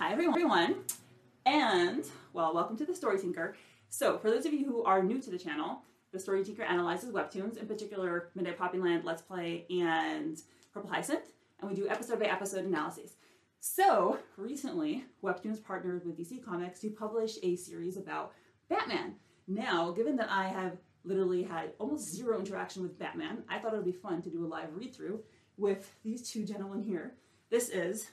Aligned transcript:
Hi, 0.00 0.12
everyone, 0.12 0.76
and 1.44 2.06
well, 2.32 2.54
welcome 2.54 2.74
to 2.78 2.86
The 2.86 2.94
Story 2.94 3.18
Tinker. 3.18 3.54
So, 3.90 4.16
for 4.16 4.30
those 4.30 4.46
of 4.46 4.54
you 4.54 4.64
who 4.64 4.82
are 4.82 5.02
new 5.02 5.20
to 5.20 5.30
the 5.30 5.36
channel, 5.36 5.82
The 6.10 6.18
Story 6.18 6.42
Tinker 6.42 6.62
analyzes 6.62 7.12
webtoons, 7.12 7.58
in 7.58 7.66
particular 7.66 8.30
Midnight 8.34 8.58
Poppyland, 8.58 9.04
Let's 9.04 9.20
Play, 9.20 9.66
and 9.68 10.38
Purple 10.72 10.88
Hyacinth, 10.88 11.34
and 11.60 11.68
we 11.68 11.76
do 11.76 11.86
episode 11.86 12.18
by 12.18 12.24
episode 12.24 12.64
analyses. 12.64 13.16
So, 13.60 14.18
recently, 14.38 15.04
Webtoons 15.22 15.62
partnered 15.62 16.06
with 16.06 16.16
DC 16.16 16.42
Comics 16.42 16.80
to 16.80 16.88
publish 16.88 17.36
a 17.42 17.56
series 17.56 17.98
about 17.98 18.32
Batman. 18.70 19.16
Now, 19.48 19.90
given 19.90 20.16
that 20.16 20.30
I 20.30 20.48
have 20.48 20.78
literally 21.04 21.42
had 21.42 21.74
almost 21.78 22.10
zero 22.10 22.38
interaction 22.38 22.82
with 22.82 22.98
Batman. 22.98 23.44
I 23.50 23.58
thought 23.58 23.74
it 23.74 23.76
would 23.76 23.84
be 23.84 23.92
fun 23.92 24.22
to 24.22 24.30
do 24.30 24.46
a 24.46 24.48
live 24.48 24.74
read 24.74 24.94
through 24.94 25.20
with 25.58 25.92
these 26.02 26.30
two 26.30 26.46
gentlemen 26.46 26.82
here. 26.82 27.16
This 27.50 27.68
is 27.68 28.08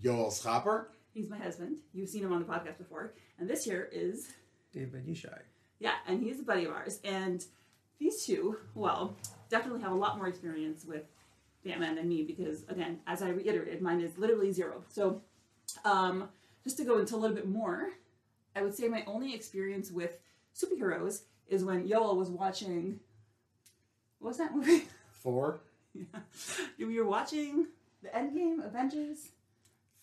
Yoel 0.00 0.28
Schaper. 0.28 0.86
He's 1.14 1.30
my 1.30 1.38
husband. 1.38 1.78
You've 1.92 2.08
seen 2.08 2.24
him 2.24 2.32
on 2.32 2.40
the 2.40 2.44
podcast 2.44 2.76
before. 2.76 3.14
And 3.38 3.48
this 3.48 3.64
here 3.64 3.88
is 3.92 4.32
David 4.72 5.06
Yishai. 5.06 5.38
Yeah, 5.78 5.94
and 6.08 6.20
he's 6.20 6.40
a 6.40 6.42
buddy 6.42 6.64
of 6.64 6.72
ours. 6.72 6.98
And 7.04 7.44
these 8.00 8.24
two, 8.26 8.56
well, 8.74 9.14
definitely 9.48 9.80
have 9.82 9.92
a 9.92 9.96
lot 9.96 10.16
more 10.16 10.26
experience 10.26 10.84
with 10.84 11.04
Batman 11.64 11.94
than 11.94 12.08
me 12.08 12.24
because, 12.24 12.64
again, 12.68 12.98
as 13.06 13.22
I 13.22 13.28
reiterated, 13.28 13.80
mine 13.80 14.00
is 14.00 14.18
literally 14.18 14.50
zero. 14.50 14.82
So, 14.88 15.22
um, 15.84 16.28
just 16.64 16.76
to 16.78 16.84
go 16.84 16.98
into 16.98 17.14
a 17.14 17.18
little 17.18 17.36
bit 17.36 17.48
more, 17.48 17.90
I 18.56 18.62
would 18.62 18.74
say 18.74 18.88
my 18.88 19.04
only 19.06 19.34
experience 19.34 19.92
with 19.92 20.18
superheroes 20.54 21.22
is 21.48 21.64
when 21.64 21.88
Yoel 21.88 22.16
was 22.16 22.28
watching. 22.28 22.98
What 24.18 24.30
was 24.30 24.38
that 24.38 24.54
movie? 24.54 24.88
Thor. 25.22 25.60
yeah. 25.94 26.04
You 26.76 26.88
were 26.88 27.08
watching 27.08 27.68
the 28.02 28.08
Endgame 28.08 28.64
Avengers? 28.66 29.28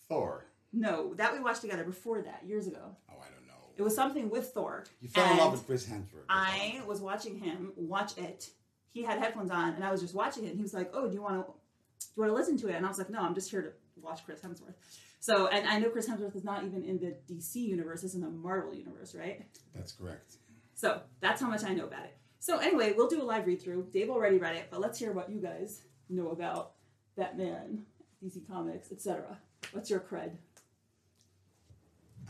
Thor. 0.08 0.46
No, 0.72 1.14
that 1.14 1.32
we 1.32 1.40
watched 1.40 1.60
together 1.60 1.84
before 1.84 2.22
that, 2.22 2.42
years 2.46 2.66
ago. 2.66 2.96
Oh, 3.10 3.14
I 3.20 3.24
don't 3.24 3.46
know. 3.46 3.52
It 3.76 3.82
was 3.82 3.94
something 3.94 4.30
with 4.30 4.52
Thor. 4.52 4.84
You 5.00 5.08
fell 5.08 5.30
in 5.30 5.38
love 5.38 5.52
with 5.52 5.66
Chris 5.66 5.86
Hemsworth. 5.86 6.24
I 6.28 6.80
was 6.86 7.00
watching 7.00 7.38
him 7.38 7.72
watch 7.76 8.16
it. 8.16 8.50
He 8.92 9.02
had 9.02 9.18
headphones 9.18 9.50
on, 9.50 9.74
and 9.74 9.84
I 9.84 9.90
was 9.90 10.00
just 10.00 10.14
watching 10.14 10.44
it. 10.44 10.48
And 10.48 10.56
he 10.56 10.62
was 10.62 10.74
like, 10.74 10.90
"Oh, 10.94 11.08
do 11.08 11.14
you 11.14 11.22
want 11.22 11.46
to, 11.46 11.52
do 11.52 12.06
you 12.16 12.22
want 12.22 12.30
to 12.30 12.34
listen 12.34 12.56
to 12.58 12.68
it?" 12.68 12.74
And 12.74 12.84
I 12.84 12.88
was 12.88 12.98
like, 12.98 13.10
"No, 13.10 13.20
I'm 13.20 13.34
just 13.34 13.50
here 13.50 13.62
to 13.62 13.72
watch 14.00 14.24
Chris 14.24 14.40
Hemsworth." 14.40 14.74
So, 15.20 15.46
and 15.46 15.68
I 15.68 15.78
know 15.78 15.88
Chris 15.88 16.08
Hemsworth 16.08 16.34
is 16.34 16.44
not 16.44 16.64
even 16.64 16.84
in 16.84 16.98
the 16.98 17.16
DC 17.32 17.56
universe; 17.56 18.02
it's 18.02 18.14
in 18.14 18.20
the 18.20 18.30
Marvel 18.30 18.74
universe, 18.74 19.14
right? 19.14 19.46
That's 19.74 19.92
correct. 19.92 20.36
So 20.74 21.00
that's 21.20 21.40
how 21.40 21.48
much 21.48 21.64
I 21.64 21.74
know 21.74 21.84
about 21.84 22.04
it. 22.04 22.16
So 22.40 22.58
anyway, 22.58 22.92
we'll 22.96 23.08
do 23.08 23.22
a 23.22 23.24
live 23.24 23.46
read 23.46 23.62
through. 23.62 23.86
Dave 23.92 24.10
already 24.10 24.38
read 24.38 24.56
it, 24.56 24.66
but 24.70 24.80
let's 24.80 24.98
hear 24.98 25.12
what 25.12 25.30
you 25.30 25.38
guys 25.38 25.82
know 26.08 26.30
about 26.30 26.72
Batman, 27.16 27.84
DC 28.22 28.46
Comics, 28.48 28.90
etc. 28.90 29.38
What's 29.70 29.90
your 29.90 30.00
cred? 30.00 30.32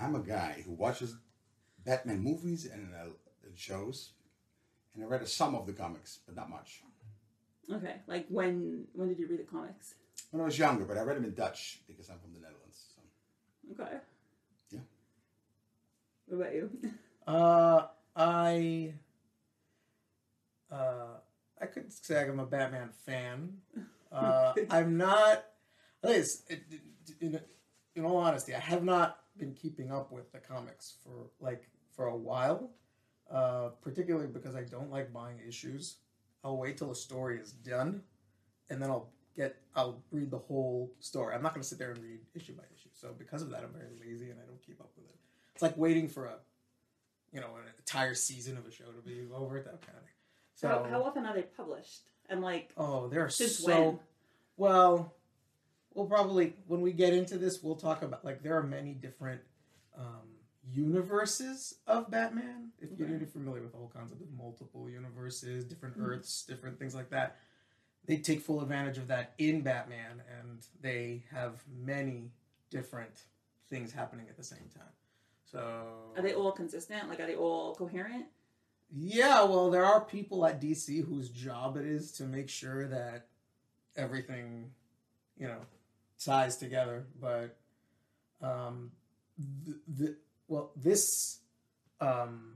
I'm 0.03 0.15
a 0.17 0.21
guy 0.21 0.63
who 0.65 0.73
watches 0.73 1.15
Batman 1.85 2.21
movies 2.21 2.67
and 2.67 2.93
uh, 2.95 3.11
shows, 3.55 4.11
and 4.95 5.05
I 5.05 5.07
read 5.07 5.27
some 5.29 5.55
of 5.55 5.67
the 5.67 5.73
comics, 5.73 6.19
but 6.27 6.35
not 6.35 6.51
much. 6.51 6.83
Okay, 7.73 7.97
like 8.07 8.27
when 8.29 8.85
when 8.95 9.09
did 9.09 9.19
you 9.19 9.29
read 9.29 9.41
the 9.41 9.45
comics? 9.45 9.95
When 10.31 10.41
I 10.43 10.45
was 10.45 10.59
younger, 10.59 10.85
but 10.85 10.97
I 10.99 11.03
read 11.03 11.17
them 11.17 11.25
in 11.25 11.35
Dutch 11.35 11.81
because 11.87 12.09
I'm 12.11 12.19
from 12.19 12.33
the 12.33 12.41
Netherlands. 12.41 12.87
So. 12.95 13.83
Okay. 13.83 13.97
Yeah. 14.71 14.81
What 16.27 16.41
about 16.41 16.55
you? 16.55 16.71
Uh, 17.25 17.87
I 18.17 18.95
uh, 20.73 21.19
I 21.61 21.67
could 21.67 21.93
say 21.93 22.21
I'm 22.21 22.41
a 22.41 22.47
Batman 22.47 22.91
fan. 23.07 23.59
Uh, 24.11 24.53
I'm 24.69 24.99
not. 24.99 25.43
At 26.05 26.11
least, 26.11 26.53
in, 27.19 27.41
in 27.95 28.05
all 28.05 28.19
honesty, 28.19 28.55
I 28.55 28.59
have 28.59 28.85
not 28.85 29.22
been 29.39 29.55
keeping 29.55 29.91
up 29.91 30.13
with 30.13 30.31
the 30.33 30.39
comics 30.39 30.95
for 31.03 31.31
like 31.41 31.69
for 31.95 32.07
a 32.07 32.17
while. 32.17 32.71
Uh, 33.31 33.71
particularly 33.81 34.27
because 34.27 34.55
I 34.55 34.63
don't 34.63 34.91
like 34.91 35.13
buying 35.13 35.39
issues. 35.47 35.97
I'll 36.45 36.59
wait 36.59 36.77
till 36.77 36.91
a 36.91 36.95
story 36.95 37.39
is 37.39 37.53
done, 37.53 38.03
and 38.69 38.83
then 38.83 38.91
I'll 38.91 39.09
get 39.35 39.57
I'll 39.75 40.03
read 40.11 40.31
the 40.31 40.39
whole 40.39 40.93
story. 41.01 41.35
I'm 41.35 41.43
not 41.43 41.55
going 41.55 41.63
to 41.63 41.69
sit 41.69 41.79
there 41.79 41.93
and 41.93 42.03
read 42.03 42.21
issue 42.35 42.53
by 42.55 42.65
issue. 42.77 42.91
So 42.93 43.15
because 43.17 43.41
of 43.41 43.51
that, 43.51 43.63
I'm 43.65 43.73
very 43.73 43.89
lazy 43.99 44.31
and 44.31 44.39
I 44.39 44.45
don't 44.45 44.61
keep 44.61 44.81
up 44.81 44.91
with 44.97 45.07
it. 45.07 45.17
It's 45.55 45.63
like 45.63 45.79
waiting 45.79 46.09
for 46.09 46.27
a 46.27 46.35
you 47.33 47.41
know, 47.41 47.47
an 47.57 47.69
entire 47.79 48.15
season 48.15 48.57
of 48.57 48.67
a 48.67 48.71
show 48.71 48.85
to 48.85 49.01
be 49.03 49.23
over, 49.35 49.57
that 49.57 49.81
kind 49.81 49.97
of 49.97 50.05
thing. 50.05 50.13
So 50.55 50.69
how, 50.69 50.85
how 50.85 51.03
often 51.03 51.25
are 51.27 51.35
they 51.35 51.43
published? 51.43 52.03
And 52.29 52.43
like, 52.43 52.73
oh, 52.77 53.09
they're 53.09 53.29
since 53.29 53.59
so 53.59 53.81
when? 53.81 53.99
well. 54.57 55.15
We'll 55.95 56.07
probably 56.07 56.55
when 56.67 56.81
we 56.81 56.93
get 56.93 57.13
into 57.13 57.39
this, 57.39 57.63
we'll 57.63 57.77
talk 57.77 58.03
about 58.03 58.25
like 58.25 58.43
there 58.43 58.57
are 58.57 58.63
many 58.63 58.93
different 58.95 59.41
um, 59.97 60.29
universes 60.71 61.77
of 61.87 62.11
Batman. 62.11 62.71
If 62.81 62.99
you're 62.99 63.09
familiar 63.27 63.63
with 63.63 63.73
the 63.73 63.79
whole 63.79 63.93
concept 63.95 64.23
of 64.23 64.31
multiple 64.33 64.89
universes, 64.89 65.65
different 65.65 65.99
Mhm. 65.99 66.07
Earths, 66.07 66.45
different 66.45 66.79
things 66.79 66.95
like 66.95 67.11
that, 67.11 67.37
they 68.07 68.17
take 68.19 68.41
full 68.41 68.61
advantage 68.61 68.99
of 68.99 69.09
that 69.09 69.35
in 69.39 69.63
Batman, 69.63 70.23
and 70.39 70.67
they 70.81 71.25
have 71.31 71.63
many 71.69 72.33
different 72.71 73.25
things 73.69 73.93
happening 73.93 74.29
at 74.29 74.37
the 74.37 74.45
same 74.45 74.69
time. 74.75 74.93
So 75.45 76.13
Are 76.17 76.23
they 76.23 76.35
all 76.35 76.53
consistent? 76.53 77.09
Like, 77.09 77.21
are 77.21 77.27
they 77.27 77.37
all 77.37 77.75
coherent? 77.75 78.27
Yeah, 78.91 79.45
well, 79.45 79.71
there 79.71 79.85
are 79.85 80.05
people 80.05 80.45
at 80.47 80.61
DC 80.61 81.01
whose 81.01 81.29
job 81.31 81.77
it 81.77 81.87
is 81.87 82.13
to 82.13 82.25
make 82.25 82.49
sure 82.49 82.87
that 82.89 83.29
everything, 83.97 84.73
you 85.37 85.47
know, 85.49 85.61
ties 86.25 86.57
together. 86.57 87.07
But, 87.21 87.57
um, 88.43 88.93
the, 89.39 89.79
the 89.89 90.17
well, 90.49 90.73
this, 90.77 91.41
um, 92.01 92.55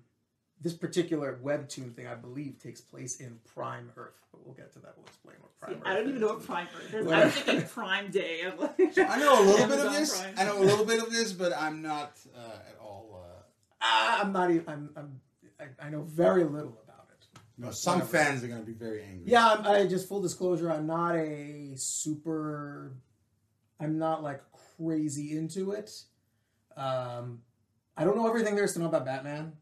this 0.61 0.75
particular 0.75 1.39
webtoon 1.43 1.95
thing, 1.95 2.07
I 2.07 2.15
believe, 2.15 2.59
takes 2.63 2.81
place 2.81 3.21
in 3.21 3.39
Prime 3.55 3.91
Earth. 3.97 4.15
But 4.33 4.45
we'll 4.45 4.55
get 4.55 4.73
to 4.75 4.79
that. 4.81 4.95
We'll 4.97 5.07
explain 5.07 5.37
what 5.41 5.59
Prime 5.59 5.75
See, 5.75 5.79
Earth. 5.81 5.87
I 5.87 5.95
don't 5.95 6.09
even 6.09 6.21
know 6.21 6.29
what 6.29 6.45
Prime 6.45 6.69
Earth 6.77 6.95
is. 6.95 7.07
I'm 7.13 7.31
thinking 7.31 7.69
Prime 7.69 8.11
Day. 8.11 8.41
I'm 8.45 8.59
like, 8.59 8.99
I 8.99 9.19
know 9.19 9.43
a 9.43 9.45
little 9.45 9.67
bit 9.69 9.87
of 9.87 9.93
this. 9.93 10.21
Prime. 10.21 10.35
I 10.37 10.45
know 10.45 10.59
a 10.59 10.65
little 10.65 10.85
bit 10.85 11.03
of 11.03 11.11
this, 11.13 11.33
but 11.33 11.53
I'm 11.57 11.83
not 11.83 12.19
uh, 12.37 12.41
at 12.69 12.77
all. 12.81 13.23
Uh, 13.23 13.43
Ah, 13.81 14.23
I'm 14.23 14.33
not 14.33 14.51
even. 14.51 14.65
I'm. 14.67 14.91
I'm 14.97 15.21
I, 15.61 15.87
I 15.87 15.91
know 15.91 16.03
very 16.03 16.45
little 16.45 16.79
about 16.85 17.07
it. 17.13 17.27
No, 17.57 17.71
some 17.71 18.01
Whatever. 18.01 18.19
fans 18.19 18.43
are 18.45 18.49
going 18.49 18.61
to 18.61 18.67
be 18.67 18.73
very 18.73 19.03
angry. 19.03 19.31
Yeah, 19.31 19.47
I'm, 19.47 19.67
I 19.67 19.87
just 19.87 20.09
full 20.09 20.21
disclosure. 20.21 20.71
I'm 20.71 20.87
not 20.87 21.15
a 21.15 21.73
super. 21.77 22.93
I'm 23.81 23.99
not 23.99 24.23
like 24.23 24.43
crazy 24.79 25.37
into 25.37 25.73
it. 25.73 26.03
Um, 26.77 27.43
I 27.97 28.05
don't 28.05 28.17
know 28.17 28.27
everything 28.29 28.55
there 28.55 28.65
is 28.65 28.73
to 28.75 28.79
know 28.79 28.87
about 28.87 29.05
Batman. 29.05 29.53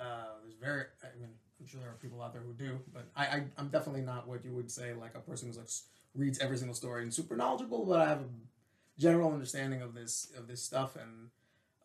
Uh, 0.00 0.24
there's 0.42 0.54
very. 0.54 0.84
I 1.02 1.18
mean, 1.18 1.30
I'm 1.60 1.66
sure 1.66 1.80
there 1.80 1.90
are 1.90 1.94
people 1.94 2.22
out 2.22 2.32
there 2.32 2.42
who 2.42 2.52
do, 2.52 2.78
but 2.92 3.08
I, 3.16 3.26
I 3.26 3.44
I'm 3.58 3.68
definitely 3.68 4.02
not 4.02 4.26
what 4.28 4.44
you 4.44 4.52
would 4.52 4.70
say 4.70 4.92
like 4.94 5.14
a 5.14 5.20
person 5.20 5.48
who's 5.48 5.56
like 5.58 5.68
reads 6.14 6.38
every 6.38 6.56
single 6.56 6.74
story 6.74 7.02
and 7.02 7.12
super 7.12 7.36
knowledgeable. 7.36 7.84
But 7.84 8.00
I 8.00 8.08
have 8.08 8.20
a 8.20 8.28
general 8.98 9.32
understanding 9.32 9.82
of 9.82 9.94
this 9.94 10.32
of 10.36 10.46
this 10.48 10.62
stuff 10.62 10.96
and. 10.96 11.30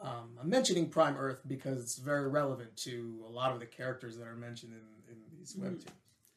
Um, 0.03 0.35
I'm 0.41 0.49
mentioning 0.49 0.89
Prime 0.89 1.15
Earth 1.15 1.41
because 1.47 1.79
it's 1.79 1.97
very 1.97 2.27
relevant 2.27 2.75
to 2.77 3.23
a 3.23 3.29
lot 3.29 3.51
of 3.51 3.59
the 3.59 3.67
characters 3.67 4.17
that 4.17 4.27
are 4.27 4.35
mentioned 4.35 4.73
in, 4.73 5.13
in 5.13 5.21
these 5.37 5.53
Mhm. 5.53 5.61
webtoons. 5.75 5.85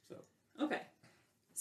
So 0.06 0.16
okay. 0.60 0.82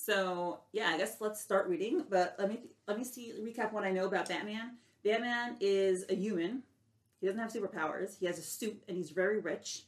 So 0.05 0.59
yeah, 0.73 0.89
I 0.89 0.97
guess 0.97 1.17
let's 1.21 1.39
start 1.41 1.67
reading. 1.67 2.03
But 2.09 2.35
let 2.37 2.49
me 2.49 2.59
let 2.87 2.97
me 2.97 3.03
see 3.03 3.33
recap 3.41 3.71
what 3.71 3.83
I 3.83 3.91
know 3.91 4.05
about 4.05 4.27
Batman. 4.27 4.77
Batman 5.03 5.55
is 5.61 6.05
a 6.09 6.15
human. 6.15 6.63
He 7.21 7.27
doesn't 7.27 7.41
have 7.41 7.53
superpowers. 7.53 8.17
He 8.19 8.25
has 8.25 8.37
a 8.37 8.41
suit 8.41 8.81
and 8.87 8.97
he's 8.97 9.11
very 9.11 9.39
rich. 9.39 9.83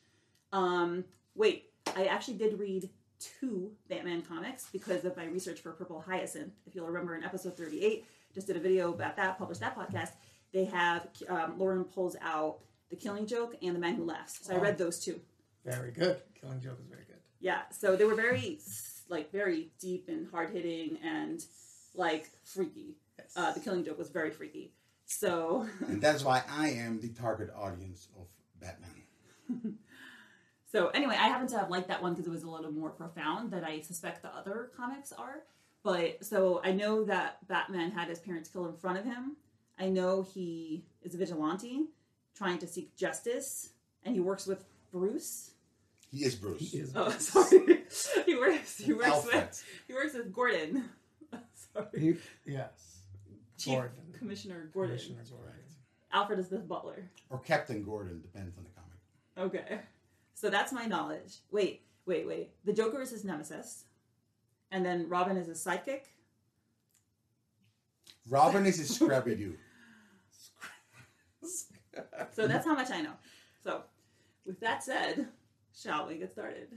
Um, 0.54 1.04
wait, 1.36 1.66
I 1.98 2.06
actually 2.06 2.36
did 2.36 2.58
read 2.60 2.90
two 3.20 3.72
Batman 3.90 4.22
comics 4.22 4.68
because 4.72 5.04
of 5.04 5.18
my 5.18 5.26
research 5.26 5.60
for 5.60 5.72
Purple 5.72 6.00
Hyacinth. 6.08 6.54
If 6.66 6.76
you'll 6.76 6.88
remember 6.88 7.16
in 7.18 7.24
episode 7.24 7.58
38, 7.58 8.06
just 8.34 8.48
did 8.48 8.56
a 8.56 8.60
video 8.60 8.94
about 8.94 9.18
that, 9.18 9.38
published 9.38 9.62
that 9.62 9.76
podcast. 9.78 10.12
They 10.54 10.66
have 10.66 11.08
um, 11.28 11.58
Lauren 11.58 11.84
pulls 11.84 12.16
out 12.22 12.60
The 12.90 12.96
Killing 12.96 13.26
Joke 13.28 13.56
and 13.62 13.76
The 13.76 13.80
Man 13.80 13.96
Who 13.96 14.06
Laughs. 14.06 14.40
So 14.46 14.54
I 14.54 14.58
Oh. 14.58 14.62
read 14.62 14.78
those 14.78 15.00
two. 15.00 15.20
Very 15.66 15.92
good. 15.92 16.22
Killing 16.40 16.62
Joke 16.62 16.78
is 16.80 16.88
very 16.88 17.04
good. 17.06 17.20
Yeah, 17.42 17.62
so 17.72 17.98
they 17.98 18.06
were 18.06 18.16
very 18.16 18.60
like 19.10 19.31
very 19.31 19.69
deep 19.80 20.10
and 20.10 20.28
hard 20.31 20.52
hitting 20.52 20.98
and 21.04 21.44
like 21.94 22.30
freaky. 22.44 22.96
Yes. 23.18 23.34
Uh, 23.36 23.52
the 23.54 23.60
Killing 23.60 23.84
Joke 23.84 23.98
was 23.98 24.10
very 24.10 24.31
freaky. 24.31 24.74
So 25.06 25.68
And 25.88 26.02
that's 26.02 26.24
why 26.24 26.44
I 26.50 26.69
am 26.69 27.00
the 27.00 27.10
target 27.10 27.50
audience 27.56 28.07
of 28.19 28.28
Batman. 28.60 29.78
So 30.75 30.90
anyway, 30.90 31.16
I 31.18 31.30
happen 31.30 31.48
to 31.48 31.57
have 31.57 31.69
liked 31.69 31.88
that 31.88 32.04
one 32.04 32.16
because 32.16 32.28
it 32.28 32.31
was 32.31 32.44
a 32.44 32.50
little 32.50 32.69
more 32.69 32.90
profound 32.90 33.50
than 33.50 33.63
I 33.63 33.80
suspect 33.80 34.22
the 34.22 34.36
other 34.36 34.72
comics 34.75 35.13
are. 35.13 35.44
But 35.84 36.25
so 36.25 36.60
I 36.66 36.74
know 36.74 37.06
that 37.06 37.48
Batman 37.48 37.92
had 37.92 38.10
his 38.10 38.19
parents 38.19 38.50
killed 38.50 38.68
in 38.68 38.75
front 38.75 38.98
of 38.98 39.06
him. 39.06 39.38
I 39.80 39.88
know 39.88 40.22
he 40.22 40.84
is 41.01 41.16
a 41.16 41.18
vigilante 41.18 41.86
trying 42.36 42.58
to 42.58 42.68
seek 42.68 42.94
justice, 42.98 43.69
and 44.04 44.13
he 44.13 44.19
works 44.19 44.48
with 44.48 44.66
Bruce. 44.92 45.51
He 46.12 46.24
is 46.24 46.36
Bruce. 46.36 46.60
He 46.72 46.78
is. 46.80 46.92
Oh, 46.96 47.10
sorry. 47.19 47.84
he 48.25 48.36
works. 48.36 48.78
He 48.78 48.94
works 48.94 49.07
Alfred. 49.07 49.36
with. 49.36 49.63
He 49.88 49.94
works 49.94 50.13
with 50.13 50.34
Gordon. 50.34 50.90
sorry, 51.74 51.88
He, 52.00 52.16
yes. 52.52 53.00
Chief 53.57 53.74
Gordon. 53.74 53.92
Commissioner 54.18 54.69
Gordon. 54.74 54.96
Commissioner's 54.98 55.31
right. 55.31 55.52
Alfred 56.13 56.40
is 56.40 56.48
the 56.48 56.60
butler. 56.60 57.10
Or 57.30 57.40
Captain 57.40 57.84
Gordon, 57.84 58.22
depends 58.22 58.57
on 58.57 58.63
the 58.63 58.69
comic. 58.69 59.54
Okay. 59.66 59.80
So 60.34 60.50
that's 60.50 60.72
my 60.72 60.86
knowledge. 60.86 61.40
Wait, 61.52 61.81
wait, 62.06 62.25
wait. 62.28 62.51
The 62.63 62.72
Joker 62.74 63.01
is 63.01 63.12
his 63.12 63.24
nemesis. 63.25 63.84
And 64.72 64.86
then 64.86 65.10
Robin 65.10 65.36
is 65.38 65.48
his 65.48 65.63
sidekick. 65.63 66.01
Robin 68.30 68.66
is 68.66 68.78
his 68.78 68.96
Scrappy 68.96 69.36
Doo. 69.36 69.56
So 72.34 72.46
that's 72.48 72.66
how 72.66 72.74
much 72.75 72.92
I 72.92 73.00
know. 73.01 73.13
So, 73.63 73.84
with 74.46 74.60
that 74.60 74.84
said, 74.84 75.28
shall 75.81 76.07
we 76.07 76.16
get 76.16 76.31
started? 76.31 76.68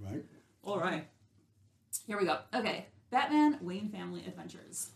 Right? 0.00 0.24
All 0.62 0.78
right. 0.78 1.06
Here 2.06 2.18
we 2.18 2.24
go. 2.24 2.38
Okay. 2.54 2.86
Batman 3.10 3.58
Wayne 3.60 3.88
Family 3.90 4.24
Adventures. 4.26 4.90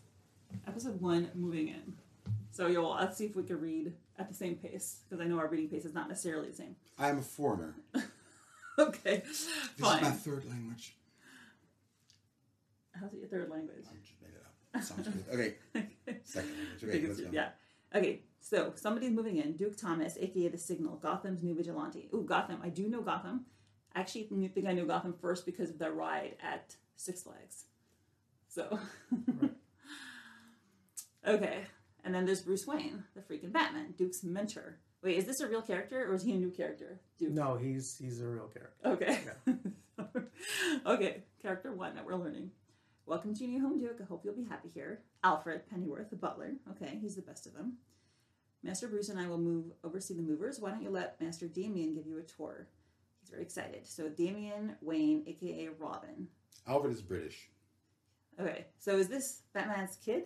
Episode 0.67 1.01
1 1.01 1.31
Moving 1.35 1.69
In. 1.69 1.95
So, 2.51 2.67
yo, 2.69 2.89
let's 2.91 3.19
see 3.19 3.27
if 3.27 3.37
we 3.37 3.43
can 3.43 3.61
read 3.61 3.93
at 4.19 4.29
the 4.29 4.35
same 4.35 4.55
pace 4.57 5.01
because 5.09 5.23
I 5.23 5.29
know 5.29 5.39
our 5.39 5.49
reading 5.49 5.69
pace 5.69 5.85
is 5.85 5.93
not 5.95 6.09
necessarily 6.09 6.49
the 6.49 6.57
same. 6.57 6.77
I 6.99 7.09
am 7.11 7.19
a 7.19 7.23
foreigner. 7.23 7.75
Okay. 8.79 9.23
This 9.27 9.49
Fine. 9.79 9.97
is 9.97 10.03
my 10.03 10.11
third 10.11 10.45
language. 10.51 10.97
How's 12.93 13.11
it 13.15 13.21
your 13.21 13.29
third 13.29 13.49
language? 13.49 13.85
I 13.91 13.97
just 14.03 14.21
made 14.21 14.35
it 14.35 14.43
up. 14.45 14.83
Sounds 14.83 15.09
good. 15.09 15.25
Okay. 15.33 16.19
Second 16.25 16.51
language. 16.51 16.85
Okay, 16.85 17.07
let's 17.07 17.21
go. 17.23 17.29
yeah. 17.33 17.49
Okay, 17.95 18.21
so 18.49 18.73
somebody's 18.77 19.11
moving 19.11 19.39
in. 19.39 19.57
Duke 19.57 19.77
Thomas, 19.77 20.17
aka 20.21 20.47
the 20.47 20.57
Signal, 20.57 20.97
Gotham's 20.97 21.43
new 21.43 21.53
vigilante. 21.53 22.09
Ooh, 22.15 22.23
Gotham. 22.23 22.61
I 22.63 22.69
do 22.69 22.89
know 22.89 23.03
Gotham. 23.03 23.47
I 23.93 24.01
actually 24.01 24.29
think 24.55 24.69
I 24.69 24.73
knew 24.73 24.87
Gotham 24.87 25.15
first 25.21 25.45
because 25.45 25.71
of 25.71 25.81
their 25.81 25.91
ride 25.91 26.37
at 26.41 26.77
Six 26.95 27.25
Flags. 27.25 27.65
So, 28.49 28.79
okay, 31.27 31.65
and 32.05 32.15
then 32.15 32.25
there's 32.25 32.43
Bruce 32.43 32.67
Wayne, 32.69 33.03
the 33.17 33.21
freaking 33.21 33.53
Batman, 33.53 33.95
Duke's 33.99 34.23
mentor. 34.23 34.79
Wait, 35.03 35.19
is 35.19 35.25
this 35.25 35.41
a 35.41 35.49
real 35.49 35.61
character 35.61 36.09
or 36.09 36.15
is 36.15 36.23
he 36.23 36.33
a 36.33 36.37
new 36.37 36.51
character? 36.51 37.01
Duke. 37.19 37.33
No, 37.33 37.57
he's 37.57 37.99
he's 37.99 38.21
a 38.21 38.27
real 38.27 38.49
character. 38.49 38.77
Okay. 38.85 39.19
okay, 40.87 41.25
character 41.43 41.73
one 41.73 41.97
that 41.97 42.05
we're 42.05 42.15
learning. 42.15 42.53
Welcome 43.07 43.35
to 43.35 43.45
your 43.45 43.51
new 43.51 43.61
home, 43.61 43.81
Duke. 43.81 43.99
I 44.01 44.05
hope 44.05 44.25
you'll 44.25 44.37
be 44.37 44.45
happy 44.45 44.69
here. 44.73 45.01
Alfred 45.25 45.69
Pennyworth, 45.69 46.11
the 46.11 46.17
butler. 46.17 46.53
Okay, 46.71 46.97
he's 47.01 47.17
the 47.17 47.23
best 47.23 47.47
of 47.47 47.55
them. 47.55 47.79
Master 48.63 48.89
Bruce 48.89 49.09
and 49.09 49.19
I 49.19 49.27
will 49.29 49.39
move 49.39 49.67
oversee 49.85 50.15
the 50.15 50.23
movers. 50.23 50.59
Why 50.61 50.71
don't 50.71 50.83
you 50.83 50.91
let 50.91 51.21
Master 51.21 51.47
Damian 51.47 51.95
give 51.95 52.07
you 52.07 52.19
a 52.19 52.23
tour? 52.23 52.67
He's 53.21 53.31
very 53.31 53.43
excited. 53.43 53.87
So 53.87 54.09
Damian 54.09 54.77
Wayne, 54.81 55.23
aka 55.27 55.69
Robin. 55.79 56.29
Alfred 56.67 56.93
is 56.93 57.03
British. 57.03 57.49
Okay, 58.41 58.67
so 58.79 58.97
is 58.99 59.09
this 59.09 59.43
Batman's 59.55 59.97
kid? 59.97 60.25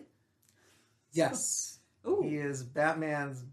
Yes, 1.13 1.79
Ooh, 2.07 2.21
he 2.23 2.35
is 2.37 2.63
Batman's 2.63 3.43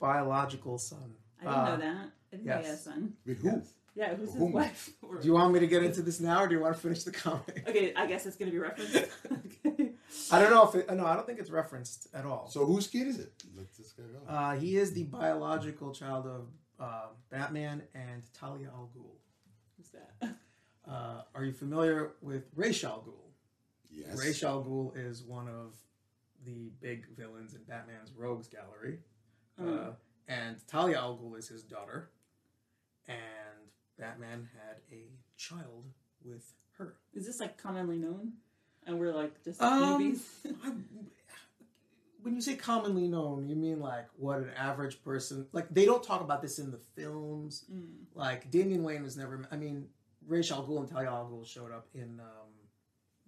biological 0.00 0.78
son. 0.78 1.14
I 1.40 1.44
didn't 1.44 1.56
Uh, 1.58 1.64
know 1.68 1.76
that. 1.76 1.96
I 2.32 2.36
didn't 2.36 2.46
know 2.46 2.52
he 2.52 2.56
had 2.56 2.64
a 2.64 2.68
yes. 2.68 2.84
son. 2.84 3.12
With 3.26 3.42
who? 3.42 3.62
Yeah, 3.94 4.14
who's 4.16 4.30
his 4.32 4.38
Whom? 4.38 4.52
wife? 4.60 4.90
Or- 5.02 5.18
Do 5.20 5.26
you 5.26 5.34
want 5.34 5.52
me 5.54 5.60
to 5.60 5.66
get 5.68 5.84
into 5.84 6.02
this 6.02 6.18
now, 6.18 6.42
or 6.42 6.48
do 6.48 6.54
you 6.56 6.60
want 6.60 6.74
to 6.74 6.80
finish 6.80 7.04
the 7.04 7.12
comic? 7.12 7.64
okay, 7.68 7.92
I 7.94 8.06
guess 8.06 8.26
it's 8.26 8.36
gonna 8.36 8.50
be 8.50 8.58
referenced. 8.58 8.94
okay. 10.34 10.44
I 10.46 10.48
don't 10.48 10.54
know 10.54 10.68
if 10.68 10.74
it. 10.90 10.94
No, 10.96 11.06
I 11.06 11.14
don't 11.16 11.26
think 11.26 11.38
it's 11.38 11.50
referenced 11.50 12.08
at 12.14 12.24
all. 12.24 12.48
So 12.48 12.64
whose 12.64 12.86
kid 12.86 13.06
is 13.06 13.18
it? 13.18 13.32
Let 13.56 13.72
this 13.76 13.92
guy 13.92 14.04
go. 14.04 14.32
Uh, 14.32 14.54
he 14.56 14.76
is 14.76 14.92
the 14.92 15.04
biological 15.04 15.92
child 15.92 16.26
of 16.26 16.48
uh, 16.80 17.06
Batman 17.30 17.82
and 17.94 18.22
Talia 18.32 18.68
al 18.68 18.90
Ghul. 18.96 19.16
Who's 19.76 19.90
that? 19.90 20.36
Uh, 20.86 21.22
are 21.34 21.44
you 21.46 21.52
familiar 21.54 22.12
with 22.20 22.44
Ra's 22.54 22.84
al 22.84 23.02
Ghul? 23.08 23.30
yes. 23.90 24.18
Ra's 24.22 24.42
al 24.44 24.62
Ghul 24.62 24.94
is 24.94 25.22
one 25.22 25.48
of 25.48 25.72
the 26.44 26.70
big 26.82 27.06
villains 27.16 27.54
in 27.54 27.62
Batman's 27.62 28.12
Rogues 28.14 28.48
Gallery. 28.48 28.98
Uh, 29.58 29.62
Mm. 29.62 29.94
and 30.28 30.56
Talia 30.66 30.98
al 30.98 31.16
Ghul 31.16 31.38
is 31.38 31.48
his 31.48 31.62
daughter. 31.62 32.10
And 33.08 33.16
Batman 33.98 34.48
had 34.52 34.76
a 34.92 35.04
child 35.38 35.86
with 36.22 36.52
her. 36.76 36.96
Is 37.14 37.24
this 37.26 37.40
like 37.40 37.56
commonly 37.56 37.96
known? 37.96 38.32
And 38.86 38.98
we're 38.98 39.12
like 39.14 39.42
just 39.44 39.60
Um, 39.62 40.00
newbies? 40.00 40.20
I, 40.64 40.72
when 42.22 42.34
you 42.34 42.40
say 42.40 42.56
commonly 42.56 43.06
known, 43.06 43.48
you 43.48 43.56
mean 43.56 43.80
like 43.80 44.06
what 44.16 44.38
an 44.38 44.50
average 44.56 45.02
person 45.02 45.46
like? 45.52 45.68
They 45.70 45.84
don't 45.84 46.02
talk 46.02 46.20
about 46.22 46.40
this 46.42 46.58
in 46.58 46.70
the 46.70 46.78
films. 46.96 47.64
Mm. 47.72 47.86
Like 48.14 48.50
Damian 48.50 48.82
Wayne 48.82 49.02
was 49.02 49.16
never. 49.16 49.46
I 49.50 49.56
mean, 49.56 49.88
Ra's 50.26 50.50
al 50.50 50.66
Ghul 50.66 50.78
and 50.80 50.88
Talia 50.88 51.10
al 51.10 51.26
Ghul 51.30 51.46
showed 51.46 51.70
up 51.72 51.86
in 51.94 52.20
um, 52.20 52.50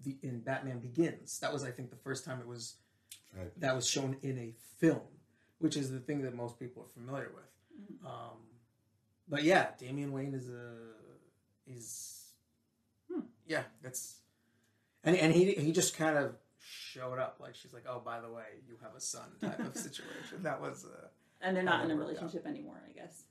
the 0.03 0.17
in 0.23 0.41
Batman 0.41 0.79
Begins. 0.79 1.39
That 1.41 1.53
was, 1.53 1.63
I 1.65 1.71
think, 1.71 1.91
the 1.91 1.97
first 1.97 2.25
time 2.25 2.41
it 2.41 2.47
was 2.47 2.77
Right. 3.37 3.61
that 3.61 3.75
was 3.77 3.87
shown 3.87 4.17
in 4.23 4.39
a 4.39 4.55
film, 4.79 5.03
which 5.59 5.77
is 5.77 5.91
the 5.91 6.01
thing 6.01 6.23
that 6.23 6.35
most 6.35 6.59
people 6.59 6.83
are 6.85 6.89
familiar 7.01 7.31
with. 7.35 8.01
Mhm. 8.03 8.07
Um, 8.07 8.39
but 9.29 9.43
yeah, 9.43 9.73
Damian 9.79 10.11
Wayne 10.13 10.33
is 10.33 10.49
a 10.49 10.95
is 11.67 12.33
Hmm. 13.13 13.21
yeah, 13.47 13.65
that's 13.83 14.21
and 15.07 15.17
and 15.17 15.33
he 15.35 15.53
he 15.55 15.73
just 15.73 15.97
kind 15.97 16.19
of 16.19 16.35
showed 16.59 17.19
up 17.19 17.37
like 17.41 17.55
she's 17.55 17.73
like, 17.73 17.85
oh, 17.89 18.01
by 18.05 18.21
the 18.21 18.29
way, 18.31 18.45
you 18.69 18.75
have 18.83 18.95
a 18.95 19.01
son 19.01 19.29
type 19.41 19.59
of 19.61 19.75
situation. 19.89 20.43
That 20.43 20.61
was 20.61 20.85
uh, 20.85 21.07
And 21.41 21.57
they're 21.57 21.63
not 21.63 21.85
in 21.85 21.91
a 21.91 21.95
that 21.95 21.97
worked 21.97 22.11
out. 22.19 22.23
relationship 22.23 22.47
anymore, 22.47 22.81
I 22.89 22.93
guess. 22.93 23.23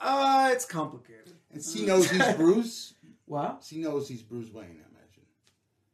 uh 0.00 0.50
it's 0.52 0.64
complicated. 0.64 1.32
And 1.52 1.62
she 1.62 1.84
knows 1.86 2.10
he's 2.10 2.32
Bruce. 2.36 2.94
What? 3.26 3.62
She 3.66 3.78
knows 3.80 4.08
he's 4.08 4.22
Bruce 4.22 4.50
Wayne, 4.52 4.64
I 4.66 4.88
imagine. 4.94 5.24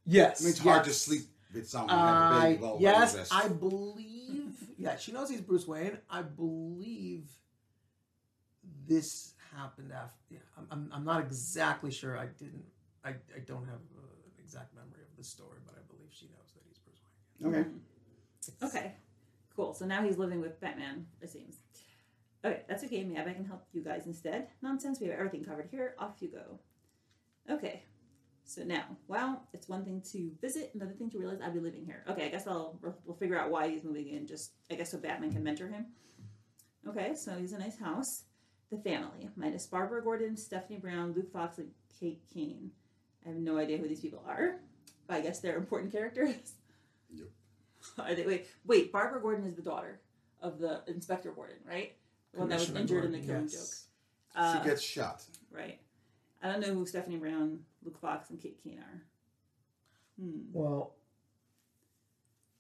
Yes, 0.07 0.41
I 0.41 0.45
mean, 0.45 0.51
it's 0.51 0.59
hard 0.61 0.85
to 0.85 0.93
sleep 0.93 1.23
with 1.53 1.69
someone 1.69 1.91
and 1.91 2.01
have 2.01 2.33
a 2.33 2.37
Uh, 2.37 2.43
baby 2.43 2.63
while 2.63 2.77
yes. 2.81 3.29
I 3.33 3.49
believe. 3.49 4.53
Yeah, 4.79 4.97
she 4.97 5.11
knows 5.13 5.29
he's 5.31 5.41
Bruce 5.41 5.67
Wayne. 5.67 5.99
I 6.11 6.23
believe 6.23 7.31
this 8.87 9.35
happened 9.57 9.93
after. 9.93 10.19
Yeah, 10.31 10.39
I'm, 10.59 10.67
I'm, 10.71 10.91
I'm 10.93 11.05
not 11.05 11.21
exactly 11.21 11.91
sure. 11.91 12.19
I 12.19 12.27
didn't. 12.27 12.65
I, 13.05 13.11
I 13.11 13.41
don't 13.47 13.65
have 13.67 13.75
an 13.77 13.94
exact 14.45 14.75
memory 14.75 15.03
of 15.03 15.17
the 15.17 15.25
story, 15.25 15.59
but 15.65 15.75
I 15.75 15.83
believe 15.91 16.11
she 16.13 16.27
knows 16.27 16.53
that 16.55 16.63
he's 16.69 16.79
Bruce 16.79 17.01
Wayne. 17.41 17.81
Okay. 18.61 18.79
Okay. 18.79 18.93
Cool. 19.57 19.75
So 19.75 19.87
now 19.87 20.03
he's 20.03 20.19
living 20.19 20.41
with 20.41 20.61
Batman, 20.61 21.07
it 21.21 21.31
seems. 21.31 21.59
Okay, 22.45 22.63
that's 22.69 22.85
okay. 22.85 23.03
Maybe 23.05 23.19
I 23.19 23.33
can 23.33 23.47
help 23.47 23.67
you 23.73 23.83
guys 23.83 24.07
instead. 24.07 24.49
Nonsense. 24.61 25.01
We 25.01 25.07
have 25.07 25.19
everything 25.19 25.45
covered 25.45 25.69
here. 25.71 25.95
Off 25.99 26.17
you 26.21 26.29
go. 26.29 26.61
Okay. 27.51 27.85
So 28.45 28.63
now, 28.63 28.85
well, 29.09 29.49
it's 29.55 29.69
one 29.69 29.85
thing 29.85 30.03
to 30.13 30.31
visit, 30.43 30.71
another 30.75 30.93
thing 30.93 31.09
to 31.11 31.19
realize 31.19 31.39
I'll 31.43 31.51
be 31.51 31.61
living 31.61 31.87
here. 31.87 32.05
Okay, 32.11 32.27
I 32.27 32.29
guess 32.29 32.47
I'll 32.47 32.79
we'll, 32.83 32.99
we'll 33.07 33.17
figure 33.17 33.39
out 33.39 33.51
why 33.51 33.71
he's 33.71 33.85
moving 33.85 34.09
in. 34.09 34.27
Just 34.27 34.53
I 34.71 34.75
guess 34.75 34.91
so 34.91 34.99
Batman 34.99 35.33
can 35.33 35.43
mentor 35.43 35.69
him. 35.69 35.87
Okay, 36.87 37.15
so 37.15 37.33
he's 37.39 37.55
a 37.55 37.59
nice 37.59 37.79
house. 37.79 38.25
The 38.71 38.77
family 38.77 39.31
minus 39.37 39.67
Barbara 39.67 40.03
Gordon, 40.03 40.37
Stephanie 40.37 40.79
Brown, 40.79 41.15
Luke 41.15 41.33
Fox, 41.33 41.57
and 41.57 41.71
Kate 41.99 42.23
Kane. 42.33 42.71
I 43.25 43.29
have 43.29 43.37
no 43.39 43.59
idea 43.59 43.79
who 43.79 43.89
these 43.89 44.01
people 44.01 44.23
are, 44.29 44.57
but 45.07 45.17
I 45.17 45.21
guess 45.21 45.41
they're 45.41 45.57
important 45.57 45.93
characters. 45.93 46.35
Yep. 47.17 47.29
Are 47.99 48.15
they, 48.15 48.27
wait, 48.27 48.47
wait. 48.67 48.91
Barbara 48.91 49.21
Gordon 49.21 49.47
is 49.47 49.55
the 49.55 49.63
daughter 49.63 50.01
of 50.41 50.59
the 50.59 50.83
Inspector 50.89 51.31
Gordon, 51.33 51.59
right? 51.69 51.93
The 52.33 52.41
one 52.41 52.49
that 52.49 52.59
was 52.59 52.67
Commissioner 52.67 52.81
injured 52.81 53.05
in 53.05 53.13
the 53.13 53.19
Gordon, 53.19 53.35
Killing 53.49 53.49
yes. 53.53 53.87
Joke. 54.35 54.43
Uh, 54.43 54.63
she 54.63 54.69
gets 54.69 54.83
shot. 54.83 55.23
right. 55.53 55.79
I 56.43 56.51
don't 56.51 56.61
know 56.61 56.75
who 56.75 56.87
Stephanie 56.87 57.19
Brown, 57.19 57.61
Luke 57.85 58.01
Fox, 58.01 58.31
and 58.31 58.41
Kate 58.41 58.59
Kane 58.65 58.79
are. 58.81 59.03
Hmm. 60.21 60.39
Well, 60.53 60.95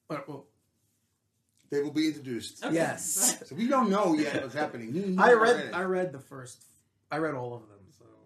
but, 0.08 0.28
well, 0.28 0.46
They 1.70 1.82
will 1.82 1.90
be 1.90 2.06
introduced. 2.08 2.64
Okay. 2.64 2.74
Yes. 2.74 3.42
So 3.46 3.56
we 3.56 3.66
don't 3.66 3.90
know 3.90 4.14
yet 4.14 4.40
what's 4.42 4.54
happening. 4.54 4.92
He- 4.92 5.12
he 5.12 5.18
I 5.18 5.32
read. 5.32 5.72
I 5.72 5.82
read 5.82 6.12
the 6.12 6.20
first. 6.20 6.62
I 7.10 7.16
read 7.18 7.34
all 7.34 7.54
of 7.54 7.62
them, 7.68 7.73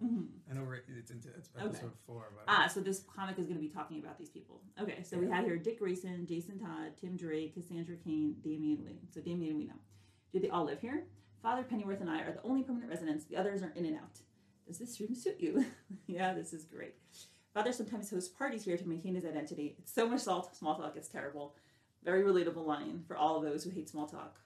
Mhm. 0.02 0.28
I 0.50 0.54
know 0.54 0.64
we're- 0.64 0.82
it's 0.88 1.10
into 1.10 1.28
it's 1.34 1.50
Okay. 1.56 1.64
episode 1.66 1.92
four. 2.06 2.30
But 2.34 2.44
Ah, 2.46 2.66
so 2.68 2.80
this 2.80 3.00
comic 3.02 3.38
is 3.38 3.46
going 3.46 3.56
to 3.56 3.60
be 3.60 3.68
talking 3.68 3.98
about 3.98 4.16
these 4.18 4.30
people. 4.30 4.62
Okay, 4.80 5.02
so 5.02 5.18
we 5.18 5.28
have 5.28 5.44
here 5.44 5.58
Dick 5.58 5.78
Grayson, 5.78 6.26
Jason 6.26 6.58
Todd, 6.58 6.96
Tim 6.96 7.16
Drake, 7.16 7.54
Cassandra 7.54 7.96
Cain, 7.96 8.36
Damian 8.40 8.84
Wayne. 8.84 9.08
So 9.10 9.20
Damian 9.20 9.56
we 9.56 9.64
know. 9.64 9.78
Do 10.32 10.38
they 10.40 10.50
all 10.50 10.64
live 10.64 10.80
here? 10.80 11.06
Father 11.42 11.62
Pennyworth 11.64 12.00
and 12.00 12.10
I 12.10 12.22
are 12.22 12.32
the 12.32 12.42
only 12.42 12.62
permanent 12.62 12.90
residents. 12.90 13.24
The 13.24 13.36
others 13.36 13.62
are 13.62 13.70
in 13.70 13.86
and 13.86 13.96
out. 13.96 14.20
Does 14.66 14.78
this 14.78 15.00
room 15.00 15.14
suit 15.14 15.40
you? 15.40 15.64
yeah, 16.06 16.34
this 16.34 16.52
is 16.52 16.64
great. 16.64 16.94
Father 17.54 17.72
sometimes 17.72 18.10
hosts 18.10 18.28
parties 18.28 18.64
here 18.64 18.76
to 18.76 18.86
maintain 18.88 19.14
his 19.14 19.24
identity. 19.24 19.76
It's 19.78 19.92
so 19.92 20.08
much 20.08 20.20
salt, 20.20 20.54
small 20.54 20.76
talk, 20.76 20.96
it's 20.96 21.08
terrible. 21.08 21.54
Very 22.04 22.22
relatable 22.22 22.66
line 22.66 23.02
for 23.06 23.16
all 23.16 23.36
of 23.36 23.42
those 23.42 23.64
who 23.64 23.70
hate 23.70 23.88
small 23.88 24.06
talk. 24.06 24.40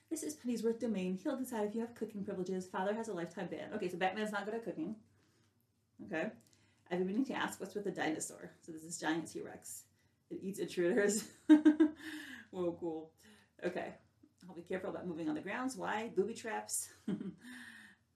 this 0.10 0.24
is 0.24 0.36
Pennyworth 0.36 0.80
domain. 0.80 1.20
He'll 1.22 1.38
decide 1.38 1.68
if 1.68 1.75
you 1.75 1.82
have 1.82 1.94
cooking 1.94 2.24
privileges. 2.24 2.68
Father 2.68 2.94
has 2.94 3.08
a 3.08 3.13
lifetime 3.13 3.48
ban. 3.48 3.70
Okay, 3.75 3.89
so 3.89 3.98
Batman's 3.98 4.32
not 4.32 4.46
good 4.46 4.56
at 4.56 4.63
cooking. 4.63 4.96
Okay. 6.06 6.30
I've 6.92 6.98
been 6.98 7.08
meaning 7.08 7.25
to 7.25 7.34
ask 7.34 7.60
what's 7.60 7.75
with 7.75 7.84
the 7.84 7.92
dinosaur. 7.92 8.51
So 8.62 8.72
this 8.72 8.84
is 8.84 9.00
giant 9.00 9.32
T 9.32 9.42
Rex. 9.42 9.84
It 10.32 10.39
eats 10.42 10.60
intruders. 10.60 11.25
Whoa, 12.51 12.75
cool. 12.80 13.12
Okay. 13.63 13.94
I'll 14.48 14.56
be 14.56 14.62
careful 14.62 14.89
about 14.89 15.08
moving 15.08 15.30
on 15.30 15.36
the 15.36 15.42
grounds. 15.42 15.75
Why? 15.75 16.10
Booby 16.16 16.34
traps. 16.34 16.89
he 17.06 17.13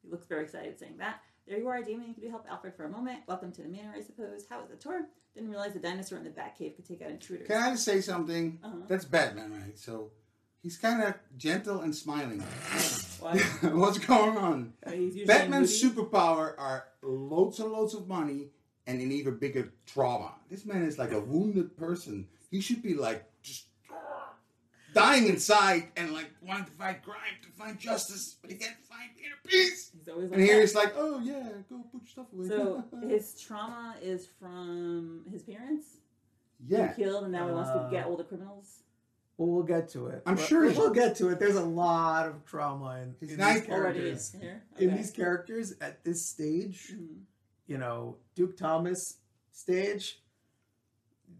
looks 0.10 0.26
very 0.26 0.44
excited 0.44 0.80
saying 0.80 0.98
that. 0.98 1.22
There 1.48 1.60
you 1.60 1.68
are, 1.68 1.82
Damian. 1.84 2.14
Could 2.14 2.24
you 2.24 2.30
help 2.30 2.46
Alfred 2.50 2.74
for 2.76 2.86
a 2.86 2.90
moment? 2.90 3.20
Welcome 3.28 3.52
to 3.52 3.62
the 3.62 3.68
manor, 3.68 3.94
I 3.96 4.02
suppose. 4.02 4.46
How 4.50 4.62
was 4.62 4.70
the 4.70 4.78
tour? 4.78 5.02
Didn't 5.36 5.50
realize 5.50 5.74
the 5.74 5.80
dinosaur 5.80 6.18
in 6.18 6.24
the 6.24 6.30
Batcave 6.30 6.76
could 6.76 6.88
take 6.88 7.02
out 7.02 7.10
intruders. 7.10 7.48
Can 7.48 7.62
I 7.62 7.72
just 7.72 7.84
say 7.86 8.02
something? 8.02 8.60
Uh-huh. 8.64 8.76
That's 8.88 9.06
Batman, 9.06 9.52
right? 9.52 9.78
So 9.78 10.12
he's 10.63 10.77
kind 10.77 11.03
of 11.03 11.13
gentle 11.38 11.82
and 11.82 11.93
smiling. 11.96 12.39
Why? 13.20 13.38
What's 13.63 14.00
going 14.00 14.38
on? 14.38 14.74
He's 14.89 15.27
Batman's 15.27 15.84
moody. 15.84 15.96
superpower 15.96 16.55
are 16.58 16.86
loads 17.03 17.60
and 17.60 17.72
loads 17.72 17.93
of 17.93 18.08
money 18.08 18.50
and 18.88 19.00
an 19.01 19.12
even 19.12 19.38
bigger 19.38 19.72
trauma. 19.86 20.32
This 20.50 20.65
man 20.65 20.84
is 20.84 20.98
like 20.98 21.12
a 21.12 21.20
wounded 21.20 21.77
person. 21.77 22.27
He 22.50 22.60
should 22.62 22.82
be 22.82 22.93
like 22.96 23.24
just 23.41 23.65
dying 24.93 25.27
inside 25.27 25.88
and 25.98 26.13
like 26.13 26.29
wanting 26.41 26.65
to 26.65 26.72
fight 26.72 27.03
crime, 27.03 27.36
to 27.41 27.50
find 27.50 27.79
justice, 27.79 28.36
but 28.41 28.51
he 28.51 28.58
can't 28.58 28.77
find 28.88 29.10
inner 29.25 29.36
peace. 29.46 29.91
He's 29.98 30.08
always 30.08 30.29
like 30.29 30.38
And 30.38 30.46
here 30.48 30.55
that. 30.55 30.62
he's 30.62 30.75
like, 30.75 30.93
oh 30.98 31.20
yeah, 31.24 31.50
go 31.70 31.84
put 31.91 32.01
your 32.01 32.08
stuff 32.08 32.27
away. 32.34 32.48
So 32.48 32.84
his 33.08 33.39
trauma 33.41 33.96
is 34.01 34.27
from 34.39 35.24
his 35.32 35.41
parents 35.43 35.88
yeah, 36.67 36.93
being 36.93 37.10
killed, 37.10 37.24
and 37.24 37.32
now 37.34 37.48
he 37.48 37.53
wants 37.53 37.72
to 37.72 37.77
Uh, 37.77 37.89
get 37.89 38.05
all 38.05 38.15
the 38.17 38.24
criminals. 38.24 38.84
Well, 39.44 39.52
we'll 39.56 39.64
get 39.64 39.90
to 39.90 40.08
it. 40.08 40.24
I'm 40.26 40.36
But- 40.36 40.46
sure 40.46 40.62
but 40.62 40.68
he's- 40.70 40.78
we'll 40.78 40.94
get 40.94 41.16
to 41.18 41.30
it. 41.30 41.40
There's 41.40 41.56
a 41.58 41.66
lot 41.66 42.28
of 42.28 42.46
trauma 42.46 43.02
in, 43.02 43.16
in 43.30 43.38
nice 43.38 43.60
these 43.60 43.68
characters. 43.68 44.32
here. 44.32 44.64
In 44.78 44.96
these 44.96 45.12
characters 45.12 45.74
at 45.82 46.04
this 46.06 46.26
stage, 46.30 46.94
Mhm. 46.94 47.24
you 47.68 47.78
know, 47.78 48.18
Duke 48.36 48.56
Thomas 48.56 49.18
stage, 49.52 50.24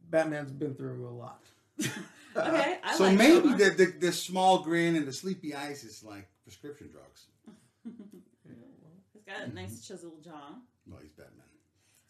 Batman's 0.10 0.51
been 0.51 0.75
through 0.75 1.07
a 1.07 1.12
lot. 1.12 1.43
Okay, 2.36 2.79
I 2.83 2.98
so 2.98 3.03
like 3.03 3.17
maybe 3.19 3.41
trauma. 3.41 3.57
the, 3.57 3.69
the 3.69 3.86
the 4.07 4.12
small 4.12 4.63
grin 4.63 4.95
and 4.95 5.05
the 5.07 5.13
sleepy 5.13 5.53
eyes 5.53 5.83
is 5.83 6.03
like 6.03 6.27
prescription 6.41 6.89
drugs. 6.89 7.27
He's 9.13 9.24
got 9.24 9.41
a 9.43 9.53
nice 9.53 9.86
chiseled 9.88 10.24
jaw. 10.24 10.55
Well, 10.88 11.00
he's 11.00 11.12
Batman. 11.12 11.45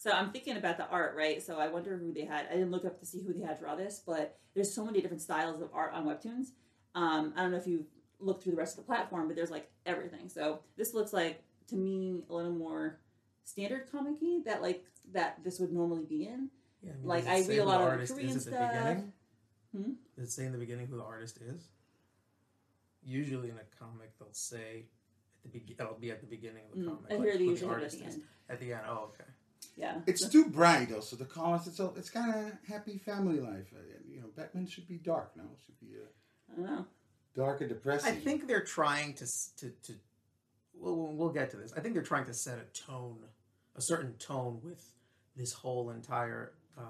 So 0.03 0.11
I'm 0.11 0.31
thinking 0.31 0.57
about 0.57 0.75
the 0.75 0.85
art, 0.89 1.15
right? 1.15 1.41
So 1.41 1.59
I 1.59 1.69
wonder 1.69 1.95
who 1.97 2.11
they 2.11 2.25
had. 2.25 2.47
I 2.49 2.55
didn't 2.55 2.71
look 2.71 2.83
up 2.83 2.99
to 2.99 3.05
see 3.05 3.23
who 3.23 3.31
they 3.31 3.39
had 3.39 3.57
draw 3.57 3.73
this, 3.73 4.01
but 4.05 4.37
there's 4.53 4.73
so 4.73 4.83
many 4.83 4.99
different 4.99 5.21
styles 5.21 5.61
of 5.61 5.69
art 5.73 5.93
on 5.93 6.03
Webtoons. 6.05 6.47
Um, 6.93 7.31
I 7.37 7.41
don't 7.41 7.51
know 7.51 7.57
if 7.57 7.65
you 7.67 7.85
looked 8.19 8.43
through 8.43 8.51
the 8.51 8.57
rest 8.57 8.77
of 8.77 8.83
the 8.83 8.87
platform, 8.87 9.27
but 9.27 9.37
there's 9.37 9.49
like 9.49 9.71
everything. 9.85 10.27
So 10.27 10.59
this 10.75 10.93
looks 10.93 11.13
like 11.13 11.41
to 11.69 11.77
me 11.77 12.21
a 12.29 12.33
little 12.33 12.51
more 12.51 12.99
standard 13.45 13.89
comic-y 13.89 14.41
that 14.43 14.61
like 14.61 14.83
that 15.13 15.41
this 15.41 15.57
would 15.61 15.71
normally 15.71 16.03
be 16.03 16.25
in. 16.27 16.49
Yeah, 16.81 16.91
I 16.91 16.95
mean, 16.97 17.05
Like, 17.07 17.25
I 17.25 17.39
read 17.47 17.59
a 17.59 17.63
lot 17.63 17.79
the 17.79 18.01
of 18.03 18.09
Korean 18.09 18.29
is 18.29 18.35
at 18.45 18.51
the 18.51 18.57
stuff. 18.57 18.73
beginning? 18.73 19.13
Hmm? 19.73 19.91
Does 20.17 20.27
it 20.27 20.31
say 20.33 20.45
in 20.47 20.51
the 20.51 20.57
beginning 20.57 20.87
who 20.87 20.97
the 20.97 21.03
artist 21.03 21.37
is? 21.41 21.69
Usually 23.05 23.51
in 23.51 23.55
a 23.55 23.79
comic, 23.79 24.19
they'll 24.19 24.27
say 24.33 24.87
at 25.45 25.53
the 25.53 25.59
be- 25.59 25.75
it'll 25.79 25.93
be 25.95 26.11
at 26.11 26.19
the 26.19 26.27
beginning 26.27 26.63
of 26.73 26.77
the 26.77 26.83
Mm. 26.83 26.87
comic. 26.89 27.11
And 27.11 27.19
like, 27.19 27.27
here 27.29 27.37
they 27.37 27.45
who 27.45 27.49
usually 27.51 27.69
have 27.69 27.77
at 27.77 27.83
artist 27.83 27.99
the 27.99 28.05
is. 28.07 28.13
end. 28.15 28.23
At 28.49 28.59
the 28.59 28.73
end, 28.73 28.81
oh 28.85 29.11
okay. 29.13 29.29
Yeah. 29.75 29.99
It's 30.05 30.27
too 30.29 30.45
bright, 30.45 30.91
also. 30.93 31.15
The 31.15 31.25
colors, 31.25 31.65
it's 31.67 31.79
all, 31.79 31.93
it's 31.97 32.09
kind 32.09 32.33
of 32.47 32.51
happy 32.67 32.97
family 32.99 33.39
life. 33.39 33.67
Uh, 33.75 33.79
you 34.07 34.19
know, 34.21 34.27
Batman 34.35 34.67
should 34.67 34.87
be 34.87 34.97
dark. 34.97 35.35
No, 35.35 35.43
it 35.43 35.59
should 35.65 35.79
be 35.79 35.95
uh, 35.97 36.05
I 36.51 36.55
don't 36.55 36.65
know. 36.65 36.85
dark 37.35 37.61
and 37.61 37.69
depressing. 37.69 38.13
I 38.13 38.15
think 38.15 38.47
they're 38.47 38.63
trying 38.63 39.13
to 39.15 39.25
to 39.57 39.69
to. 39.69 39.93
We'll, 40.75 40.95
we'll 40.95 41.13
we'll 41.13 41.29
get 41.29 41.49
to 41.51 41.57
this. 41.57 41.73
I 41.75 41.79
think 41.79 41.93
they're 41.95 42.03
trying 42.03 42.25
to 42.25 42.33
set 42.33 42.59
a 42.59 42.65
tone, 42.87 43.17
a 43.75 43.81
certain 43.81 44.13
tone 44.19 44.59
with 44.63 44.83
this 45.35 45.53
whole 45.53 45.89
entire. 45.89 46.53
Um, 46.77 46.85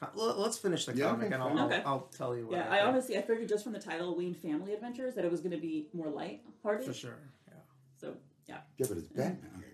co- 0.00 0.34
let's 0.38 0.56
finish 0.58 0.86
the 0.86 0.94
Yeah, 0.96 1.10
comic, 1.10 1.26
okay, 1.26 1.34
and 1.34 1.42
I'll, 1.42 1.48
fine. 1.50 1.58
I'll, 1.58 1.66
Okay. 1.66 1.82
I'll 1.84 2.08
tell 2.16 2.36
you 2.36 2.46
what. 2.46 2.56
Yeah, 2.56 2.68
I 2.70 2.78
I 2.78 2.86
honestly 2.86 3.18
I 3.18 3.22
figured 3.22 3.48
just 3.48 3.64
from 3.64 3.72
the 3.74 3.78
title 3.80 4.16
Wayne 4.16 4.34
Family 4.34 4.72
Adventures 4.72 5.14
that 5.14 5.24
it 5.26 5.30
was 5.30 5.40
going 5.40 5.52
to 5.52 5.60
be 5.60 5.88
more 5.92 6.08
light-hearted. 6.08 6.86
for 6.86 6.94
sure. 6.94 7.18
Yeah. 7.48 7.54
So 7.98 8.14
yeah. 8.46 8.58
yeah, 8.78 8.86
but 8.88 8.96
it's 8.98 9.08
Batman. 9.08 9.64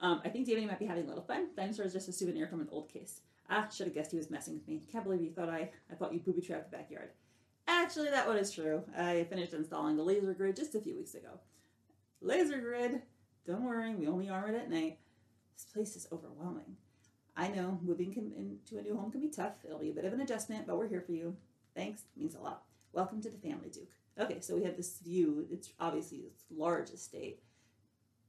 Um, 0.00 0.22
I 0.24 0.28
think 0.28 0.46
David 0.46 0.66
might 0.66 0.78
be 0.78 0.86
having 0.86 1.04
a 1.04 1.08
little 1.08 1.22
fun. 1.22 1.48
Dinosaur 1.56 1.84
is 1.84 1.92
just 1.92 2.08
a 2.08 2.12
souvenir 2.12 2.46
from 2.46 2.60
an 2.60 2.68
old 2.70 2.88
case. 2.88 3.20
Ah, 3.50 3.68
should 3.68 3.86
have 3.86 3.94
guessed 3.94 4.12
he 4.12 4.16
was 4.16 4.30
messing 4.30 4.54
with 4.54 4.66
me. 4.66 4.80
Can't 4.90 5.04
believe 5.04 5.22
you 5.22 5.30
thought 5.30 5.48
I 5.48 5.70
I 5.90 5.94
thought 5.94 6.14
you 6.14 6.20
booby 6.20 6.40
trapped 6.40 6.70
the 6.70 6.76
backyard. 6.76 7.10
Actually, 7.66 8.10
that 8.10 8.26
one 8.26 8.36
is 8.36 8.52
true. 8.52 8.82
I 8.96 9.24
finished 9.28 9.52
installing 9.52 9.96
the 9.96 10.02
laser 10.02 10.32
grid 10.34 10.56
just 10.56 10.74
a 10.74 10.80
few 10.80 10.96
weeks 10.96 11.14
ago. 11.14 11.40
Laser 12.20 12.58
grid. 12.58 13.02
Don't 13.46 13.64
worry, 13.64 13.94
we 13.94 14.06
only 14.06 14.28
arm 14.28 14.54
it 14.54 14.56
at 14.56 14.70
night. 14.70 14.98
This 15.54 15.64
place 15.64 15.96
is 15.96 16.06
overwhelming. 16.12 16.76
I 17.36 17.48
know 17.48 17.78
moving 17.82 18.12
into 18.14 18.78
a 18.78 18.82
new 18.82 18.96
home 18.96 19.10
can 19.10 19.20
be 19.20 19.28
tough. 19.28 19.54
It'll 19.64 19.78
be 19.78 19.90
a 19.90 19.94
bit 19.94 20.04
of 20.04 20.12
an 20.12 20.20
adjustment, 20.20 20.66
but 20.66 20.76
we're 20.76 20.88
here 20.88 21.00
for 21.00 21.12
you. 21.12 21.36
Thanks 21.74 22.02
means 22.16 22.34
a 22.34 22.40
lot. 22.40 22.64
Welcome 22.92 23.22
to 23.22 23.30
the 23.30 23.38
family, 23.38 23.70
Duke. 23.70 23.90
Okay, 24.18 24.40
so 24.40 24.56
we 24.56 24.64
have 24.64 24.76
this 24.76 24.98
view. 24.98 25.46
It's 25.50 25.70
obviously 25.78 26.20
this 26.20 26.44
large 26.50 26.90
estate. 26.90 27.40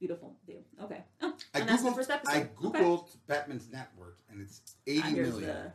Beautiful 0.02 0.36
view. 0.48 0.64
Okay. 0.84 1.04
Oh, 1.22 1.34
I 1.54 1.60
and 1.60 1.70
that's 1.70 1.84
the 1.84 1.90
googled. 1.92 1.96
first 1.96 2.10
episode. 2.10 2.34
I 2.36 2.50
Okay. 2.66 2.80
googled 2.80 3.08
Batman's 3.28 3.70
net 3.72 3.90
worth, 3.96 4.20
and 4.30 4.42
it's 4.42 4.62
eighty 4.88 5.14
million. 5.14 5.42
the- 5.42 5.72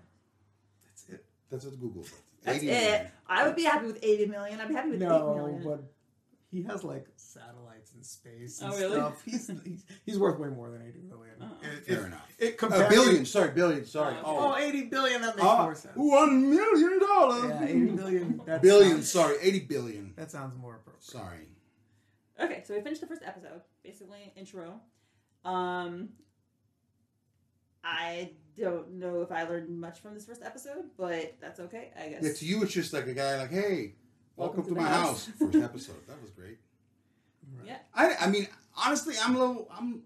That's 0.85 1.09
it. 1.09 1.25
That's 1.49 1.65
what 1.65 1.79
Google 1.81 2.03
said. 2.05 2.19
That's 2.43 2.59
80 2.59 2.69
it. 2.69 2.73
million. 2.73 3.07
I 3.29 3.47
would 3.47 3.55
be 3.57 3.63
happy 3.65 3.87
with 3.87 3.99
80 4.03 4.27
million. 4.27 4.61
I'd 4.61 4.67
be 4.69 4.75
happy 4.75 4.91
with 4.91 5.03
8 5.03 5.07
No, 5.09 5.35
million. 5.37 5.63
but 5.65 5.85
he 6.51 6.63
has 6.65 6.83
like 6.85 7.07
satellites 7.17 7.93
in 7.95 8.03
space 8.03 8.61
and 8.63 8.73
Oh, 8.73 8.77
really? 8.77 8.97
stuff. 8.97 9.23
He's, 9.25 9.47
he's 9.65 9.85
he's 10.05 10.19
worth 10.19 10.39
way 10.41 10.49
more 10.49 10.71
than 10.71 10.83
eighty 10.83 11.03
million. 11.03 11.35
Oh. 11.41 11.47
It- 11.63 11.87
Fair 11.87 12.01
it- 12.03 12.07
enough. 12.07 12.35
It 12.41 12.55
A 12.55 12.57
compared- 12.57 12.89
billion. 12.91 13.25
Sorry, 13.27 13.51
billion. 13.53 13.85
Sorry. 13.87 14.17
Oh, 14.25 14.55
Oh, 14.55 14.57
80 14.57 14.87
billion. 14.87 15.21
That 15.23 15.37
makes 15.37 15.47
Ah, 15.49 15.63
more 15.63 15.75
sense. 15.77 15.95
One 15.97 16.51
million 16.51 16.99
dollars. 16.99 17.45
Yeah, 17.49 17.65
eighty 17.65 17.87
billion. 17.87 18.41
That 18.45 18.61
billion. 18.61 18.91
sounds- 18.97 19.13
Sorry, 19.13 19.37
eighty 19.41 19.61
billion. 19.61 20.15
that 20.17 20.33
sounds 20.33 20.57
more 20.57 20.75
appropriate. 20.75 21.05
Sorry. 21.05 21.49
Okay, 22.39 22.63
so 22.67 22.75
we 22.75 22.83
finished 22.83 23.01
the 23.01 23.07
first 23.07 23.23
episode. 23.25 23.63
Basically, 23.87 24.33
intro. 24.35 24.81
Um, 25.45 26.09
I 27.85 28.33
don't 28.59 28.95
know 28.95 29.23
if 29.23 29.31
I 29.31 29.45
learned 29.45 29.79
much 29.81 30.01
from 30.01 30.15
this 30.15 30.25
first 30.25 30.43
episode, 30.43 30.87
but 30.99 31.37
that's 31.41 31.61
okay, 31.61 31.93
I 31.97 32.09
guess. 32.09 32.25
Yeah, 32.25 32.33
to 32.33 32.47
you, 32.47 32.63
it's 32.65 32.73
just 32.73 32.93
like 32.93 33.07
a 33.07 33.15
guy 33.15 33.39
like, 33.39 33.53
hey, 33.53 33.95
welcome, 34.35 34.65
to, 34.65 34.71
the 34.71 34.75
my 34.75 34.89
house." 34.89 35.27
house. 35.27 35.31
First 35.39 35.55
episode. 35.55 36.05
That 36.09 36.21
was 36.21 36.31
great. 36.31 36.59
Right. 37.59 37.65
Yeah. 37.67 37.77
I, 37.95 38.17
I 38.23 38.27
mean, 38.29 38.49
honestly, 38.77 39.15
I'm 39.23 39.37
a 39.37 39.39
little. 39.39 39.69
I'm. 39.71 40.03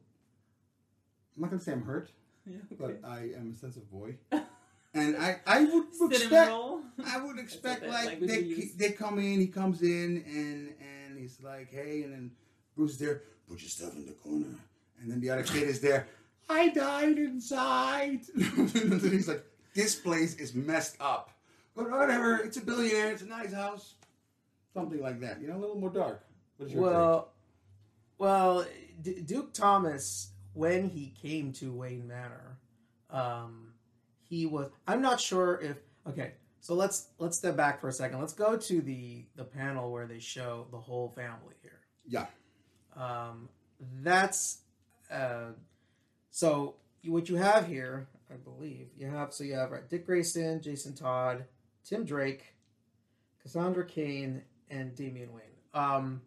I'm 1.34 1.42
not 1.42 1.48
gonna 1.50 1.62
say 1.62 1.72
I'm 1.72 1.82
hurt, 1.82 2.10
Yeah, 2.46 2.58
but. 2.78 3.00
I 3.02 3.30
am 3.34 3.54
a 3.54 3.58
sensitive 3.58 3.90
boy, 3.90 4.16
and 4.92 5.16
I 5.16 5.40
I 5.46 5.64
would 5.64 5.86
expect. 6.12 6.52
I 6.52 7.18
would 7.18 7.38
expect 7.38 7.80
bit 7.80 7.90
like 7.90 8.20
they 8.20 8.42
they 8.76 8.92
come 8.92 9.18
in, 9.18 9.40
he 9.40 9.46
comes 9.46 9.80
in, 9.80 10.22
and 10.26 10.74
and 10.78 11.18
he's 11.18 11.38
like, 11.42 11.72
hey, 11.72 12.02
and 12.02 12.12
then 12.12 12.30
Bruce 12.76 12.92
is 12.92 12.98
there. 12.98 13.22
Put 13.50 13.62
your 13.62 13.68
stuff 13.68 13.96
in 13.96 14.06
the 14.06 14.12
corner, 14.12 14.46
and 15.00 15.10
then 15.10 15.20
the 15.20 15.28
other 15.30 15.42
kid 15.42 15.64
is 15.64 15.80
there. 15.80 16.06
I 16.48 16.68
died 16.68 17.18
inside. 17.18 18.20
and 18.34 18.68
then 18.70 19.10
he's 19.10 19.26
like, 19.26 19.44
this 19.74 19.96
place 19.96 20.36
is 20.36 20.54
messed 20.54 20.96
up, 21.00 21.32
but 21.74 21.90
whatever. 21.90 22.36
It's 22.36 22.58
a 22.58 22.60
billionaire. 22.60 23.10
It's 23.10 23.22
a 23.22 23.26
nice 23.26 23.52
house. 23.52 23.94
Something 24.72 25.02
like 25.02 25.20
that. 25.20 25.40
You 25.40 25.48
know, 25.48 25.56
a 25.56 25.58
little 25.58 25.78
more 25.78 25.90
dark. 25.90 26.24
What 26.58 26.66
is 26.66 26.74
your 26.74 26.84
take? 26.84 26.92
Well, 26.92 27.32
well, 28.18 28.66
D- 29.02 29.20
Duke 29.20 29.52
Thomas, 29.52 30.30
when 30.52 30.88
he 30.88 31.12
came 31.20 31.52
to 31.54 31.72
Wayne 31.72 32.06
Manor, 32.06 32.58
um, 33.10 33.72
he 34.28 34.46
was. 34.46 34.70
I'm 34.86 35.02
not 35.02 35.20
sure 35.20 35.58
if. 35.60 35.76
Okay, 36.08 36.34
so 36.60 36.74
let's 36.74 37.08
let's 37.18 37.36
step 37.36 37.56
back 37.56 37.80
for 37.80 37.88
a 37.88 37.92
second. 37.92 38.20
Let's 38.20 38.32
go 38.32 38.56
to 38.56 38.80
the 38.80 39.24
the 39.34 39.44
panel 39.44 39.90
where 39.90 40.06
they 40.06 40.20
show 40.20 40.68
the 40.70 40.78
whole 40.78 41.08
family 41.16 41.56
here. 41.62 41.80
Yeah. 42.06 42.26
Um, 42.96 43.48
that's 44.02 44.58
uh, 45.10 45.52
so 46.30 46.74
what 47.04 47.28
you 47.28 47.36
have 47.36 47.66
here, 47.66 48.06
I 48.30 48.36
believe 48.36 48.88
you 48.98 49.06
have. 49.06 49.32
So 49.32 49.44
you 49.44 49.54
have 49.54 49.70
right, 49.70 49.88
Dick 49.88 50.06
Grayson, 50.06 50.60
Jason 50.60 50.94
Todd, 50.94 51.44
Tim 51.84 52.04
Drake, 52.04 52.54
Cassandra 53.42 53.84
Cain, 53.84 54.42
and 54.70 54.94
Damian 54.94 55.32
Wayne. 55.32 55.44
Um, 55.74 56.20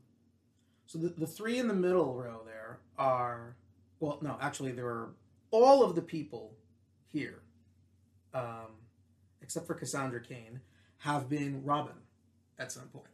so 0.87 0.97
the, 0.99 1.09
the 1.09 1.27
three 1.27 1.59
in 1.59 1.67
the 1.67 1.73
middle 1.73 2.13
row 2.13 2.41
there 2.45 2.79
are 2.97 3.55
well, 3.99 4.19
no, 4.21 4.37
actually 4.41 4.71
there 4.71 4.87
are 4.87 5.09
all 5.51 5.83
of 5.83 5.95
the 5.95 6.01
people 6.01 6.53
here, 7.11 7.41
um, 8.33 8.75
except 9.41 9.65
for 9.65 9.75
Cassandra 9.75 10.21
Cain, 10.21 10.59
have 10.97 11.29
been 11.29 11.63
Robin 11.63 11.95
at 12.59 12.71
some 12.71 12.87
point. 12.89 13.05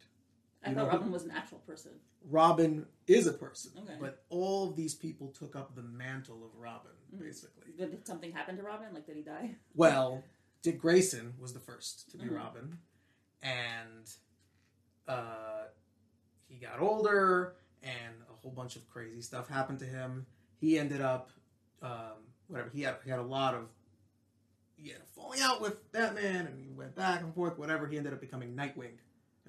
I 0.63 0.69
You 0.69 0.75
thought 0.75 0.85
who- 0.91 0.97
Robin 0.97 1.11
was 1.11 1.23
an 1.23 1.31
actual 1.31 1.59
person. 1.59 1.91
Robin 2.23 2.85
is 3.07 3.27
a 3.27 3.33
person, 3.33 3.71
Okay. 3.77 3.97
but 3.99 4.25
all 4.29 4.69
of 4.69 4.75
these 4.75 4.93
people 4.93 5.29
took 5.31 5.55
up 5.55 5.73
the 5.75 5.81
mantle 5.83 6.43
of 6.45 6.53
Robin, 6.55 6.91
Mhm. 7.13 7.19
basically. 7.19 7.71
Did 7.73 7.91
did 7.91 8.05
something 8.05 8.31
happen 8.33 8.57
to 8.57 8.63
Robin? 8.63 8.93
Like, 8.93 9.05
did 9.05 9.15
he 9.15 9.23
die? 9.23 9.55
Well, 9.73 10.23
Dick 10.61 10.79
Grayson 10.79 11.35
was 11.39 11.53
the 11.53 11.61
first 11.61 12.09
to 12.11 12.17
be 12.17 12.25
Mhm. 12.25 12.35
Robin, 12.35 12.79
and 13.41 14.13
uh, 15.07 15.67
he 16.47 16.57
got 16.59 16.79
older, 16.81 17.55
and 17.81 18.21
a 18.29 18.33
whole 18.33 18.51
bunch 18.51 18.75
of 18.75 18.87
crazy 18.89 19.21
stuff 19.21 19.47
happened 19.47 19.79
to 19.79 19.85
him. 19.85 20.25
He 20.59 20.77
ended 20.77 21.01
up, 21.01 21.31
um, 21.81 22.17
whatever. 22.47 22.69
He 22.69 22.81
had 22.81 22.97
he 23.03 23.09
had 23.09 23.19
a 23.19 23.23
lot 23.23 23.55
of 23.55 23.69
he 24.75 24.89
had 24.89 25.01
a 25.01 25.05
falling 25.05 25.41
out 25.41 25.61
with 25.61 25.89
Batman, 25.91 26.47
and 26.47 26.59
he 26.59 26.69
went 26.69 26.95
back 26.95 27.21
and 27.21 27.33
forth. 27.33 27.57
Whatever. 27.57 27.87
He 27.87 27.97
ended 27.97 28.13
up 28.13 28.19
becoming 28.21 28.55
Nightwing, 28.55 28.97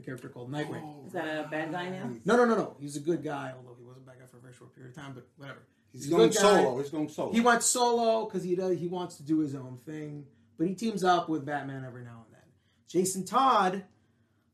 a 0.00 0.02
character 0.04 0.28
called 0.28 0.50
Nightwing. 0.50 0.82
Oh, 0.82 1.04
Is 1.06 1.12
that 1.12 1.44
a 1.46 1.48
bad 1.48 1.70
guy 1.72 1.88
now? 1.90 2.10
No, 2.24 2.36
no, 2.36 2.44
no, 2.44 2.54
no. 2.56 2.76
He's 2.80 2.96
a 2.96 3.00
good 3.00 3.22
guy, 3.22 3.52
although 3.56 3.76
he 3.78 3.84
was 3.84 3.96
a 3.96 4.00
bad 4.00 4.18
guy 4.18 4.26
for 4.26 4.38
a 4.38 4.40
very 4.40 4.54
short 4.54 4.74
period 4.74 4.90
of 4.90 4.96
time. 4.96 5.12
But 5.14 5.26
whatever. 5.36 5.60
He's 5.92 6.04
He's 6.04 6.12
going 6.12 6.32
solo. 6.32 6.78
He's 6.78 6.90
going 6.90 7.08
solo. 7.08 7.32
He 7.32 7.40
went 7.40 7.62
solo 7.62 8.24
because 8.26 8.42
he 8.44 8.54
does, 8.56 8.78
he 8.78 8.86
wants 8.88 9.16
to 9.16 9.22
do 9.22 9.38
his 9.40 9.54
own 9.54 9.78
thing, 9.84 10.24
but 10.56 10.66
he 10.68 10.74
teams 10.74 11.02
up 11.04 11.28
with 11.28 11.44
Batman 11.44 11.84
every 11.84 12.04
now 12.04 12.24
and 12.26 12.34
then. 12.34 12.40
Jason 12.88 13.24
Todd 13.24 13.84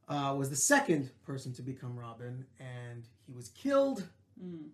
uh, 0.08 0.34
was 0.38 0.48
the 0.50 0.56
second 0.56 1.10
person 1.24 1.52
to 1.54 1.62
become 1.62 1.98
Robin, 1.98 2.46
and 2.58 3.04
he 3.26 3.32
was 3.32 3.48
killed. 3.50 4.00
Mm. 4.42 4.68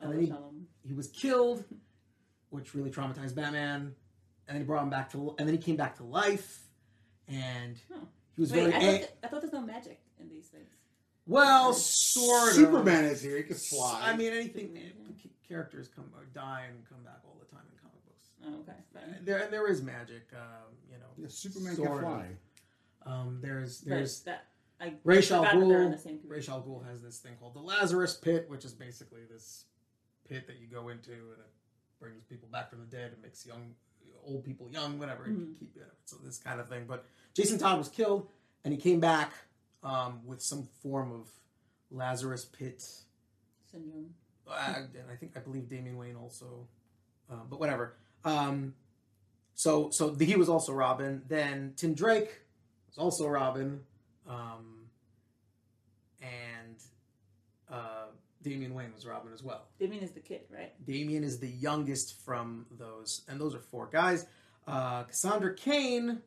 And 0.00 0.08
Oh, 0.08 0.10
then 0.10 0.20
he- 0.20 0.26
tell 0.26 0.48
him. 0.48 0.66
He 0.86 0.92
was 0.94 1.08
killed, 1.08 1.64
which 2.50 2.74
really 2.74 2.90
traumatized 2.90 3.34
Batman. 3.34 3.94
And 4.46 4.54
then 4.56 4.56
he 4.58 4.64
brought 4.64 4.82
him 4.82 4.90
back 4.90 5.10
to, 5.12 5.34
and 5.38 5.48
then 5.48 5.54
he 5.56 5.62
came 5.62 5.76
back 5.76 5.96
to 5.96 6.02
life, 6.04 6.66
and 7.28 7.76
Huh. 7.90 8.00
He 8.36 8.40
was 8.40 8.52
Wait, 8.52 8.60
very 8.70 8.74
I 8.74 8.80
thought, 8.80 8.90
th- 8.98 9.10
I 9.22 9.26
thought 9.28 9.40
there's 9.42 9.52
no 9.52 9.60
magic 9.62 10.00
in 10.20 10.28
these 10.28 10.46
things. 10.48 10.68
well, 11.26 11.72
sort 11.72 12.48
of. 12.50 12.54
Superman 12.54 13.04
is 13.04 13.22
here. 13.22 13.36
He 13.36 13.42
can 13.44 13.56
fly. 13.56 14.00
I 14.04 14.16
mean, 14.16 14.32
anything. 14.32 14.68
Superman, 14.68 15.14
c- 15.22 15.30
Characters 15.48 15.88
come 15.94 16.06
or 16.16 16.24
die 16.34 16.64
and 16.68 16.84
come 16.88 17.02
back 17.04 17.20
all 17.24 17.36
the 17.38 17.46
time 17.54 17.64
in 17.70 17.78
comic 17.78 18.04
books. 18.04 18.26
Oh, 18.44 18.60
okay. 18.60 18.78
fine. 18.92 19.24
There, 19.24 19.38
and 19.38 19.52
there 19.52 19.68
is 19.68 19.82
magic. 19.82 20.28
Um, 20.34 20.74
you 20.90 20.98
know, 20.98 21.04
yeah, 21.16 21.26
Superman 21.28 21.76
sort 21.76 21.88
can 21.88 21.96
of. 21.98 22.00
fly. 22.02 22.26
Um, 23.06 23.38
there's 23.42 23.80
But 23.82 23.90
there's 23.90 24.20
that 24.22 24.46
I 24.80 24.94
Ra's 25.04 25.30
al 25.30 25.44
forgot 25.44 25.60
that 25.60 25.68
they're 25.68 25.82
in 25.82 25.88
Ghul. 25.88 25.92
the 25.92 25.98
same. 25.98 26.18
Ra's 26.26 26.48
al 26.48 26.62
Ghul 26.62 26.84
has 26.90 27.02
this 27.02 27.18
thing 27.18 27.32
called 27.38 27.54
the 27.54 27.60
Lazarus 27.60 28.14
Pit, 28.16 28.46
which 28.48 28.64
is 28.64 28.72
basically 28.72 29.20
this 29.30 29.66
pit 30.28 30.46
that 30.46 30.56
you 30.58 30.66
go 30.66 30.88
into 30.88 31.12
and 31.12 31.38
it 31.38 31.52
brings 32.00 32.24
people 32.24 32.48
back 32.50 32.70
from 32.70 32.80
the 32.80 32.86
dead 32.86 33.12
and 33.12 33.22
makes 33.22 33.44
young, 33.46 33.74
old 34.26 34.44
people 34.44 34.68
young, 34.70 34.98
whatever. 34.98 35.26
Mhm. 35.26 35.58
Keep 35.58 35.76
it. 35.76 35.92
So 36.04 36.16
this 36.24 36.38
kind 36.38 36.60
of 36.60 36.68
thing. 36.68 36.86
But 36.86 37.04
Jason 37.34 37.58
Todd 37.58 37.78
was 37.78 37.88
killed, 37.88 38.28
and 38.64 38.72
he 38.72 38.78
came 38.80 39.00
back 39.00 39.32
um, 39.82 40.24
with 40.26 40.40
some 40.42 40.64
form 40.82 41.12
of 41.12 41.28
Lazarus 41.90 42.44
Pit. 42.44 42.82
syndrome. 43.70 44.14
Uh, 44.46 44.74
and 44.76 45.10
I 45.10 45.16
think 45.16 45.36
I 45.36 45.40
believe 45.40 45.68
Damian 45.68 45.96
Wayne 45.96 46.16
also, 46.16 46.68
uh, 47.30 47.44
but 47.48 47.58
whatever. 47.58 47.96
Um, 48.24 48.74
so 49.54 49.90
so 49.90 50.10
the, 50.10 50.24
he 50.24 50.36
was 50.36 50.48
also 50.48 50.72
Robin. 50.72 51.22
Then 51.28 51.72
Tim 51.76 51.94
Drake 51.94 52.42
was 52.88 52.98
also 52.98 53.26
Robin, 53.26 53.80
um, 54.28 54.88
and 56.22 56.76
uh, 57.70 58.03
Damian 58.44 58.74
Wayne 58.74 58.92
was 58.94 59.06
Robin 59.06 59.32
as 59.32 59.42
well. 59.42 59.62
Damian 59.80 60.04
is 60.04 60.12
the 60.12 60.20
kid, 60.20 60.42
right? 60.54 60.72
Damian 60.86 61.24
is 61.24 61.38
the 61.40 61.48
youngest 61.48 62.20
from 62.24 62.66
those, 62.70 63.22
and 63.26 63.40
those 63.40 63.54
are 63.54 63.60
four 63.60 63.88
guys. 63.90 64.26
Uh, 64.68 65.02
Cassandra 65.04 65.54
Cain 65.56 66.20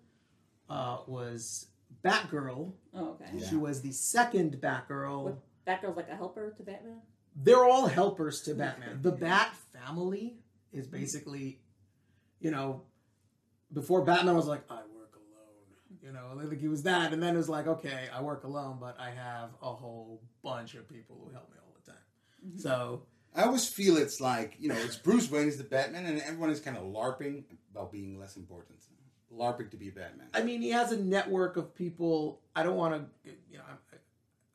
uh, 0.69 0.97
was 1.07 1.67
Batgirl. 2.03 2.73
Oh, 2.93 3.09
okay. 3.11 3.25
Yeah. 3.33 3.47
She 3.47 3.55
was 3.55 3.81
the 3.81 3.91
second 3.91 4.57
Batgirl. 4.59 5.23
What, 5.23 5.37
Batgirl's 5.67 5.95
like 5.95 6.09
a 6.09 6.15
helper 6.15 6.53
to 6.57 6.63
Batman. 6.63 7.01
they're 7.35 7.65
all 7.65 7.87
helpers 7.87 8.41
to 8.41 8.55
Batman. 8.55 8.99
The 9.01 9.11
Bat 9.11 9.53
family 9.73 10.37
is 10.73 10.87
basically, 10.87 11.59
you 12.39 12.51
know, 12.51 12.81
before 13.73 14.03
Batman 14.03 14.35
was 14.35 14.47
like, 14.47 14.61
I 14.69 14.75
work 14.95 15.15
alone. 15.15 16.01
You 16.01 16.11
know, 16.13 16.31
like 16.49 16.59
he 16.59 16.67
was 16.67 16.83
that, 16.83 17.13
and 17.13 17.21
then 17.21 17.35
it 17.35 17.37
was 17.37 17.49
like, 17.49 17.67
okay, 17.67 18.07
I 18.13 18.21
work 18.21 18.43
alone, 18.43 18.77
but 18.79 18.97
I 18.99 19.09
have 19.11 19.49
a 19.61 19.71
whole 19.73 20.21
bunch 20.43 20.73
of 20.75 20.87
people 20.89 21.21
who 21.23 21.31
help 21.31 21.49
me 21.51 21.57
all 22.47 22.57
the 22.57 22.57
time. 22.57 22.57
Mhm. 22.57 22.61
So 22.61 23.03
I 23.35 23.43
always 23.43 23.67
feel 23.67 23.97
it's 23.97 24.19
like 24.21 24.55
you 24.59 24.69
know, 24.69 24.75
it's 24.75 24.97
Bruce 24.97 25.29
Wayne 25.29 25.47
is 25.47 25.57
the 25.57 25.63
Batman, 25.63 26.05
and 26.05 26.21
everyone 26.21 26.49
is 26.49 26.59
kind 26.59 26.77
of 26.77 26.83
larping 26.83 27.43
about 27.71 27.91
being 27.91 28.19
less 28.19 28.35
important. 28.37 28.79
Larping 29.31 29.69
to 29.71 29.77
be 29.77 29.89
Batman. 29.89 30.27
I 30.33 30.41
mean, 30.41 30.61
he 30.61 30.69
has 30.69 30.91
a 30.93 30.97
network 30.97 31.57
of 31.57 31.75
people. 31.75 32.41
I 32.55 32.63
don't 32.63 32.77
want 32.77 32.93
to, 33.25 33.31
you 33.51 33.57
know, 33.57 33.63
I, 33.67 33.97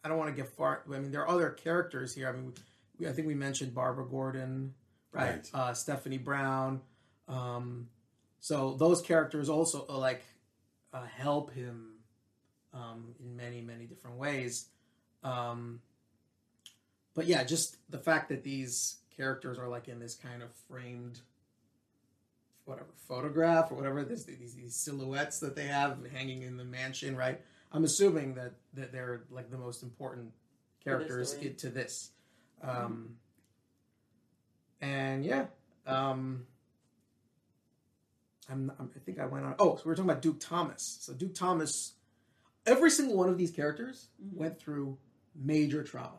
I 0.03 0.09
don't 0.09 0.17
want 0.19 0.35
to 0.35 0.43
get 0.43 0.49
far. 0.51 0.83
I 0.87 0.99
mean, 0.99 1.13
there 1.13 1.21
are 1.21 1.29
other 1.29 1.51
characters 1.51 2.15
here. 2.15 2.29
I 2.29 2.33
mean, 2.33 2.55
we, 2.99 3.07
I 3.07 3.13
think 3.13 3.27
we 3.29 3.35
mentioned 3.35 3.75
Barbara 3.75 4.07
Gordon, 4.07 4.75
right? 5.13 5.31
Right. 5.31 5.51
Uh, 5.53 5.75
Stephanie 5.75 6.19
Brown. 6.19 6.81
Um, 7.29 7.89
so 8.41 8.75
those 8.75 9.03
characters 9.03 9.51
also 9.51 9.85
uh, 9.89 9.99
like 9.99 10.25
uh, 10.93 11.05
help 11.05 11.53
him 11.53 11.99
um, 12.73 13.15
in 13.21 13.37
many, 13.37 13.61
many 13.61 13.85
different 13.85 14.17
ways. 14.17 14.69
Um, 15.23 15.81
but 17.15 17.27
yeah, 17.27 17.45
just 17.45 17.77
the 17.91 17.99
fact 17.99 18.29
that 18.31 18.43
these 18.43 18.99
characters 19.17 19.59
are 19.59 19.69
like 19.69 19.89
in 19.89 19.99
this 19.99 20.15
kind 20.15 20.43
of 20.43 20.51
framed 20.69 21.21
whatever 22.65 22.89
photograph 22.97 23.71
or 23.71 23.75
whatever 23.75 24.05
this 24.05 24.25
these, 24.25 24.55
these 24.55 24.75
silhouettes 24.77 25.39
that 25.41 25.55
they 25.57 25.67
have 25.67 25.99
hanging 26.13 26.43
in 26.43 26.57
the 26.57 26.65
mansion 26.65 27.17
right? 27.17 27.41
I'm 27.73 27.85
assuming 27.85 28.35
that 28.35 28.53
that 28.75 28.93
they're 28.93 29.23
like 29.31 29.51
the 29.51 29.59
most 29.59 29.83
important 29.83 30.33
characters 30.85 31.37
i- 31.43 31.49
to 31.49 31.69
this. 31.71 32.11
Um 32.63 33.17
and 34.81 35.25
yeah 35.25 35.47
um 35.87 36.47
I'm, 38.51 38.73
I'm 38.79 38.91
i 38.95 38.99
think 39.01 39.19
i 39.21 39.27
went 39.27 39.45
on 39.45 39.55
oh 39.59 39.77
so 39.77 39.83
we 39.85 39.89
were 39.91 39.95
talking 39.95 40.11
about 40.11 40.23
duke 40.23 40.41
thomas. 40.41 40.99
So 41.01 41.13
duke 41.13 41.35
thomas 41.35 41.95
every 42.67 42.91
single 42.91 43.17
one 43.17 43.29
of 43.29 43.39
these 43.39 43.51
characters 43.51 44.09
Mhm. 44.25 44.37
went 44.37 44.59
through 44.59 44.99
major 45.35 45.83
trauma 45.83 46.19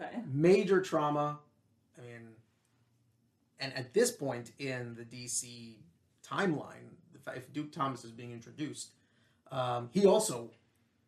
Okay. 0.00 0.22
major 0.32 0.80
trauma. 0.80 1.38
I 1.98 2.00
mean, 2.02 2.28
and 3.60 3.72
at 3.74 3.92
this 3.94 4.10
point 4.12 4.52
in 4.58 4.94
the 4.94 5.04
DC 5.04 5.76
timeline, 6.26 6.94
if 7.34 7.52
Duke 7.52 7.72
Thomas 7.72 8.04
is 8.04 8.12
being 8.12 8.32
introduced, 8.32 8.90
um, 9.50 9.88
he 9.92 10.06
also, 10.06 10.50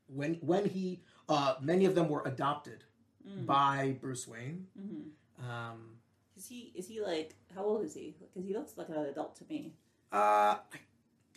when 0.09 0.35
when 0.37 0.65
he, 0.67 1.03
uh, 1.29 1.55
many 1.61 1.85
of 1.85 1.95
them 1.95 2.09
were 2.09 2.23
adopted 2.25 2.85
Mm. 3.29 3.45
by 3.45 3.99
Bruce 4.01 4.27
Wayne. 4.27 4.67
hmm 4.75 5.45
Um, 5.47 5.99
Is 6.39 6.49
he? 6.49 6.73
Is 6.75 6.89
he 6.89 7.03
like? 7.03 7.35
How 7.55 7.63
old 7.65 7.85
is 7.85 7.93
he? 7.95 8.17
Because 8.19 8.47
he 8.49 8.55
looks 8.55 8.73
like 8.79 8.89
an 8.89 8.97
adult 8.97 9.37
to 9.37 9.45
me. 9.45 9.75
uh, 10.11 10.57
I 10.57 10.79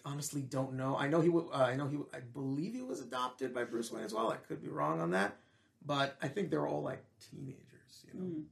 honestly 0.05 0.41
don't 0.41 0.73
know. 0.73 0.95
I 0.95 1.09
know 1.09 1.19
he. 1.19 1.29
Uh, 1.29 1.49
I 1.57 1.75
know 1.75 1.87
he. 1.87 1.97
I 2.13 2.21
believe 2.21 2.73
he 2.73 2.81
was 2.81 3.01
adopted 3.01 3.53
by 3.53 3.65
Bruce 3.65 3.91
Wayne 3.91 4.05
as 4.05 4.13
well. 4.13 4.31
I 4.31 4.37
could 4.37 4.61
be 4.63 4.69
wrong 4.69 5.01
on 5.01 5.11
that, 5.11 5.35
but 5.85 6.17
I 6.21 6.27
think 6.27 6.49
they're 6.49 6.67
all 6.67 6.81
like 6.81 7.03
teenagers. 7.31 8.05
You 8.07 8.19
know. 8.19 8.25
Mm. 8.25 8.43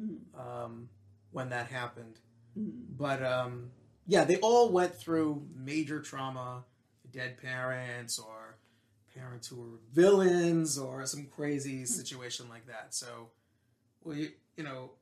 Mm. 0.00 0.64
um, 0.64 0.88
when 1.32 1.50
that 1.50 1.66
happened. 1.66 2.18
Mm. 2.58 2.72
But 2.96 3.22
um, 3.22 3.70
yeah, 4.06 4.24
they 4.24 4.36
all 4.36 4.70
went 4.70 4.94
through 4.94 5.46
major 5.54 6.00
trauma, 6.00 6.64
dead 7.10 7.40
parents 7.40 8.18
or 8.18 8.56
parents 9.14 9.48
who 9.48 9.56
were 9.56 9.78
villains 9.92 10.78
or 10.78 11.04
some 11.06 11.26
crazy 11.26 11.84
situation 11.84 12.46
like 12.48 12.66
that. 12.66 12.94
So, 12.94 13.28
well, 14.02 14.16
you, 14.16 14.30
you 14.56 14.64
know, 14.64 14.92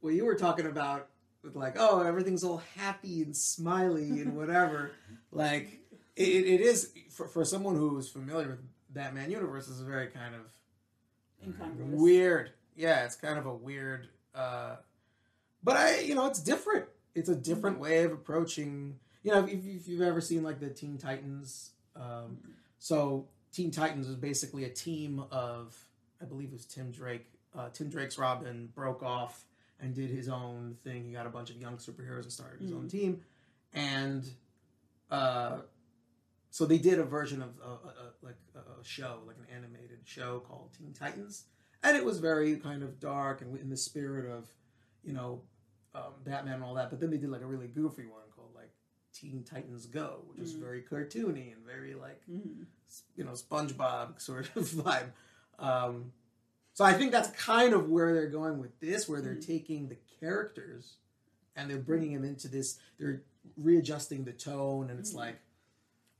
what 0.00 0.14
you 0.14 0.24
were 0.24 0.34
talking 0.34 0.66
about 0.66 1.08
with 1.42 1.54
like, 1.54 1.76
oh, 1.78 2.00
everything's 2.00 2.44
all 2.44 2.62
happy 2.76 3.22
and 3.22 3.36
smiley 3.36 4.20
and 4.22 4.34
whatever. 4.36 4.92
like, 5.32 5.80
it, 6.16 6.22
it 6.22 6.60
is 6.60 6.92
for, 7.10 7.28
for 7.28 7.44
someone 7.44 7.76
who's 7.76 8.08
familiar 8.08 8.48
with 8.48 8.60
Batman 8.90 9.30
universe 9.30 9.68
is 9.68 9.80
a 9.80 9.84
very 9.84 10.08
kind 10.08 10.34
of 10.34 10.40
Incongruous. 11.44 12.00
weird. 12.00 12.50
Yeah, 12.76 13.04
it's 13.04 13.16
kind 13.16 13.38
of 13.38 13.46
a 13.46 13.54
weird. 13.54 14.08
Uh, 14.34 14.76
but 15.62 15.76
I, 15.76 16.00
you 16.00 16.14
know, 16.14 16.26
it's 16.26 16.40
different. 16.40 16.86
It's 17.14 17.28
a 17.28 17.34
different 17.34 17.78
way 17.78 18.04
of 18.04 18.12
approaching. 18.12 18.98
You 19.22 19.32
know, 19.32 19.44
if, 19.44 19.64
if 19.64 19.88
you've 19.88 20.02
ever 20.02 20.20
seen 20.20 20.42
like 20.42 20.60
the 20.60 20.70
Teen 20.70 20.96
Titans, 20.98 21.70
um, 21.96 22.38
so 22.78 23.26
Teen 23.52 23.70
Titans 23.70 24.08
is 24.08 24.14
basically 24.14 24.64
a 24.64 24.70
team 24.70 25.24
of, 25.30 25.76
I 26.22 26.24
believe 26.24 26.48
it 26.48 26.52
was 26.52 26.64
Tim 26.64 26.90
Drake. 26.90 27.26
Uh, 27.56 27.70
Tim 27.70 27.88
Drake's 27.88 28.18
Robin 28.18 28.68
broke 28.74 29.02
off 29.02 29.44
and 29.80 29.94
did 29.94 30.10
his 30.10 30.28
own 30.28 30.76
thing. 30.84 31.04
He 31.04 31.12
got 31.12 31.26
a 31.26 31.30
bunch 31.30 31.50
of 31.50 31.56
young 31.56 31.76
superheroes 31.76 32.22
and 32.22 32.32
started 32.32 32.60
his 32.60 32.72
own 32.72 32.88
team, 32.88 33.22
and 33.72 34.28
uh, 35.10 35.58
so 36.50 36.64
they 36.66 36.78
did 36.78 36.98
a 36.98 37.04
version 37.04 37.42
of 37.42 37.50
a, 37.62 37.68
a, 37.68 37.90
a, 37.90 38.12
like 38.22 38.36
a 38.56 38.84
show, 38.84 39.20
like 39.26 39.36
an 39.36 39.46
animated 39.54 40.00
show 40.04 40.40
called 40.40 40.70
Teen 40.76 40.92
Titans, 40.92 41.44
and 41.82 41.96
it 41.96 42.04
was 42.04 42.18
very 42.18 42.56
kind 42.56 42.82
of 42.82 42.98
dark 43.00 43.40
and 43.42 43.56
in 43.58 43.68
the 43.70 43.76
spirit 43.76 44.30
of, 44.30 44.48
you 45.04 45.12
know, 45.12 45.42
um, 45.94 46.12
Batman 46.24 46.54
and 46.54 46.64
all 46.64 46.74
that. 46.74 46.90
But 46.90 47.00
then 47.00 47.10
they 47.10 47.16
did 47.18 47.30
like 47.30 47.42
a 47.42 47.46
really 47.46 47.68
goofy 47.68 48.06
one 48.06 48.22
called 48.34 48.50
like 48.54 48.70
Teen 49.12 49.42
Titans 49.44 49.86
Go, 49.86 50.22
which 50.28 50.38
was 50.40 50.54
Mhm. 50.54 50.60
very 50.60 50.82
cartoony 50.82 51.52
and 51.52 51.64
very 51.64 51.94
like 51.94 52.20
Mm. 52.30 52.66
you 53.16 53.24
know 53.24 53.32
SpongeBob 53.32 54.20
sort 54.28 54.54
of 54.56 54.64
vibe. 54.68 55.12
Um, 55.58 56.12
So 56.74 56.84
I 56.84 56.92
think 56.92 57.10
that's 57.10 57.30
kind 57.30 57.74
of 57.74 57.90
where 57.90 58.14
they're 58.14 58.28
going 58.30 58.58
with 58.58 58.78
this, 58.80 59.08
where 59.08 59.20
they're 59.20 59.34
Mhm. 59.34 59.46
taking 59.46 59.88
the 59.88 59.98
characters 60.20 60.98
and 61.56 61.68
they're 61.68 61.78
bringing 61.78 62.12
them 62.12 62.24
into 62.24 62.46
this. 62.48 62.78
They're 62.98 63.22
readjusting 63.56 64.24
the 64.24 64.32
tone, 64.32 64.90
and 64.90 65.00
it's 65.00 65.12
Mhm. 65.12 65.16
like 65.16 65.40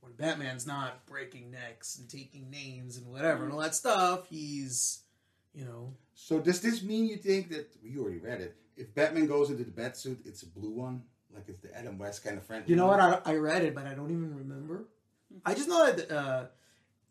when 0.09 0.27
Batman's 0.27 0.65
not 0.65 1.05
breaking 1.05 1.51
necks 1.51 1.97
and 1.97 2.09
taking 2.09 2.49
names 2.49 2.97
and 2.97 3.07
whatever 3.07 3.43
and 3.43 3.53
all 3.53 3.59
that 3.59 3.75
stuff, 3.75 4.27
he's, 4.29 5.01
you 5.53 5.65
know, 5.65 5.93
So 6.13 6.39
does 6.39 6.61
this 6.61 6.83
mean 6.83 7.07
you 7.07 7.17
think 7.17 7.49
that 7.49 7.75
you 7.83 8.01
already 8.01 8.19
read 8.19 8.41
it? 8.41 8.55
If 8.77 8.93
Batman 8.95 9.27
goes 9.27 9.49
into 9.49 9.63
the 9.63 9.71
bat 9.71 9.97
suit, 9.97 10.21
it's 10.25 10.43
a 10.43 10.47
blue 10.47 10.71
one, 10.71 11.03
like 11.33 11.43
it's 11.47 11.61
the 11.61 11.75
Adam 11.77 11.97
West 11.97 12.23
kind 12.23 12.37
of 12.37 12.45
friend. 12.45 12.63
you 12.67 12.75
know 12.75 12.87
what? 12.87 12.99
I, 12.99 13.19
I 13.25 13.35
read 13.35 13.63
it, 13.63 13.75
but 13.75 13.85
I 13.85 13.93
don't 13.93 14.11
even 14.11 14.35
remember. 14.35 14.87
I 15.45 15.53
just 15.53 15.67
know 15.69 15.91
that, 15.91 16.11
uh, 16.11 16.45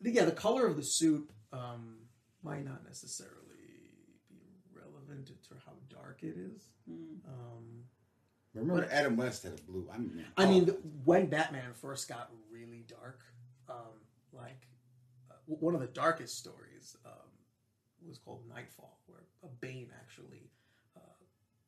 the, 0.00 0.10
yeah, 0.10 0.24
the 0.24 0.32
color 0.32 0.66
of 0.66 0.76
the 0.76 0.82
suit 0.82 1.30
um, 1.52 1.98
might 2.42 2.64
not 2.64 2.84
necessarily 2.84 3.34
be 4.72 4.80
relevant 4.80 5.26
to 5.26 5.54
how 5.66 5.72
dark 5.88 6.20
it 6.22 6.36
is. 6.36 6.68
Mm. 6.90 7.18
Um, 7.28 7.77
Remember, 8.54 8.82
But- 8.82 8.90
Adam 8.90 9.16
West 9.16 9.42
had 9.42 9.52
a 9.52 9.62
blue. 9.62 9.88
I 9.92 9.98
mean, 9.98 10.24
I 10.36 10.44
oh, 10.44 10.48
mean, 10.48 10.66
when 11.04 11.26
Batman 11.26 11.72
first 11.74 12.08
got 12.08 12.30
really 12.50 12.84
dark, 12.88 13.20
um, 13.68 14.00
like 14.32 14.66
uh, 15.30 15.34
one 15.46 15.74
of 15.74 15.80
the 15.80 15.86
darkest 15.86 16.38
stories 16.38 16.96
um, 17.04 17.12
was 18.06 18.18
called 18.18 18.42
Knightfall, 18.48 18.98
where 19.06 19.20
a 19.44 19.48
Bane 19.60 19.90
actually 20.00 20.50
uh, 20.96 21.00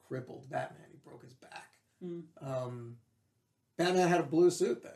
crippled 0.07 0.49
Batman. 0.51 0.87
He 0.91 0.99
broke 1.05 1.23
his 1.23 1.35
back. 1.35 1.71
Mm. 2.03 2.23
Um, 2.41 2.97
Batman 3.77 4.09
had 4.09 4.21
a 4.21 4.25
blue 4.25 4.51
suit 4.51 4.83
then, 4.83 4.93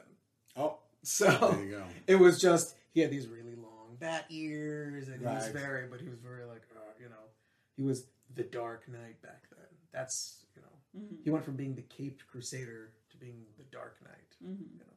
oh, 0.57 0.79
so 1.03 1.27
there 1.27 1.64
you 1.64 1.70
go. 1.70 1.85
it 2.07 2.16
was 2.16 2.40
just 2.40 2.75
he 2.92 3.01
had 3.01 3.11
these 3.11 3.29
really 3.29 3.57
long 3.57 3.97
bat 3.99 4.27
ears, 4.31 5.09
and 5.09 5.20
he 5.20 5.27
was 5.27 5.49
very, 5.49 5.87
but 5.87 6.01
he 6.01 6.09
was 6.09 6.18
very 6.18 6.44
like, 6.44 6.62
uh, 6.75 6.92
you 6.99 7.09
know, 7.09 7.25
he 7.77 7.83
was 7.83 8.07
the 8.35 8.42
Dark 8.42 8.88
Knight 8.88 9.20
back 9.23 9.44
then. 9.51 9.66
That's 9.92 10.44
you 10.55 10.62
know, 10.62 10.68
Mhm. 10.96 11.22
he 11.24 11.30
went 11.30 11.44
from 11.44 11.57
being 11.57 11.74
the 11.74 11.83
caped 11.83 12.26
crusader 12.26 12.92
to 13.11 13.16
being 13.16 13.46
the 13.57 13.64
Dark 13.64 14.00
Knight. 14.04 14.37
Mhm. 14.42 14.72
You 14.72 14.78
know, 14.78 14.92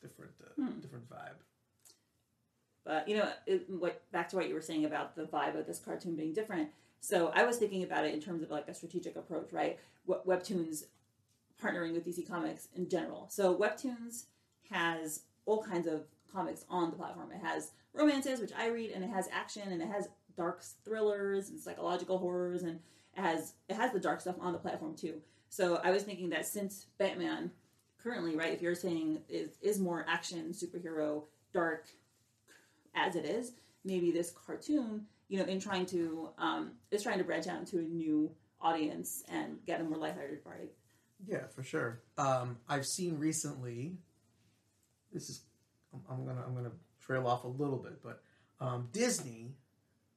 different, 0.00 0.32
uh, 0.40 0.50
Hmm. 0.54 0.80
different 0.80 1.08
vibe. 1.08 1.36
But 2.84 3.08
you 3.08 3.16
know, 3.16 3.32
it, 3.46 3.68
what 3.68 4.10
back 4.10 4.28
to 4.30 4.36
what 4.36 4.48
you 4.48 4.54
were 4.54 4.60
saying 4.60 4.84
about 4.84 5.14
the 5.14 5.24
vibe 5.26 5.58
of 5.58 5.66
this 5.66 5.78
cartoon 5.78 6.16
being 6.16 6.32
different. 6.32 6.70
So 7.00 7.28
I 7.28 7.44
was 7.44 7.58
thinking 7.58 7.82
about 7.82 8.04
it 8.04 8.14
in 8.14 8.20
terms 8.20 8.42
of 8.42 8.50
like 8.50 8.68
a 8.68 8.74
strategic 8.74 9.16
approach, 9.16 9.52
right? 9.52 9.78
What 10.06 10.26
Webtoons 10.26 10.84
partnering 11.62 11.92
with 11.92 12.04
DC 12.04 12.26
Comics 12.26 12.68
in 12.74 12.88
general. 12.88 13.28
So 13.28 13.54
Webtoons 13.56 14.26
has 14.70 15.24
all 15.46 15.62
kinds 15.62 15.86
of 15.86 16.06
comics 16.32 16.64
on 16.68 16.90
the 16.90 16.96
platform. 16.96 17.32
It 17.32 17.40
has 17.40 17.72
romances, 17.92 18.40
which 18.40 18.52
I 18.52 18.68
read, 18.68 18.90
and 18.90 19.04
it 19.04 19.10
has 19.10 19.28
action, 19.32 19.70
and 19.70 19.82
it 19.82 19.88
has 19.88 20.08
dark 20.36 20.62
thrillers 20.84 21.50
and 21.50 21.60
psychological 21.60 22.18
horrors, 22.18 22.62
and 22.62 22.80
it 23.16 23.20
has 23.20 23.54
it 23.68 23.76
has 23.76 23.92
the 23.92 24.00
dark 24.00 24.20
stuff 24.20 24.36
on 24.40 24.52
the 24.52 24.58
platform 24.58 24.94
too. 24.94 25.22
So 25.50 25.80
I 25.82 25.90
was 25.90 26.04
thinking 26.04 26.30
that 26.30 26.46
since 26.46 26.86
Batman 26.96 27.50
currently, 28.02 28.36
right, 28.36 28.52
if 28.52 28.62
you're 28.62 28.74
saying 28.74 29.20
is 29.28 29.50
is 29.60 29.78
more 29.78 30.06
action, 30.08 30.52
superhero, 30.52 31.24
dark 31.52 31.86
as 32.94 33.16
it 33.16 33.24
is, 33.24 33.52
maybe 33.84 34.10
this 34.10 34.30
cartoon, 34.30 35.06
you 35.28 35.38
know, 35.38 35.44
in 35.44 35.60
trying 35.60 35.86
to 35.86 36.30
um, 36.38 36.72
is 36.90 37.02
trying 37.02 37.18
to 37.18 37.24
branch 37.24 37.48
out 37.48 37.58
into 37.58 37.78
a 37.78 37.82
new 37.82 38.30
audience 38.60 39.24
and 39.28 39.58
get 39.66 39.80
a 39.80 39.84
more 39.84 39.98
lighthearted 39.98 40.44
vibe. 40.44 40.68
Yeah, 41.26 41.46
for 41.54 41.64
sure. 41.64 42.00
Um, 42.16 42.58
I've 42.68 42.86
seen 42.86 43.18
recently. 43.18 43.96
This 45.12 45.28
is, 45.28 45.40
I'm, 45.92 46.00
I'm 46.08 46.26
gonna 46.26 46.44
I'm 46.46 46.54
gonna 46.54 46.72
trail 47.00 47.26
off 47.26 47.42
a 47.42 47.48
little 47.48 47.78
bit, 47.78 48.00
but 48.02 48.22
um, 48.60 48.88
Disney 48.92 49.56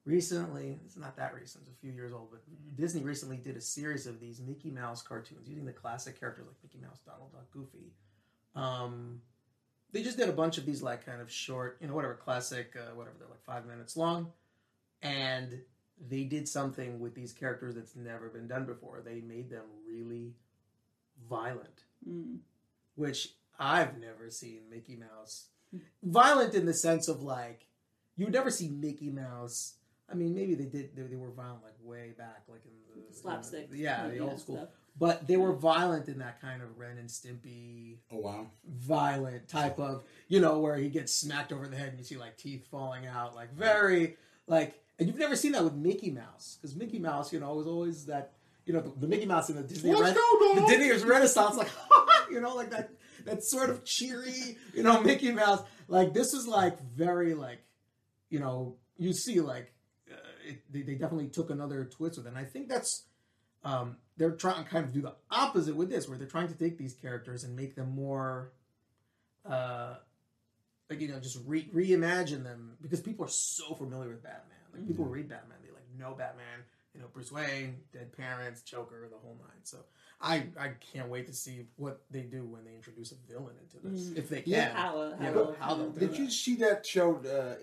recently. 0.04 0.78
It's 0.84 0.96
not 0.96 1.16
that 1.16 1.34
recent. 1.34 1.64
It's 1.68 1.76
a 1.76 1.80
few 1.80 1.92
years 1.92 2.12
old, 2.12 2.28
but 2.30 2.40
Disney 2.76 3.02
recently 3.02 3.36
did 3.36 3.56
a 3.56 3.60
series 3.60 4.06
of 4.06 4.20
these 4.20 4.40
Mickey 4.40 4.70
Mouse 4.70 5.02
cartoons 5.02 5.48
using 5.48 5.64
the 5.64 5.72
classic 5.72 6.18
characters 6.18 6.46
like 6.46 6.56
Mickey 6.62 6.78
Mouse, 6.84 7.00
Donald 7.06 7.32
Duck, 7.32 7.50
Goofy. 7.52 7.92
Um, 8.54 9.20
they 9.92 10.02
just 10.02 10.16
did 10.18 10.28
a 10.28 10.32
bunch 10.32 10.58
of 10.58 10.66
these 10.66 10.82
like 10.82 11.04
kind 11.06 11.20
of 11.20 11.30
short, 11.30 11.78
you 11.80 11.88
know, 11.88 11.94
whatever 11.94 12.14
classic, 12.14 12.74
uh, 12.76 12.94
whatever 12.94 13.16
they're 13.18 13.28
like 13.28 13.42
five 13.44 13.66
minutes 13.66 13.96
long, 13.96 14.32
and 15.02 15.60
they 16.08 16.24
did 16.24 16.48
something 16.48 16.98
with 16.98 17.14
these 17.14 17.32
characters 17.32 17.74
that's 17.76 17.94
never 17.96 18.28
been 18.28 18.48
done 18.48 18.64
before. 18.66 19.00
They 19.04 19.20
made 19.20 19.50
them 19.50 19.64
really 19.88 20.34
violent, 21.28 21.84
Mm. 22.08 22.38
which 22.96 23.34
I've 23.58 23.98
never 23.98 24.30
seen 24.30 24.68
Mickey 24.68 24.96
Mouse 24.96 25.46
violent 26.02 26.54
in 26.54 26.66
the 26.66 26.74
sense 26.74 27.08
of 27.08 27.22
like 27.22 27.66
you 28.16 28.26
would 28.26 28.34
never 28.34 28.50
see 28.50 28.68
Mickey 28.68 29.10
Mouse. 29.10 29.74
I 30.10 30.14
mean, 30.14 30.34
maybe 30.34 30.54
they 30.54 30.66
did. 30.66 30.94
They, 30.94 31.02
they 31.02 31.16
were 31.16 31.30
violent 31.30 31.62
like 31.64 31.74
way 31.82 32.12
back, 32.16 32.42
like 32.48 32.60
in 32.64 32.70
the 33.08 33.14
Slapstick, 33.14 33.68
yeah, 33.72 34.08
the 34.08 34.18
old 34.18 34.38
school. 34.38 34.56
stuff. 34.56 34.68
But 34.96 35.26
they 35.26 35.36
were 35.36 35.52
violent 35.52 36.08
in 36.08 36.18
that 36.18 36.40
kind 36.40 36.62
of 36.62 36.78
Ren 36.78 36.98
and 36.98 37.08
Stimpy 37.08 37.96
Oh 38.12 38.18
wow. 38.18 38.46
violent 38.64 39.48
type 39.48 39.80
of, 39.80 40.04
you 40.28 40.40
know, 40.40 40.60
where 40.60 40.76
he 40.76 40.88
gets 40.88 41.12
smacked 41.12 41.52
over 41.52 41.66
the 41.66 41.76
head 41.76 41.88
and 41.88 41.98
you 41.98 42.04
see 42.04 42.16
like 42.16 42.36
teeth 42.36 42.66
falling 42.70 43.06
out, 43.06 43.34
like 43.34 43.52
very 43.54 44.16
like. 44.46 44.80
And 44.98 45.08
you've 45.08 45.18
never 45.18 45.34
seen 45.34 45.50
that 45.52 45.64
with 45.64 45.74
Mickey 45.74 46.10
Mouse 46.10 46.58
because 46.60 46.76
Mickey 46.76 47.00
Mouse, 47.00 47.32
you 47.32 47.40
know, 47.40 47.54
was 47.54 47.66
always 47.66 48.06
that, 48.06 48.34
you 48.66 48.72
know, 48.72 48.80
the, 48.80 48.92
the 49.00 49.08
Mickey 49.08 49.26
Mouse 49.26 49.50
in 49.50 49.56
the 49.56 49.62
Disney 49.62 49.90
Let's 49.90 50.02
Ren- 50.02 50.14
go, 50.14 50.54
the 50.54 50.60
dog! 50.60 50.68
Disney 50.68 51.08
Renaissance, 51.10 51.56
like 51.56 51.70
you 52.30 52.40
know, 52.40 52.54
like 52.54 52.70
that 52.70 52.90
that 53.24 53.42
sort 53.42 53.70
of 53.70 53.84
cheery, 53.84 54.56
you 54.72 54.84
know, 54.84 55.00
Mickey 55.00 55.32
Mouse. 55.32 55.62
Like 55.88 56.14
this 56.14 56.32
is 56.34 56.46
like 56.46 56.80
very 56.80 57.34
like, 57.34 57.58
you 58.30 58.38
know, 58.38 58.76
you 58.96 59.12
see 59.12 59.40
like 59.40 59.72
it, 60.44 60.72
they, 60.72 60.82
they 60.82 60.94
definitely 60.94 61.28
took 61.28 61.50
another 61.50 61.84
twist 61.84 62.16
with 62.18 62.26
it. 62.26 62.30
And 62.30 62.38
I 62.38 62.44
think 62.44 62.68
that's 62.68 63.04
um, 63.64 63.96
they're 64.16 64.32
trying 64.32 64.62
to 64.64 64.68
kind 64.70 64.84
of 64.84 64.92
do 64.92 65.00
the 65.02 65.14
opposite 65.30 65.74
with 65.74 65.88
this, 65.90 66.08
where 66.08 66.18
they're 66.18 66.26
trying 66.26 66.48
to 66.48 66.54
take 66.54 66.76
these 66.78 66.92
characters 66.94 67.44
and 67.44 67.56
make 67.56 67.74
them 67.76 67.90
more, 67.94 68.52
uh, 69.48 69.94
like 70.90 71.00
you 71.00 71.08
know, 71.08 71.18
just 71.18 71.38
re- 71.46 71.68
reimagine 71.74 72.42
them 72.44 72.76
because 72.80 73.00
people 73.00 73.24
are 73.24 73.28
so 73.30 73.74
familiar 73.74 74.08
with 74.10 74.22
Batman. 74.22 74.58
Like 74.72 74.86
people 74.86 75.04
read 75.04 75.28
Batman, 75.28 75.56
they 75.62 75.70
like 75.70 75.84
know 75.98 76.14
Batman. 76.16 76.60
You 76.94 77.00
know, 77.00 77.06
Bruce 77.12 77.32
Wayne, 77.32 77.78
dead 77.92 78.16
parents, 78.16 78.62
Joker, 78.62 79.08
the 79.10 79.18
whole 79.18 79.36
nine. 79.40 79.58
So 79.64 79.78
I 80.20 80.44
I 80.56 80.68
can't 80.92 81.08
wait 81.08 81.26
to 81.26 81.32
see 81.32 81.66
what 81.76 82.02
they 82.10 82.20
do 82.20 82.44
when 82.44 82.64
they 82.64 82.74
introduce 82.74 83.10
a 83.10 83.16
villain 83.28 83.54
into 83.60 83.84
this, 83.88 84.10
Mm. 84.10 84.16
if 84.18 84.28
they 84.28 84.42
can. 84.42 84.52
Yeah. 84.52 84.72
How, 84.74 84.96
uh, 85.00 85.16
Yeah, 85.20 85.26
how, 85.26 85.32
but 85.32 85.56
how 85.58 85.74
they'll 85.74 85.90
do 85.90 85.98
Did 86.00 86.10
that. 86.12 86.18
you 86.20 86.30
see 86.30 86.54
that 86.56 86.86
show, 86.86 87.16
uh, 87.16 87.56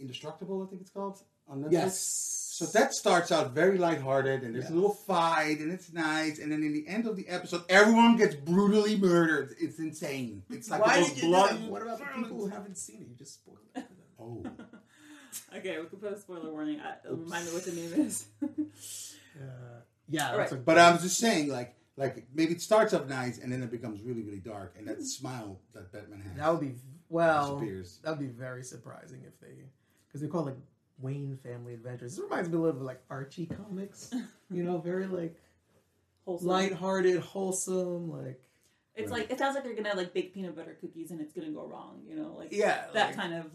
Indestructible? 0.00 0.62
I 0.62 0.66
think 0.70 0.80
it's 0.80 0.90
called 0.90 1.20
on 1.52 1.62
Netflix. 1.64 1.72
Yes. 1.72 2.28
So 2.54 2.66
that 2.66 2.92
starts 2.94 3.32
out 3.32 3.52
very 3.52 3.78
lighthearted, 3.78 4.42
and 4.42 4.54
there's 4.54 4.64
Yes. 4.64 4.72
a 4.72 4.74
little 4.74 4.92
fight, 4.94 5.58
and 5.60 5.72
it's 5.72 5.92
nice. 5.92 6.38
And 6.38 6.52
then 6.52 6.62
in 6.62 6.72
the 6.72 6.86
end 6.86 7.06
of 7.06 7.16
the 7.16 7.26
episode, 7.28 7.62
everyone 7.68 8.16
gets 8.16 8.34
brutally 8.34 8.96
murdered. 8.96 9.54
It's 9.58 9.78
insane. 9.78 10.42
It's 10.50 10.70
like 10.70 10.82
Why 10.84 10.94
the 10.96 11.00
most 11.00 11.16
you 11.16 11.22
do 11.22 11.28
bloody. 11.28 11.56
that? 11.62 11.70
What 11.70 11.82
about 11.82 11.98
the 11.98 12.04
people 12.22 12.36
who 12.38 12.46
haven't 12.48 12.76
seen 12.76 13.00
it? 13.02 13.08
You 13.08 13.14
just 13.16 13.34
spoiled 13.34 13.58
it. 13.74 13.84
Oh, 14.20 14.44
Okay, 15.56 15.80
we 15.80 15.86
can 15.86 15.98
put 15.98 16.12
a 16.12 16.18
spoiler 16.20 16.50
warning. 16.50 16.78
I, 16.78 16.94
it'll 17.04 17.16
remind 17.16 17.46
me 17.46 17.52
what 17.52 17.64
the 17.64 17.72
name 17.72 17.92
is. 18.06 18.26
Uh, 19.34 19.80
yeah, 20.08 20.36
that's 20.36 20.52
right. 20.52 20.60
a, 20.60 20.62
but 20.62 20.76
I 20.78 20.92
was 20.92 21.00
just 21.02 21.16
saying, 21.18 21.48
like, 21.48 21.74
like 21.96 22.26
maybe 22.34 22.52
it 22.52 22.60
starts 22.60 22.92
off 22.92 23.06
nice, 23.08 23.38
and 23.38 23.50
then 23.50 23.62
it 23.62 23.70
becomes 23.70 24.02
really, 24.02 24.22
really 24.22 24.40
dark, 24.40 24.74
and 24.78 24.86
that 24.88 25.02
smile 25.02 25.58
that 25.72 25.90
Batman 25.90 26.20
has 26.20 26.36
that 26.36 26.50
would 26.52 26.60
be 26.60 26.74
well. 27.08 27.56
disappears. 27.56 27.98
That 28.04 28.10
would 28.10 28.18
be 28.20 28.26
very 28.26 28.62
surprising 28.62 29.22
if 29.26 29.40
they, 29.40 29.64
because 30.06 30.20
they 30.20 30.28
call 30.28 30.42
it 30.42 30.50
like 30.52 30.58
Wayne 31.02 31.38
Family 31.42 31.74
Adventures. 31.74 32.16
This 32.16 32.24
reminds 32.24 32.48
me 32.48 32.56
a 32.56 32.58
little 32.58 32.72
bit 32.72 32.82
of 32.82 32.86
like 32.86 33.02
Archie 33.10 33.46
comics. 33.46 34.12
You 34.50 34.64
know, 34.64 34.76
very 34.76 35.06
like 35.06 35.34
Wholesome. 36.26 36.46
lighthearted, 36.48 37.20
wholesome, 37.20 38.10
like 38.10 38.38
It's 38.94 39.10
like 39.10 39.30
it 39.30 39.38
sounds 39.38 39.54
like 39.54 39.64
they're 39.64 39.74
gonna 39.74 39.96
like 39.96 40.12
bake 40.12 40.34
peanut 40.34 40.54
butter 40.54 40.76
cookies 40.78 41.10
and 41.10 41.22
it's 41.22 41.32
gonna 41.32 41.50
go 41.50 41.64
wrong. 41.64 42.02
You 42.06 42.16
know, 42.16 42.34
like 42.36 42.52
yeah, 42.52 42.84
that 42.92 43.06
like, 43.06 43.16
kind 43.16 43.32
of 43.32 43.46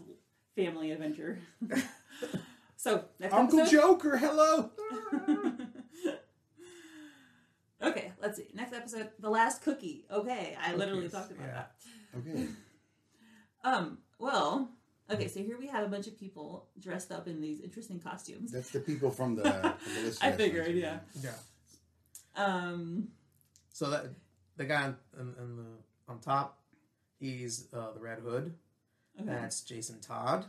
family 0.56 0.90
adventure. 0.90 1.38
so 2.76 3.04
next 3.20 3.32
Uncle 3.32 3.60
episode. 3.60 3.80
Joker, 3.80 4.16
hello. 4.16 4.72
okay, 7.84 8.10
let's 8.20 8.38
see. 8.38 8.48
Next 8.54 8.72
episode, 8.72 9.10
the 9.20 9.30
last 9.30 9.62
cookie. 9.62 10.04
Okay, 10.10 10.56
I 10.60 10.74
literally 10.74 11.08
talked 11.08 11.30
about 11.30 11.46
yeah. 11.46 11.54
that. 11.54 11.72
Okay. 12.18 12.48
Um. 13.62 13.98
Well. 14.18 14.68
Okay, 15.10 15.28
so 15.28 15.40
here 15.40 15.58
we 15.58 15.66
have 15.68 15.84
a 15.84 15.88
bunch 15.88 16.06
of 16.06 16.18
people 16.18 16.68
dressed 16.78 17.10
up 17.10 17.26
in 17.28 17.40
these 17.40 17.60
interesting 17.60 17.98
costumes. 17.98 18.52
That's 18.52 18.70
the 18.70 18.80
people 18.80 19.10
from 19.10 19.36
the. 19.36 19.42
From 19.42 19.94
the 19.94 20.00
list 20.04 20.22
I 20.22 20.32
figured, 20.32 20.74
yeah. 20.74 20.98
yeah. 21.22 21.30
Um. 22.36 23.08
So 23.72 23.90
that 23.90 24.06
the 24.56 24.64
guy 24.64 24.84
on, 24.84 24.96
on, 25.18 25.34
on 25.40 25.56
the 25.56 26.12
on 26.12 26.18
top, 26.20 26.58
he's 27.18 27.68
uh, 27.72 27.92
the 27.94 28.00
Red 28.00 28.18
Hood. 28.18 28.54
Okay. 29.20 29.30
That's 29.30 29.62
Jason 29.62 30.00
Todd. 30.00 30.44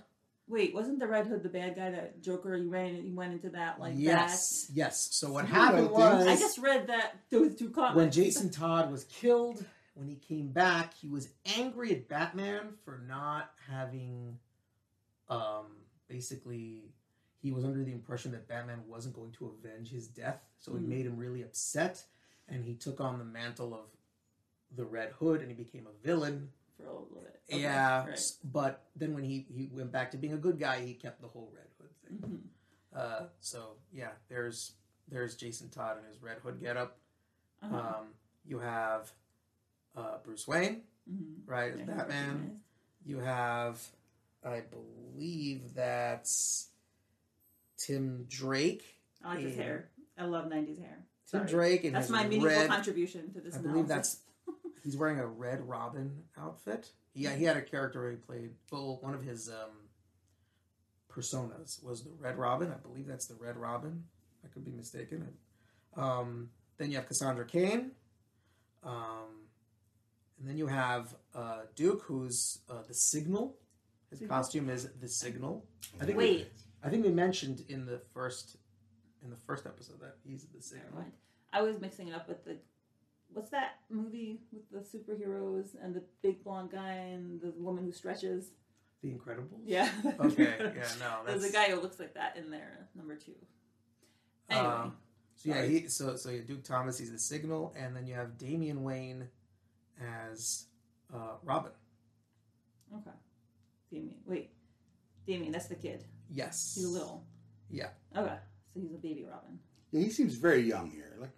Wait, 0.48 0.74
wasn't 0.74 1.00
the 1.00 1.08
Red 1.08 1.28
Hood 1.28 1.44
the 1.44 1.50
bad 1.50 1.76
guy 1.76 1.92
that 1.92 2.22
Joker? 2.22 2.56
He 2.58 2.66
ran. 2.66 2.96
He 2.96 3.12
went 3.12 3.34
into 3.34 3.50
that 3.52 3.80
like 3.80 3.94
yes, 3.96 4.70
yes. 4.74 5.10
So 5.12 5.32
what 5.32 5.48
You 5.48 5.54
happened 5.54 5.88
know 5.88 5.94
was 5.94 6.28
I 6.28 6.36
just 6.36 6.58
read 6.58 6.88
that 6.88 7.16
those 7.30 7.56
two 7.56 7.70
comics. 7.70 7.96
when 7.96 8.12
Jason 8.12 8.50
Todd 8.50 8.92
was 8.92 9.04
killed, 9.06 9.64
when 9.94 10.08
he 10.08 10.16
came 10.16 10.48
back, 10.50 10.94
he 10.96 11.08
was 11.08 11.30
angry 11.58 11.92
at 11.92 12.08
Batman 12.10 12.74
for 12.84 13.00
not 13.08 13.52
having, 13.70 14.40
um, 15.30 15.66
basically, 16.08 16.92
he 17.42 17.52
was 17.52 17.64
under 17.66 17.84
the 17.84 17.92
impression 17.92 18.32
that 18.32 18.48
Batman 18.48 18.80
wasn't 18.88 19.16
going 19.16 19.32
to 19.34 19.48
avenge 19.48 19.90
his 19.92 20.08
death, 20.08 20.42
so 20.58 20.76
it 20.76 20.82
Mm. 20.84 20.88
made 20.88 21.06
him 21.06 21.18
really 21.18 21.42
upset, 21.44 22.04
and 22.48 22.64
he 22.66 22.76
took 22.76 23.00
on 23.00 23.18
the 23.20 23.26
mantle 23.26 23.74
of 23.74 23.88
the 24.76 24.86
Red 24.86 25.12
Hood, 25.14 25.42
and 25.42 25.50
he 25.50 25.56
became 25.56 25.88
a 25.88 25.94
villain. 26.06 26.52
For 26.78 26.84
a 26.84 26.92
little 26.92 27.06
bit. 27.14 27.42
Okay, 27.52 27.62
yeah, 27.62 28.06
Right. 28.08 28.38
but 28.44 28.86
then 28.96 29.14
when 29.14 29.24
he 29.24 29.42
he 29.50 29.68
went 29.74 29.92
back 29.92 30.12
to 30.12 30.18
being 30.18 30.34
a 30.34 30.38
good 30.38 30.60
guy, 30.60 30.82
he 30.86 30.94
kept 30.94 31.22
the 31.22 31.28
whole 31.28 31.52
Red 31.56 31.68
Hood 31.80 31.96
thing. 32.02 32.18
Mhm. 32.20 32.98
Uh, 32.98 33.28
so 33.40 33.78
yeah, 33.92 34.12
there's 34.28 34.74
there's 35.08 35.36
Jason 35.36 35.70
Todd 35.70 35.98
and 35.98 36.06
his 36.08 36.22
Red 36.22 36.38
Hood 36.40 36.60
getup. 36.60 37.00
Uh-huh. 37.64 37.76
Um, 38.00 38.14
you 38.46 38.60
have 38.60 39.12
uh, 39.96 40.20
Bruce 40.20 40.48
Wayne, 40.48 40.84
Mhm. 41.10 41.42
right, 41.48 41.74
as 41.74 41.88
Batman. 41.88 42.62
You 43.04 43.18
have, 43.20 43.82
I 44.44 44.62
believe 44.62 45.74
that's 45.76 46.70
Tim 47.78 48.26
Drake. 48.30 48.84
I 49.24 49.36
like 49.36 49.40
his 49.44 49.56
hair. 49.58 49.90
I 50.18 50.26
love 50.26 50.46
'90s 50.46 50.80
hair. 50.80 51.06
Tim 51.30 51.42
Sorry. 51.42 51.50
Drake 51.50 51.84
and 51.84 51.96
That's 51.96 52.08
his 52.08 52.12
my 52.12 52.24
meaningful 52.24 52.50
red. 52.50 52.70
contribution 52.70 53.32
to 53.34 53.42
this. 53.42 53.56
I 53.56 53.60
believe 53.60 53.86
analysis. 53.86 54.22
that's 54.48 54.56
he's 54.84 54.98
wearing 54.98 55.20
a 55.20 55.28
red 55.28 55.68
Robin 55.68 56.24
outfit. 56.38 56.90
Yeah, 57.14 57.36
he 57.36 57.44
had 57.44 57.58
a 57.58 57.62
character 57.62 58.02
where 58.02 58.12
he 58.12 58.18
played. 58.18 58.52
Well, 58.72 58.98
one 59.02 59.14
of 59.14 59.24
his 59.24 59.50
um, 59.50 59.90
personas 61.12 61.84
was 61.84 62.04
the 62.04 62.12
Red 62.20 62.38
Robin. 62.38 62.72
I 62.72 62.78
believe 62.78 63.08
that's 63.08 63.26
the 63.28 63.36
Red 63.36 63.58
Robin. 63.58 64.04
I 64.44 64.48
could 64.48 64.64
be 64.64 64.72
mistaken. 64.72 65.28
Um, 65.96 66.50
then 66.78 66.92
you 66.92 66.98
have 66.98 67.08
Cassandra 67.08 67.46
Cain. 67.46 67.92
Um, 68.84 69.48
and 70.40 70.48
then 70.48 70.58
you 70.58 70.68
have 70.68 71.14
uh, 71.36 71.62
Duke, 71.76 72.04
who's 72.04 72.60
uh, 72.70 72.84
the 72.88 72.94
Signal. 72.94 73.58
His 74.10 74.20
Signal? 74.20 74.38
costume 74.38 74.70
is 74.70 74.90
the 75.00 75.08
Signal. 75.08 75.66
I 76.02 76.06
think 76.06 76.18
Wait. 76.18 76.52
I 76.84 76.90
think 76.90 77.04
they 77.04 77.12
mentioned 77.12 77.64
in 77.70 77.86
the 77.86 78.00
first 78.14 78.58
in 79.24 79.30
the 79.30 79.36
first 79.36 79.66
episode 79.66 80.00
that 80.02 80.16
he's 80.24 80.44
the 80.44 80.48
Never 80.54 80.62
Signal. 80.64 81.02
mind. 81.02 81.12
I 81.52 81.62
was 81.62 81.80
mixing 81.80 82.08
it 82.10 82.14
up 82.16 82.28
with 82.28 82.44
the. 82.46 82.58
What's 83.32 83.52
that 83.52 83.76
movie 83.92 84.40
with 84.52 84.70
the 84.72 84.80
superheroes 84.98 85.76
and 85.84 85.94
the 85.94 86.02
big 86.24 86.44
blonde 86.44 86.72
guy 86.72 86.94
and 86.94 87.40
the 87.40 87.52
woman 87.58 87.84
who 87.86 87.92
stretches? 87.92 88.52
The 89.04 89.10
Incredibles. 89.10 89.62
Yeah. 89.66 89.90
Okay. 90.20 90.56
Yeah. 90.76 90.84
No. 91.00 91.20
There's 91.28 91.44
a 91.44 91.52
guy 91.52 91.66
who 91.70 91.80
looks 91.80 92.00
like 92.00 92.16
that 92.16 92.36
in 92.38 92.50
there, 92.50 92.88
number 92.96 93.16
two. 93.16 93.36
Anyway, 94.50 94.66
Um, 94.68 94.98
So 95.36 95.50
yeah, 95.50 95.64
he 95.66 95.88
so 95.88 96.16
so 96.16 96.32
yeah, 96.32 96.42
Duke 96.42 96.64
Thomas 96.64 96.98
he's 96.98 97.12
the 97.12 97.20
signal, 97.20 97.74
and 97.78 97.96
then 97.96 98.08
you 98.08 98.16
have 98.16 98.38
Damian 98.38 98.84
Wayne 98.84 99.28
as 100.28 100.66
uh, 101.14 101.36
Robin. 101.44 101.72
okay. 102.96 103.12
Damian. 103.92 104.16
Wait. 104.26 104.52
Damian, 105.26 105.52
that's 105.52 105.68
the 105.68 105.76
kid. 105.76 106.04
Yes, 106.32 106.74
He's 106.76 106.86
little. 106.88 107.24
Yeah. 107.70 107.90
Okay. 108.16 108.36
So 108.74 108.80
he's 108.80 108.94
a 108.94 108.98
baby 108.98 109.26
Robin. 109.30 109.60
Yeah, 109.92 110.02
he 110.02 110.10
seems 110.10 110.36
very 110.36 110.62
young 110.62 110.90
here. 110.92 111.16
Like, 111.20 111.32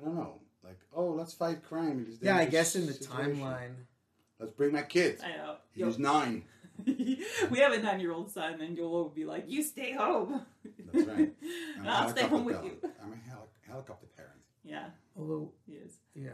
I 0.00 0.04
don't 0.04 0.14
know. 0.16 0.40
Like, 0.64 0.78
oh, 0.94 1.10
let's 1.10 1.32
fight 1.34 1.64
crime. 1.64 2.06
Yeah, 2.20 2.36
I 2.36 2.44
guess 2.46 2.74
in 2.76 2.86
the 2.86 2.92
situation. 2.92 3.36
timeline. 3.36 3.74
Let's 4.38 4.52
bring 4.52 4.72
my 4.72 4.82
kid. 4.82 5.20
I 5.24 5.36
know. 5.36 5.56
He 5.74 5.84
was 5.84 5.98
nine. 5.98 6.44
we 6.86 7.58
have 7.58 7.72
a 7.72 7.80
nine 7.80 8.00
year 8.00 8.12
old 8.12 8.30
son, 8.30 8.60
and 8.60 8.76
Yoel 8.76 9.04
would 9.04 9.14
be 9.14 9.24
like, 9.24 9.44
You 9.46 9.62
stay 9.62 9.92
home. 9.92 10.42
That's 10.92 11.06
right. 11.06 11.32
I'll 11.86 12.08
stay 12.08 12.22
home 12.26 12.44
with 12.44 12.56
helicopter 12.56 12.74
you. 12.74 12.80
parent. 12.80 12.96
I'm 13.04 13.12
a 13.12 13.30
heli- 13.30 13.48
helicopter 13.68 14.06
parent. 14.16 14.32
Yeah, 14.64 14.86
Although, 15.16 15.52
he 15.66 15.74
is. 15.74 15.98
yeah, 16.14 16.30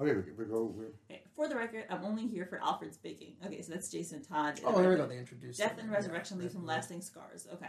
Okay, 0.00 0.12
we, 0.14 0.32
we 0.32 0.44
go. 0.50 0.72
We're, 0.74 0.86
Okay, 1.10 1.22
for 1.36 1.46
the 1.48 1.54
record, 1.56 1.84
I'm 1.90 2.04
only 2.04 2.26
here 2.26 2.46
for 2.46 2.58
Alfred's 2.62 2.96
baking. 2.96 3.34
Okay, 3.44 3.60
so 3.62 3.72
that's 3.72 3.90
Jason 3.90 4.22
Todd. 4.22 4.58
oh, 4.64 4.80
there 4.80 4.90
we 4.90 4.96
go. 4.96 5.06
They 5.06 5.18
introduced 5.18 5.58
Death 5.58 5.72
him. 5.72 5.80
and 5.80 5.90
Yeah, 5.90 5.96
Resurrection 5.96 6.38
leaves 6.38 6.54
him 6.54 6.62
yeah. 6.62 6.68
lasting 6.68 7.02
scars. 7.02 7.46
Okay. 7.52 7.66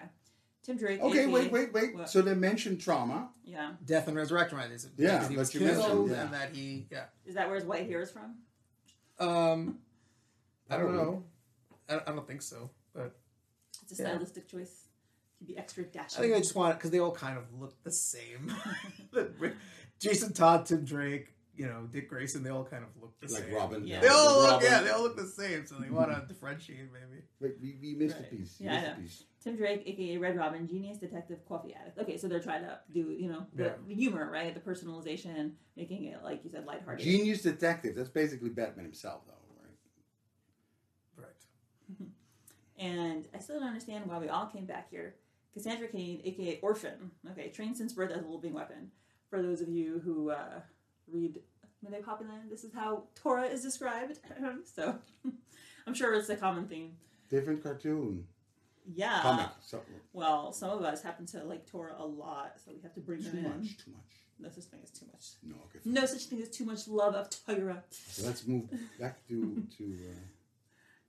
Tim 0.63 0.77
Drake. 0.77 1.01
okay, 1.01 1.21
aka 1.23 1.27
wait, 1.27 1.51
wait, 1.51 1.73
wait. 1.73 1.95
What? 1.95 2.09
So 2.09 2.21
they 2.21 2.35
mentioned 2.35 2.79
trauma. 2.81 3.29
Yeah. 3.43 3.71
Death 3.83 4.07
and 4.07 4.15
Resurrection, 4.15 4.57
right? 4.59 4.69
They 4.69 4.77
said 4.77 4.91
Yeah, 4.95 5.17
that 5.17 5.31
he 5.31 5.35
was 5.35 5.49
but 5.51 5.59
you 5.59 5.65
mentioned, 5.65 5.85
killed 5.87 6.11
yeah. 6.11 6.21
and 6.23 6.33
that 6.33 6.55
he, 6.55 6.87
yeah. 6.91 7.05
Is 7.25 7.33
that 7.35 7.47
where 7.47 7.55
his 7.55 7.65
white 7.65 7.87
hair 7.87 8.01
is 8.01 8.11
from? 8.11 8.35
Um, 9.19 9.79
I 10.69 10.77
don't 10.77 10.95
know. 10.95 11.23
I, 11.89 11.95
I 12.07 12.11
don't 12.11 12.27
think 12.27 12.43
so, 12.43 12.69
but 12.93 13.15
It's 13.83 13.99
a 13.99 14.03
Yeah. 14.03 14.09
stylistic 14.11 14.47
choice. 14.47 14.85
To 15.39 15.45
be 15.45 15.57
extra 15.57 15.83
dashing. 15.83 16.19
I 16.19 16.21
think 16.21 16.35
I 16.35 16.37
just 16.39 16.53
want 16.55 16.77
because 16.77 16.91
they 16.91 16.99
all 16.99 17.11
kind 17.11 17.35
of 17.39 17.45
look 17.59 17.73
the 17.83 17.91
same. 17.91 18.53
Jason 19.99 20.33
Todd, 20.33 20.67
Tim 20.67 20.85
Drake, 20.85 21.33
you 21.55 21.65
know, 21.67 21.87
Dick 21.91 22.09
Grayson, 22.09 22.43
they 22.43 22.49
all 22.49 22.63
kind 22.63 22.83
of 22.83 22.89
look 23.01 23.19
the 23.19 23.31
Like 23.33 23.43
same. 23.43 23.53
Robin. 23.53 23.85
Yeah. 23.85 23.99
They 23.99 24.07
all 24.07 24.41
look, 24.41 24.51
Robin. 24.51 24.67
yeah, 24.71 24.81
they 24.81 24.89
all 24.89 25.01
look 25.03 25.17
the 25.17 25.27
same, 25.27 25.65
so 25.65 25.75
they 25.75 25.89
want 25.89 26.09
to 26.09 26.25
differentiate 26.27 26.89
maybe. 26.93 27.23
Wait, 27.39 27.55
we, 27.61 27.77
we 27.81 27.95
missed 27.95 28.15
Right. 28.17 28.25
a 28.31 28.35
piece. 28.35 28.55
Yeah, 28.59 28.73
I 28.77 28.81
know. 28.81 28.93
a 28.93 28.95
piece. 29.01 29.23
Tim 29.43 29.55
Drake, 29.57 29.83
aka 29.85 30.17
Red 30.17 30.37
Robin, 30.37 30.67
genius 30.67 30.97
detective, 30.99 31.39
coffee 31.47 31.73
addict. 31.73 31.97
Okay, 31.99 32.17
so 32.17 32.27
they're 32.27 32.39
trying 32.39 32.61
to 32.63 32.79
do, 32.93 33.11
you 33.11 33.27
know, 33.29 33.45
the, 33.53 33.63
Yeah. 33.65 33.73
the 33.87 33.95
humor, 33.95 34.29
right? 34.31 34.53
The 34.53 34.59
personalization, 34.59 35.51
making 35.75 36.05
it, 36.05 36.23
like 36.23 36.43
you 36.43 36.49
said, 36.51 36.65
lighthearted. 36.65 37.03
Genius 37.03 37.41
detective. 37.41 37.95
That's 37.95 38.09
basically 38.09 38.49
Batman 38.49 38.85
himself, 38.85 39.21
though, 39.27 39.33
right? 41.17 41.27
Right. 41.27 42.07
And 42.77 43.27
I 43.35 43.37
still 43.39 43.59
don't 43.59 43.67
understand 43.67 44.07
why 44.07 44.17
we 44.17 44.29
all 44.29 44.47
came 44.47 44.65
back 44.65 44.89
here. 44.89 45.13
Cassandra 45.53 45.87
Cain, 45.87 46.19
aka 46.23 46.59
Orphan, 46.63 47.11
okay, 47.31 47.49
trained 47.49 47.77
since 47.77 47.93
birth 47.93 48.09
as 48.11 48.23
a 48.23 48.27
living 48.27 48.53
weapon. 48.53 48.89
For 49.29 49.41
those 49.43 49.61
of 49.61 49.69
you 49.69 50.01
who 50.03 50.31
uh, 50.31 50.61
read 51.11 51.39
Midnight 51.83 52.05
Poppyland, 52.05 52.49
this 52.49 52.63
is 52.63 52.73
how 52.73 53.03
Tora 53.15 53.45
is 53.45 53.61
described. 53.63 54.19
so 54.75 54.95
I'm 55.87 55.93
sure 55.93 56.13
it's 56.13 56.29
a 56.29 56.35
common 56.35 56.67
theme. 56.67 56.91
Different 57.29 57.63
cartoon. 57.63 58.25
Yeah. 58.93 59.19
Comic. 59.21 59.47
So, 59.61 59.81
Well, 60.13 60.51
some 60.53 60.71
of 60.71 60.83
us 60.83 61.01
happen 61.01 61.25
to 61.27 61.43
like 61.43 61.65
Tora 61.65 61.93
a 61.97 62.05
lot, 62.05 62.53
so 62.63 62.71
we 62.75 62.81
have 62.81 62.93
to 62.95 62.99
bring 62.99 63.19
too 63.23 63.29
them 63.29 63.37
in. 63.37 63.43
much. 63.59 63.77
Too 63.77 63.91
much. 63.91 64.01
No 64.39 64.49
such 64.49 64.63
thing 64.65 64.79
as 64.83 64.89
too 64.89 65.05
much. 65.11 65.25
No, 65.43 65.55
okay. 65.65 65.79
No 65.85 66.05
such 66.05 66.25
thing 66.25 66.41
as 66.41 66.49
too 66.49 66.65
much 66.65 66.87
love 66.87 67.13
of 67.13 67.29
Tora. 67.29 67.83
So 67.91 68.25
let's 68.25 68.45
move 68.47 68.69
back 68.99 69.25
to 69.27 69.63
to. 69.77 69.83
Uh, 69.83 70.13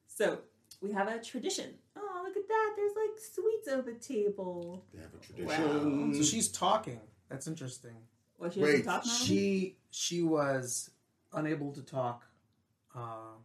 So 0.06 0.38
we 0.82 0.92
have 0.92 1.08
a 1.08 1.18
tradition. 1.22 1.70
Oh, 1.96 2.22
look 2.26 2.36
at 2.36 2.46
that! 2.46 2.72
There's 2.76 2.92
like 2.94 3.18
sweets 3.18 3.68
on 3.68 3.84
the 3.86 3.94
table. 3.98 4.84
they 4.92 5.00
have 5.00 5.14
a 5.14 5.18
tradition. 5.24 6.14
So 6.14 6.22
she's 6.22 6.48
talking. 6.48 7.00
That's 7.30 7.46
interesting. 7.46 7.96
Well, 8.38 8.50
she 8.50 8.60
Wait, 8.60 8.84
doesn't 8.84 9.06
normally? 9.06 9.26
She 9.26 9.76
she 9.92 10.22
was 10.22 10.90
unable 11.34 11.70
to 11.72 11.82
talk 11.82 12.24
uh, 12.96 13.36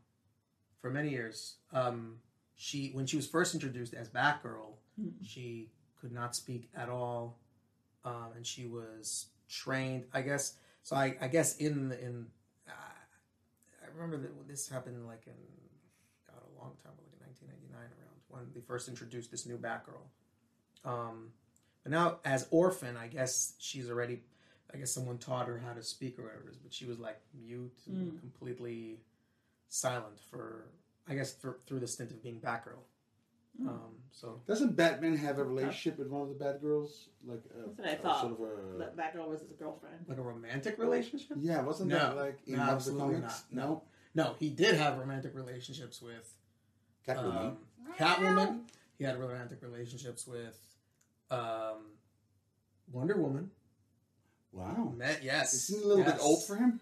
for 0.81 0.89
many 0.89 1.09
years. 1.09 1.57
Um, 1.71 2.19
she 2.55 2.89
when 2.93 3.05
she 3.05 3.17
was 3.17 3.27
first 3.27 3.53
introduced 3.53 3.93
as 3.93 4.09
Batgirl, 4.09 4.73
Mhm. 4.99 5.13
she 5.23 5.69
could 6.01 6.11
not 6.11 6.35
speak 6.35 6.69
at 6.73 6.89
all, 6.89 7.37
um, 8.03 8.31
and 8.35 8.45
she 8.47 8.65
was 8.65 9.27
trained. 9.47 10.05
I 10.13 10.21
guess 10.21 10.57
so. 10.83 10.95
I, 10.95 11.17
I 11.21 11.27
guess 11.27 11.57
in 11.57 11.91
in 11.91 12.27
uh, 12.67 12.71
I 13.83 13.87
remember 13.93 14.17
that 14.17 14.47
this 14.47 14.67
happened 14.69 15.05
like 15.05 15.27
in 15.27 15.33
God 16.25 16.41
a 16.41 16.59
long 16.61 16.75
time, 16.83 16.93
like 16.97 17.11
in 17.13 17.19
1999 17.27 17.75
around 17.81 18.19
when 18.29 18.53
they 18.53 18.61
first 18.61 18.87
introduced 18.87 19.29
this 19.31 19.45
new 19.45 19.57
Batgirl. 19.57 20.07
Um, 20.85 21.33
but 21.83 21.91
now 21.91 22.19
as 22.25 22.47
Orphan, 22.51 22.95
I 22.97 23.07
guess 23.07 23.53
she's 23.59 23.89
already. 23.89 24.23
I 24.73 24.77
guess 24.77 24.91
someone 24.91 25.17
taught 25.17 25.47
her 25.47 25.57
how 25.65 25.73
to 25.73 25.81
speak 25.83 26.19
or 26.19 26.23
whatever 26.23 26.51
but 26.63 26.73
she 26.73 26.85
was 26.85 26.99
like 26.99 27.19
mute 27.33 27.77
and 27.87 28.13
Mm. 28.13 28.19
completely 28.19 28.99
silent 29.69 30.19
for 30.29 30.65
I 31.09 31.15
guess 31.15 31.33
for, 31.33 31.59
through 31.65 31.79
the 31.79 31.87
stint 31.87 32.11
of 32.11 32.21
being 32.21 32.41
Batgirl. 32.41 32.83
Mm. 33.61 33.69
Um, 33.69 33.95
so 34.11 34.41
Doesn't 34.45 34.75
Batman 34.75 35.15
have 35.17 35.39
a 35.39 35.43
relationship 35.43 35.97
with 35.97 36.09
one 36.09 36.21
of 36.21 36.27
the 36.29 36.35
bad 36.35 36.59
girls? 36.61 37.09
Like 37.25 37.41
a, 37.55 37.69
That's 37.69 37.77
what 37.79 37.87
I 37.87 37.91
a 37.91 37.97
thought. 37.97 38.21
Sort 38.21 38.33
of 38.33 38.39
a, 38.41 38.77
That 38.79 38.97
Batgirl 38.97 39.27
was 39.29 39.39
his 39.41 39.53
girlfriend. 39.57 40.05
like 40.07 40.17
a 40.17 40.21
romantic 40.21 40.77
relationship? 40.77 41.37
yeah, 41.39 41.61
wasn't 41.61 41.89
No. 41.89 41.97
that 41.97 42.17
like 42.17 42.39
in 42.45 42.53
No, 42.55 42.59
one 42.59 42.67
of 42.69 42.71
the 42.71 42.75
absolutely 42.91 43.15
comics? 43.21 43.43
not. 43.51 43.69
No. 43.69 43.83
No, 44.15 44.35
he 44.39 44.49
did 44.49 44.75
have 44.75 44.97
romantic 44.97 45.33
relationships 45.35 46.01
with 46.01 46.33
Catwoman. 47.07 47.35
um, 47.47 47.57
Catwoman. 47.97 48.59
He 48.97 49.03
had 49.05 49.17
romantic 49.19 49.61
relationships 49.61 50.27
with 50.27 50.59
um, 51.31 51.77
Wonder 52.91 53.15
Woman. 53.17 53.51
Wow. 54.51 54.93
Met, 54.95 55.23
yes. 55.23 55.53
Isn't 55.53 55.79
he 55.79 55.83
a 55.85 55.87
little 55.87 56.03
bit 56.05 56.17
old 56.19 56.45
for 56.45 56.55
him? 56.55 56.79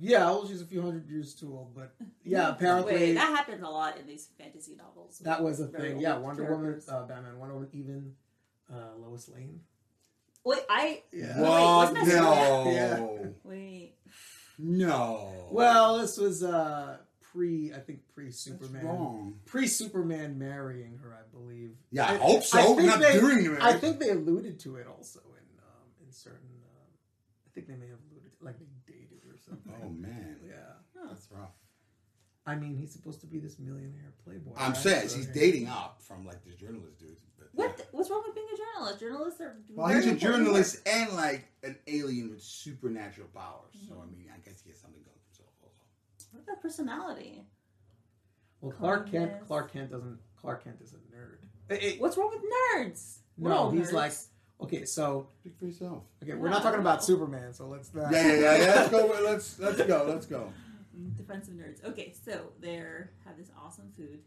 Yeah, 0.00 0.26
well, 0.26 0.46
she's 0.46 0.62
a 0.62 0.64
few 0.64 0.80
hundred 0.80 1.08
years 1.08 1.34
too 1.34 1.52
old, 1.52 1.74
but 1.74 1.92
yeah, 2.24 2.50
apparently 2.50 2.94
Wait, 2.94 3.14
that 3.14 3.34
happens 3.36 3.62
a 3.64 3.68
lot 3.68 3.98
in 3.98 4.06
these 4.06 4.28
fantasy 4.38 4.76
novels. 4.76 5.18
that 5.24 5.42
was 5.42 5.58
a 5.58 5.66
thing. 5.66 5.98
Yeah, 5.98 6.18
Wonder 6.18 6.44
Woman, 6.54 6.80
uh, 6.88 7.02
Batman, 7.04 7.36
Wonder 7.36 7.54
Woman, 7.54 7.68
even 7.72 8.14
uh, 8.72 8.94
Lois 8.96 9.28
Lane. 9.28 9.58
Wait, 10.44 10.60
I 10.70 11.02
Yeah. 11.12 11.34
Wait, 11.36 11.48
What? 11.48 11.94
wasn't 11.94 12.06
No. 12.08 12.70
Yeah. 12.70 13.26
wait. 13.42 13.94
No. 14.58 15.48
Well, 15.50 15.98
this 15.98 16.16
was 16.16 16.44
uh, 16.44 16.98
pre, 17.32 17.72
I 17.74 17.78
think 17.80 18.00
pre 18.14 18.30
Superman, 18.30 19.34
pre 19.46 19.66
Superman 19.66 20.38
marrying 20.38 20.98
her, 21.02 21.12
I 21.12 21.22
believe. 21.36 21.72
Yeah, 21.90 22.06
I, 22.06 22.14
I- 22.14 22.18
hope 22.18 22.44
so. 22.44 22.58
I 22.60 22.62
think 22.76 22.82
not 22.82 23.00
they- 23.00 23.18
doing 23.18 23.46
it. 23.46 23.60
I 23.60 23.72
think 23.74 23.98
they 23.98 24.10
alluded 24.10 24.60
to 24.60 24.76
it 24.76 24.86
also 24.86 25.18
in 25.20 25.58
um, 25.58 26.06
in 26.06 26.12
certain. 26.12 26.38
I 27.52 27.54
think 27.54 27.66
they 27.68 27.74
may 27.76 27.88
have 27.90 27.98
alluded, 28.10 28.32
like 28.40 28.58
they 28.58 28.66
dated 28.90 29.20
or 29.28 29.36
something. 29.38 29.72
Oh 29.84 29.88
man, 29.90 30.36
Yeah. 30.46 30.54
that's 31.08 31.28
rough. 31.30 31.50
I 32.46 32.56
mean, 32.56 32.76
he's 32.76 32.90
supposed 32.92 33.20
to 33.20 33.26
be 33.26 33.38
this 33.38 33.58
millionaire 33.58 34.14
playboy. 34.24 34.52
I'm 34.56 34.72
right? 34.72 34.76
saying 34.76 35.08
So, 35.10 35.16
he's 35.18 35.26
yeah. 35.28 35.32
dating 35.34 35.68
up 35.68 36.00
from 36.00 36.24
like 36.26 36.42
this 36.44 36.54
journalist 36.56 36.98
dude. 36.98 37.16
But, 37.38 37.48
What? 37.52 37.86
What's 37.92 38.10
wrong 38.10 38.22
with 38.26 38.34
being 38.34 38.46
a 38.52 38.56
journalist? 38.56 39.00
Journalists 39.00 39.40
are. 39.42 39.56
Well, 39.68 39.88
he's 39.88 40.06
a 40.06 40.10
important 40.10 40.20
journalist 40.46 40.80
and 40.88 41.12
like 41.12 41.44
an 41.62 41.76
alien 41.86 42.30
with 42.30 42.42
supernatural 42.42 43.28
powers. 43.34 43.74
So 43.86 43.94
I 44.02 44.06
mean, 44.10 44.26
I 44.34 44.38
guess 44.38 44.62
he 44.62 44.70
has 44.70 44.78
something 44.80 45.02
going 45.02 45.14
for 45.20 45.28
himself 45.28 45.50
also. 45.62 45.84
What 46.32 46.42
about 46.44 46.62
personality? 46.62 47.44
Well, 48.62 48.72
Clark 48.72 49.10
Kent. 49.10 49.32
Clark 49.46 49.72
Kent 49.72 49.90
doesn't. 49.90 50.18
Clark 50.40 50.64
Kent 50.64 50.76
is 50.82 50.94
a 50.94 50.96
nerd. 51.14 51.36
Eh, 51.70 51.78
eh, 51.80 51.94
What's 51.98 52.16
wrong 52.16 52.30
with 52.32 52.42
nerds? 52.86 53.18
We're 53.36 53.50
no, 53.50 53.70
he's 53.70 53.90
nerds. 53.90 53.92
like. 53.92 54.12
Okay, 54.62 54.84
so 54.84 55.26
Speak 55.40 55.54
for 55.58 55.66
yourself. 55.66 56.04
okay, 56.22 56.34
we're 56.34 56.48
No, 56.48 56.54
not 56.54 56.62
talking 56.62 56.80
about. 56.80 57.02
Superman, 57.04 57.52
so 57.52 57.66
let's 57.66 57.92
not. 57.94 58.12
Yeah, 58.12 58.26
yeah, 58.26 58.34
yeah. 58.34 58.56
yeah. 58.56 58.74
Let's 58.74 58.90
go. 58.90 59.06
Let's 59.24 59.58
let's 59.58 59.82
go. 59.82 60.04
Let's 60.08 60.26
go. 60.26 60.52
Defensive 61.16 61.54
nerds. 61.54 61.84
Okay, 61.84 62.12
so 62.24 62.52
they 62.60 62.76
have 62.76 63.36
this 63.36 63.50
awesome 63.60 63.90
food. 63.96 64.20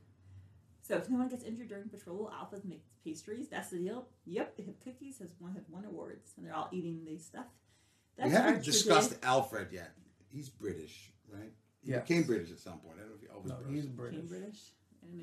So 0.81 0.97
if 0.97 1.09
no 1.09 1.17
one 1.17 1.29
gets 1.29 1.43
injured 1.43 1.69
during 1.69 1.89
patrol, 1.89 2.31
Alphas 2.33 2.65
make 2.65 2.83
pastries. 3.03 3.47
That's 3.49 3.69
the 3.69 3.77
deal. 3.77 4.07
Yep, 4.25 4.57
they 4.57 4.63
have 4.63 4.79
cookies. 4.83 5.19
Has 5.19 5.29
one 5.39 5.53
had 5.53 5.63
won 5.69 5.85
awards, 5.85 6.33
and 6.37 6.45
they're 6.45 6.55
all 6.55 6.69
eating 6.71 7.03
these 7.05 7.25
stuff. 7.25 7.45
That's 8.17 8.29
we 8.29 8.35
haven't 8.35 8.63
discussed 8.63 9.09
today. 9.11 9.21
Alfred 9.27 9.67
yet. 9.71 9.91
He's 10.31 10.49
British, 10.49 11.11
right? 11.31 11.51
He 11.83 11.91
Yes. 11.91 12.01
became 12.07 12.23
British 12.23 12.51
at 12.51 12.59
some 12.59 12.79
point. 12.79 12.95
I 12.97 13.01
don't 13.01 13.09
know 13.09 13.15
if 13.15 13.21
he 13.21 13.27
always 13.27 13.49
No, 13.49 13.57
was. 13.57 13.65
he's 13.73 13.85
Became 13.85 13.95
British. 13.95 14.29
British. 14.29 14.59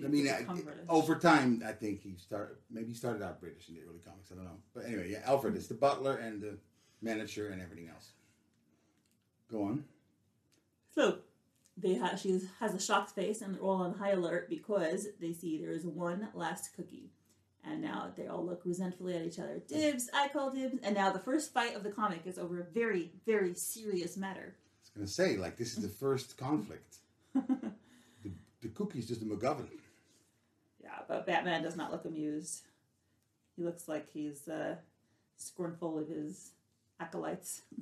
I 0.05 0.09
mean, 0.09 0.29
I, 0.29 0.45
over 0.89 1.17
time, 1.17 1.63
I 1.67 1.73
think 1.73 2.03
he 2.03 2.17
started. 2.17 2.57
Maybe 2.71 2.89
he 2.89 2.95
started 2.95 3.23
out 3.23 3.41
British 3.41 3.69
in 3.69 3.75
the 3.75 3.83
early 3.83 4.01
comics. 4.05 4.31
I 4.33 4.37
don't 4.37 4.45
know, 4.45 4.59
but 4.75 4.85
anyway, 4.87 5.11
yeah, 5.11 5.21
Alfred 5.25 5.57
is 5.57 5.69
the 5.69 5.75
butler 5.75 6.17
and 6.17 6.41
the 6.41 6.59
manager 7.01 7.49
and 7.51 7.61
everything 7.61 7.89
else. 7.89 8.13
Go 9.51 9.65
on. 9.65 9.85
So 10.95 11.19
they 11.77 11.97
ha- 11.97 12.17
she 12.17 12.41
has 12.61 12.75
a 12.75 12.81
shocked 12.81 13.11
face 13.11 13.43
and 13.43 13.55
they're 13.55 13.63
all 13.63 13.83
on 13.83 13.95
high 13.95 14.11
alert 14.13 14.49
because 14.49 15.09
they 15.21 15.33
see 15.33 15.59
there 15.59 15.73
is 15.73 15.85
one 15.85 16.29
last 16.35 16.75
cookie. 16.77 17.11
And 17.65 17.81
now 17.81 18.11
they 18.17 18.27
all 18.27 18.45
look 18.45 18.63
resentfully 18.65 19.15
at 19.15 19.23
each 19.23 19.39
other. 19.39 19.63
Dibs, 19.69 20.11
I 20.13 20.29
call 20.29 20.51
dibs. 20.51 20.79
And 20.83 20.97
now 20.97 21.13
the 21.13 21.21
first 21.21 21.53
fight 21.55 21.77
of 21.77 21.85
the 21.85 21.93
comic 21.93 22.23
is 22.27 22.37
over 22.39 22.61
a 22.61 22.65
very, 22.65 23.13
very 23.25 23.55
serious 23.55 24.17
matter. 24.17 24.57
I 24.57 24.81
was 24.83 24.91
gonna 24.97 25.07
say 25.07 25.37
like 25.37 25.57
this 25.57 25.77
is 25.77 25.83
the 25.83 25.89
first 25.89 26.37
conflict. 26.37 26.97
the, 28.63 28.69
cookie's 28.69 29.07
just 29.07 29.23
a 29.23 29.25
MacGuffin. 29.25 29.69
Yeah, 30.83 30.91
but 31.09 31.27
Batman 31.27 31.63
does 31.63 31.77
not 31.77 31.91
look 31.91 32.05
amused. 32.05 32.63
He 33.57 33.63
looks 33.63 33.89
like 33.89 34.11
he's 34.13 34.49
uh, 34.49 34.77
scornful 35.37 35.99
of 35.99 36.09
his 36.09 36.51
acolytes. 37.01 37.63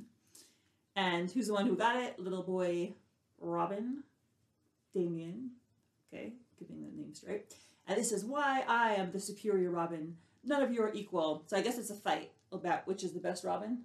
And 0.96 1.30
who's 1.30 1.46
the 1.46 1.54
one 1.54 1.66
who 1.66 1.76
got 1.76 1.96
it? 1.96 2.18
Little 2.18 2.42
boy 2.42 2.94
Robin, 3.40 4.02
Damian. 4.92 5.52
Okay, 6.12 6.32
giving 6.58 6.82
the 6.82 7.00
name 7.00 7.14
straight. 7.14 7.54
And 7.86 7.96
this 7.96 8.12
is 8.12 8.24
why 8.24 8.64
I 8.68 8.94
am 8.94 9.12
the 9.12 9.20
superior 9.20 9.70
Robin. 9.70 10.16
None 10.44 10.62
of 10.62 10.72
you 10.72 10.82
are 10.82 10.92
equal. 10.92 11.44
So 11.46 11.56
I 11.56 11.62
guess 11.62 11.78
it's 11.78 11.90
a 11.90 11.94
fight 11.94 12.32
about 12.52 12.86
which 12.86 13.04
is 13.04 13.12
the 13.12 13.20
best 13.20 13.44
Robin. 13.44 13.78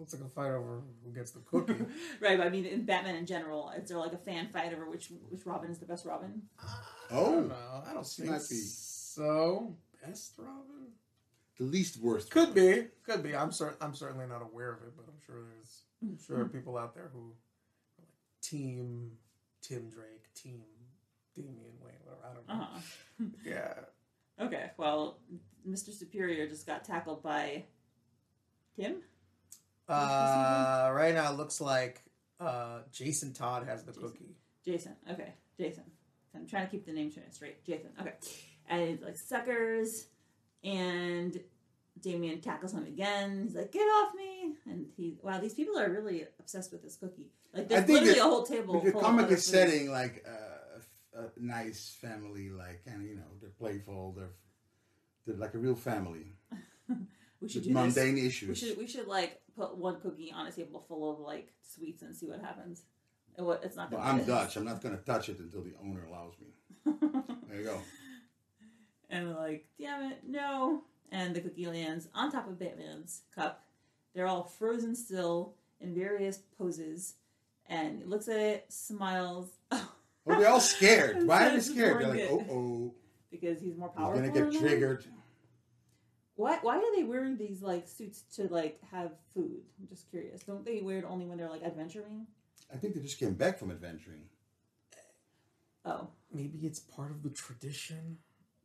Well, 0.00 0.06
it 0.06 0.12
looks 0.12 0.14
like 0.14 0.22
a 0.22 0.34
fight 0.34 0.56
over 0.56 0.80
who 1.04 1.12
gets 1.12 1.30
the 1.32 1.40
cookie. 1.40 1.74
right, 2.20 2.38
but 2.38 2.46
I 2.46 2.50
mean 2.50 2.64
in 2.64 2.84
Batman 2.84 3.16
in 3.16 3.26
general, 3.26 3.70
is 3.76 3.88
there 3.90 3.98
like 3.98 4.14
a 4.14 4.18
fan 4.18 4.48
fight 4.48 4.72
over 4.72 4.88
which 4.88 5.10
which 5.28 5.44
Robin 5.44 5.70
is 5.70 5.78
the 5.78 5.84
best 5.86 6.06
Robin? 6.06 6.42
I 6.58 6.64
Oh, 7.10 7.32
don't 7.32 7.48
know. 7.48 7.82
I 7.86 7.92
don't 7.92 8.06
She 8.06 8.22
think 8.22 8.32
might 8.32 8.38
be. 8.48 8.54
so. 8.56 9.74
Best 10.04 10.32
Robin 10.38 10.92
the 11.58 11.64
least 11.64 11.98
worst. 12.00 12.30
could 12.30 12.54
be, 12.54 12.86
could 13.04 13.22
be. 13.22 13.36
I'm 13.36 13.52
cer- 13.52 13.76
I'm 13.82 13.94
certainly 13.94 14.26
not 14.26 14.40
aware 14.40 14.72
of 14.72 14.82
it, 14.82 14.96
but 14.96 15.04
I'm 15.06 15.20
sure 15.26 15.36
there's 15.42 15.82
I'm 16.02 16.16
sure 16.18 16.36
there 16.36 16.46
are 16.46 16.48
people 16.48 16.78
out 16.78 16.94
there 16.94 17.10
who 17.12 17.18
are 17.18 17.34
like 17.98 18.08
team 18.40 19.10
Tim 19.60 19.90
Drake, 19.90 20.32
team 20.34 20.62
Damian 21.36 21.74
Wayne, 21.84 21.92
whatever. 22.04 22.24
I 22.30 22.34
don't 22.34 22.48
know. 22.48 22.64
Uh-huh. 22.64 23.24
Yeah. 23.44 23.74
Okay, 24.46 24.70
well, 24.78 25.18
Mr. 25.68 25.92
Superior 25.92 26.48
just 26.48 26.66
got 26.66 26.84
tackled 26.84 27.22
by 27.22 27.64
Tim. 28.74 29.02
Uh, 29.90 30.92
right 30.94 31.14
now 31.14 31.32
it 31.32 31.36
looks 31.36 31.60
like 31.60 32.02
uh, 32.38 32.80
Jason 32.92 33.32
Todd 33.32 33.66
has 33.66 33.84
the 33.84 33.92
Jason. 33.92 34.08
cookie. 34.08 34.36
Jason. 34.64 34.92
Okay, 35.10 35.34
Jason. 35.58 35.84
I'm 36.34 36.46
trying 36.46 36.66
to 36.66 36.70
keep 36.70 36.86
the 36.86 36.92
name 36.92 37.10
straight. 37.30 37.64
Jason. 37.64 37.90
Okay, 38.00 38.14
and 38.68 38.88
he's 38.88 39.00
like 39.02 39.16
suckers, 39.16 40.06
and 40.62 41.40
Damian 42.00 42.40
tackles 42.40 42.72
him 42.72 42.86
again. 42.86 43.42
He's 43.44 43.56
like, 43.56 43.72
"Get 43.72 43.82
off 43.82 44.14
me!" 44.14 44.54
And 44.66 44.86
he, 44.96 45.18
wow, 45.22 45.38
these 45.40 45.54
people 45.54 45.78
are 45.78 45.90
really 45.90 46.24
obsessed 46.38 46.70
with 46.72 46.82
this 46.82 46.96
cookie. 46.96 47.30
Like, 47.52 47.68
there's 47.68 47.88
literally 47.88 48.18
a 48.18 48.22
whole 48.22 48.44
table. 48.44 48.80
The 48.80 48.92
comic 48.92 49.30
is 49.30 49.44
setting 49.44 49.90
like 49.90 50.24
a, 50.24 51.18
a, 51.18 51.22
a 51.24 51.30
nice 51.36 51.96
family, 52.00 52.50
like 52.50 52.82
and 52.86 53.04
you 53.08 53.16
know 53.16 53.22
they're 53.40 53.50
playful, 53.50 54.12
they're 54.16 54.30
they're 55.26 55.36
like 55.36 55.54
a 55.54 55.58
real 55.58 55.74
family 55.74 56.32
We 57.40 57.48
should 57.48 57.62
do 57.62 57.68
this. 57.72 57.74
mundane 57.74 58.14
We 58.14 58.26
issues. 58.26 58.58
should 58.58 58.76
we 58.78 58.86
should 58.86 59.06
like 59.06 59.40
put 59.60 59.76
one 59.76 60.00
cookie 60.00 60.32
on 60.34 60.46
a 60.46 60.52
table 60.52 60.84
full 60.88 61.12
of 61.12 61.20
like 61.20 61.52
sweets 61.62 62.02
and 62.02 62.16
see 62.16 62.26
what 62.26 62.40
happens. 62.40 62.84
And 63.36 63.46
what 63.46 63.62
it's 63.62 63.76
not. 63.76 63.90
But 63.90 64.00
I'm. 64.00 64.24
Dutch. 64.24 64.56
I'm 64.56 64.64
not 64.64 64.82
going 64.82 64.96
to 64.96 65.02
touch 65.04 65.28
it 65.28 65.38
until 65.38 65.62
the 65.62 65.74
owner 65.82 66.04
allows 66.04 66.34
me. 66.40 66.92
There 67.50 67.58
you 67.58 67.64
go. 67.64 67.80
and 69.10 69.34
like, 69.34 69.66
damn 69.76 70.12
it, 70.12 70.20
no. 70.24 70.84
And 71.10 71.34
the 71.34 71.40
cookie 71.40 71.66
lands 71.66 72.06
on 72.14 72.30
top 72.30 72.46
of 72.46 72.60
Batman's 72.60 73.22
cup. 73.34 73.64
They're 74.14 74.28
all 74.28 74.44
frozen 74.44 74.94
still 74.94 75.54
in 75.80 75.92
various 75.92 76.38
poses. 76.56 77.14
And 77.66 77.98
he 77.98 78.04
looks 78.04 78.28
at 78.28 78.38
it, 78.38 78.66
smiles. 78.68 79.48
oh, 79.72 79.90
they're 80.26 80.48
all 80.48 80.60
scared. 80.60 81.22
Why 81.26 81.48
are 81.48 81.50
they 81.50 81.60
scared? 81.60 82.02
They're 82.02 82.08
like, 82.08 82.28
oh, 82.30 82.46
oh, 82.48 82.94
because 83.32 83.60
he's 83.60 83.76
more 83.76 83.88
powerful. 83.88 84.22
he's 84.22 84.30
going 84.30 84.44
to 84.44 84.52
get 84.52 84.60
triggered. 84.60 85.02
them. 85.02 85.12
Triggered. 86.48 86.62
Why, 86.64 86.78
why 86.78 86.82
are 86.82 86.96
they 86.96 87.02
wearing 87.04 87.36
these 87.36 87.62
like 87.62 87.86
suits 87.88 88.22
to 88.36 88.48
like 88.48 88.80
have 88.90 89.12
food? 89.34 89.62
I'm 89.80 89.88
just 89.88 90.10
curious. 90.10 90.42
Don't 90.42 90.64
they 90.64 90.80
wear 90.80 90.98
it 90.98 91.04
only 91.08 91.26
when 91.26 91.38
they're 91.38 91.50
like 91.50 91.62
adventuring? 91.62 92.26
I 92.72 92.76
think 92.76 92.94
they 92.94 93.00
just 93.00 93.18
came 93.18 93.34
back 93.34 93.58
from 93.58 93.70
adventuring. 93.70 94.24
Oh, 95.84 96.08
Maybe 96.32 96.58
it's 96.66 96.78
part 96.78 97.10
of 97.10 97.22
the 97.22 97.30
tradition. 97.30 98.18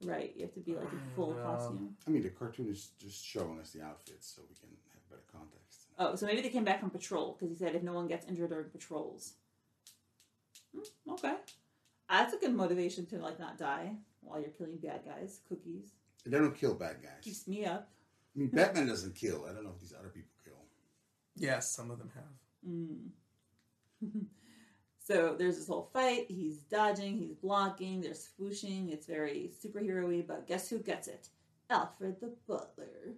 right. 0.04 0.34
You 0.36 0.44
have 0.44 0.54
to 0.54 0.60
be 0.60 0.76
like 0.76 0.92
in 0.92 1.00
full 1.16 1.34
No. 1.34 1.42
costume. 1.42 1.96
I 2.06 2.10
mean, 2.12 2.22
the 2.22 2.30
cartoon 2.30 2.70
is 2.70 2.90
just 3.00 3.26
showing 3.26 3.60
us 3.60 3.72
the 3.72 3.82
outfits 3.82 4.28
so 4.36 4.42
we 4.48 4.56
can 4.56 4.70
have 4.94 5.10
better 5.10 5.24
context. 5.32 5.88
Oh, 5.98 6.16
so 6.16 6.26
maybe 6.26 6.42
they 6.42 6.50
came 6.50 6.66
back 6.66 6.82
from 6.82 6.90
patrol 6.90 7.34
because 7.40 7.50
he 7.50 7.56
said 7.58 7.74
if 7.74 7.82
no 7.84 7.94
one 7.94 8.08
gets 8.08 8.28
injured 8.28 8.50
during 8.50 8.70
patrols. 8.70 9.34
Hmm, 10.76 11.12
okay, 11.14 11.36
that's 12.10 12.34
a 12.34 12.38
good 12.38 12.54
motivation 12.54 13.06
to 13.08 13.18
like 13.18 13.40
not 13.40 13.58
die 13.58 13.96
while 14.22 14.40
you're 14.40 14.50
killing 14.50 14.78
bad 14.78 15.02
guys. 15.06 15.40
Cookies 15.48 15.94
They 16.26 16.38
don't 16.38 16.58
kill 16.58 16.74
bad 16.74 16.98
guys. 17.04 17.24
keeps 17.24 17.48
me 17.48 17.66
up. 17.66 17.90
I 18.36 18.40
mean, 18.40 18.50
Batman 18.50 18.88
doesn't 18.88 19.16
kill. 19.16 19.46
I 19.50 19.54
don't 19.54 19.64
know 19.64 19.74
if 19.76 19.80
these 19.80 19.94
other 19.98 20.10
people 20.10 20.32
kill. 20.44 20.54
Yes, 21.36 21.72
some 21.72 21.92
of 21.92 22.00
them 22.00 22.12
have. 22.16 22.70
Mm. 22.70 23.10
so 25.06 25.36
there's 25.38 25.58
this 25.58 25.68
whole 25.68 25.90
fight. 25.94 26.26
He's 26.28 26.58
dodging. 26.58 27.18
He's 27.18 27.36
blocking. 27.36 28.02
There's 28.02 28.30
swooshing. 28.40 28.92
It's 28.92 29.06
very 29.06 29.52
superhero-y. 29.64 30.24
But 30.28 30.48
guess 30.48 30.70
who 30.70 30.80
gets 30.80 31.08
it? 31.08 31.30
Alfred 31.70 32.20
the 32.20 32.34
butler. 32.48 33.16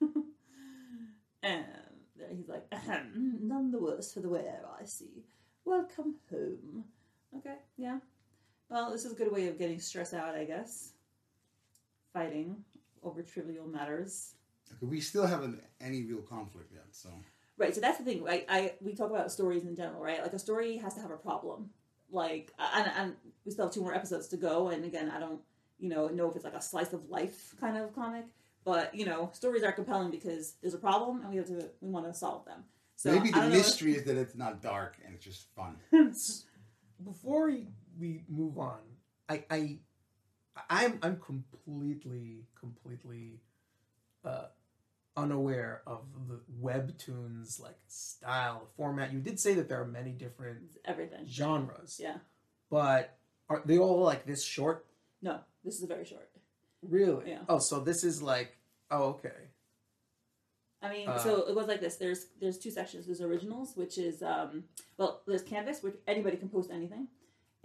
and 1.42 1.64
then 2.18 2.36
he's 2.36 2.48
like, 2.48 2.66
Ahem, 2.72 3.38
none 3.42 3.70
the 3.70 3.78
worse 3.78 4.12
for 4.12 4.20
the 4.20 4.28
wear, 4.28 4.60
I 4.80 4.84
see. 4.84 5.24
Welcome 5.64 6.16
home. 6.30 6.84
Okay, 7.36 7.56
yeah. 7.76 7.98
Well, 8.68 8.90
this 8.90 9.04
is 9.04 9.12
a 9.12 9.16
good 9.16 9.32
way 9.32 9.48
of 9.48 9.58
getting 9.58 9.80
stress 9.80 10.12
out, 10.12 10.34
I 10.34 10.44
guess. 10.44 10.92
Fighting 12.16 12.56
over 13.02 13.22
trivial 13.22 13.66
matters. 13.66 14.36
Okay, 14.72 14.86
we 14.86 15.00
still 15.02 15.26
haven't 15.26 15.62
any 15.82 16.02
real 16.04 16.22
conflict 16.22 16.72
yet, 16.72 16.86
so 16.92 17.10
Right, 17.58 17.74
so 17.74 17.80
that's 17.82 17.98
the 17.98 18.04
thing. 18.04 18.22
Right, 18.22 18.46
I 18.48 18.72
we 18.80 18.94
talk 18.94 19.10
about 19.10 19.30
stories 19.30 19.64
in 19.64 19.76
general, 19.76 20.02
right? 20.02 20.22
Like 20.22 20.32
a 20.32 20.38
story 20.38 20.78
has 20.78 20.94
to 20.94 21.00
have 21.02 21.10
a 21.10 21.18
problem. 21.18 21.68
Like, 22.10 22.52
and, 22.58 22.90
and 22.96 23.16
we 23.44 23.52
still 23.52 23.66
have 23.66 23.74
two 23.74 23.82
more 23.82 23.94
episodes 23.94 24.28
to 24.28 24.38
go. 24.38 24.68
And 24.68 24.82
again, 24.86 25.10
I 25.14 25.20
don't, 25.20 25.40
you 25.78 25.90
know, 25.90 26.08
know 26.08 26.30
if 26.30 26.36
it's 26.36 26.44
like 26.46 26.54
a 26.54 26.62
slice 26.62 26.94
of 26.94 27.10
life 27.10 27.54
kind 27.60 27.76
of 27.76 27.94
comic, 27.94 28.24
but 28.64 28.94
you 28.94 29.04
know, 29.04 29.28
stories 29.34 29.62
are 29.62 29.72
compelling 29.72 30.10
because 30.10 30.54
there's 30.62 30.72
a 30.74 30.78
problem 30.78 31.20
and 31.20 31.28
we 31.30 31.36
have 31.36 31.48
to 31.48 31.68
we 31.82 31.90
want 31.90 32.06
to 32.06 32.14
solve 32.14 32.46
them. 32.46 32.64
So 32.96 33.12
maybe 33.12 33.30
the 33.30 33.40
don't 33.40 33.52
if- 33.52 33.58
mystery 33.58 33.92
is 33.94 34.04
that 34.04 34.16
it's 34.16 34.34
not 34.34 34.62
dark 34.62 34.96
and 35.04 35.14
it's 35.14 35.24
just 35.24 35.48
fun. 35.54 35.76
Before 37.04 37.46
we- 37.50 37.68
we 38.00 38.24
move 38.26 38.56
on, 38.58 38.80
I 39.28 39.44
I 39.50 39.78
I'm 40.70 40.98
I'm 41.02 41.18
completely 41.18 42.44
completely 42.58 43.40
uh, 44.24 44.46
unaware 45.16 45.82
of 45.86 46.00
the 46.28 46.40
webtoons 46.62 47.60
like 47.60 47.76
style 47.88 48.68
format. 48.76 49.12
You 49.12 49.20
did 49.20 49.38
say 49.40 49.54
that 49.54 49.68
there 49.68 49.80
are 49.80 49.86
many 49.86 50.10
different 50.12 50.76
everything. 50.84 51.26
genres, 51.26 51.98
Yeah. 52.02 52.18
but 52.70 53.16
are 53.48 53.62
they 53.64 53.78
all 53.78 54.00
like 54.00 54.26
this 54.26 54.44
short? 54.44 54.86
No, 55.22 55.40
this 55.64 55.80
is 55.80 55.84
very 55.86 56.04
short. 56.04 56.28
Really? 56.82 57.30
Yeah. 57.30 57.40
Oh, 57.48 57.58
so 57.58 57.80
this 57.80 58.04
is 58.04 58.22
like 58.22 58.56
oh 58.90 59.04
okay. 59.14 59.50
I 60.82 60.90
mean, 60.90 61.08
Uh, 61.08 61.18
so 61.18 61.46
it 61.46 61.54
goes 61.54 61.66
like 61.68 61.80
this. 61.80 61.96
There's 61.96 62.26
there's 62.40 62.58
two 62.58 62.70
sections. 62.70 63.06
There's 63.06 63.20
originals, 63.22 63.76
which 63.76 63.98
is 63.98 64.22
um, 64.22 64.64
well, 64.98 65.22
there's 65.26 65.42
Canvas, 65.42 65.82
which 65.82 65.96
anybody 66.06 66.36
can 66.36 66.48
post 66.48 66.70
anything, 66.70 67.08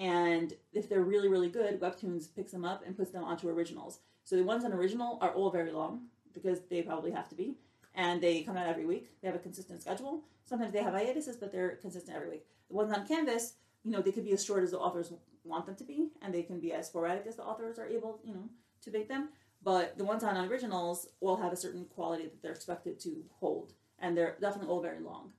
and 0.02 0.54
if 0.74 0.90
they're 0.90 1.04
really 1.04 1.30
really 1.30 1.48
good, 1.50 1.80
Webtoons 1.80 2.28
picks 2.36 2.52
them 2.52 2.66
up 2.66 2.84
and 2.86 2.98
puts 2.98 3.12
them 3.12 3.24
onto 3.24 3.48
originals. 3.48 4.00
So 4.24 4.36
the 4.36 4.44
ones 4.44 4.66
on 4.66 4.74
original 4.74 5.20
are 5.22 5.34
all 5.34 5.52
very 5.52 5.72
long 5.72 6.08
because 6.34 6.60
they 6.70 6.82
probably 6.82 7.12
have 7.12 7.30
to 7.30 7.36
be, 7.36 7.56
and 7.96 8.20
they 8.20 8.42
come 8.42 8.58
out 8.58 8.68
every 8.68 8.86
week. 8.86 9.12
They 9.22 9.28
have 9.28 9.36
a 9.36 9.40
consistent 9.40 9.82
schedule. 9.82 10.24
Sometimes 10.46 10.74
they 10.74 10.82
have 10.82 10.94
hiatuses, 10.94 11.38
but 11.38 11.52
they're 11.52 11.76
consistent 11.76 12.16
every 12.16 12.30
week. 12.30 12.46
The 12.70 12.76
ones 12.76 12.92
on 12.92 13.08
Canvas, 13.08 13.54
you 13.84 13.92
know, 13.92 14.02
they 14.02 14.12
could 14.12 14.26
be 14.26 14.34
as 14.34 14.44
short 14.44 14.64
as 14.64 14.72
the 14.72 14.80
authors 14.80 15.14
want 15.44 15.66
them 15.66 15.76
to 15.76 15.84
be, 15.84 16.10
and 16.22 16.34
they 16.34 16.44
can 16.44 16.60
be 16.60 16.74
as 16.74 16.88
sporadic 16.88 17.26
as 17.28 17.36
the 17.36 17.44
authors 17.44 17.78
are 17.78 17.88
able, 17.88 18.20
you 18.24 18.34
know, 18.34 18.50
to 18.84 18.92
make 18.92 19.08
them. 19.08 19.30
But 19.64 19.98
the 19.98 20.04
ones 20.04 20.24
on 20.24 20.36
originals 20.50 21.08
all 21.20 21.38
have 21.38 21.54
a 21.54 21.58
certain 21.58 21.86
quality 21.86 22.24
that 22.24 22.42
they're 22.42 22.52
expected 22.54 23.00
to 23.02 23.24
hold, 23.40 23.74
and 24.00 24.18
they're 24.18 24.36
definitely 24.42 24.70
all 24.70 24.82
very 24.82 25.00
long. 25.00 25.32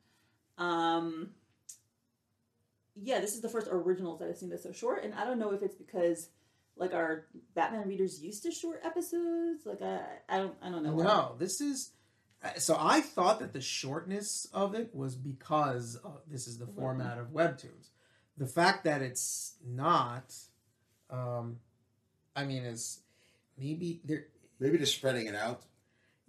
Um, 0.58 1.30
yeah, 3.00 3.20
this 3.20 3.34
is 3.34 3.40
the 3.40 3.48
first 3.48 3.68
originals 3.70 4.18
that 4.20 4.28
I've 4.28 4.36
seen 4.36 4.50
that's 4.50 4.62
so 4.64 4.72
short, 4.72 5.04
and 5.04 5.14
I 5.14 5.24
don't 5.24 5.38
know 5.38 5.52
if 5.52 5.62
it's 5.62 5.74
because 5.76 6.28
like 6.76 6.94
our 6.94 7.26
Batman 7.54 7.86
readers 7.88 8.22
used 8.22 8.42
to 8.44 8.50
short 8.50 8.80
episodes. 8.84 9.64
Like 9.66 9.82
I, 9.82 10.00
I 10.28 10.38
don't, 10.38 10.54
I 10.62 10.70
don't 10.70 10.82
know. 10.82 10.94
No, 10.96 11.34
this 11.38 11.60
is. 11.60 11.90
uh, 12.42 12.50
So 12.58 12.76
I 12.78 13.00
thought 13.00 13.40
that 13.40 13.52
the 13.52 13.60
shortness 13.60 14.48
of 14.52 14.74
it 14.74 14.94
was 14.94 15.14
because 15.14 15.98
uh, 16.04 16.08
this 16.30 16.46
is 16.48 16.58
the 16.58 16.64
Webtoon. 16.66 16.74
format 16.76 17.18
of 17.18 17.28
webtoons. 17.28 17.90
The 18.38 18.46
fact 18.46 18.84
that 18.84 19.02
it's 19.02 19.54
not, 19.66 20.34
um, 21.10 21.58
I 22.34 22.44
mean, 22.44 22.64
is 22.64 23.00
maybe 23.58 24.00
there. 24.04 24.26
Maybe 24.58 24.76
they're 24.76 24.86
spreading 24.86 25.26
it 25.26 25.34
out. 25.34 25.62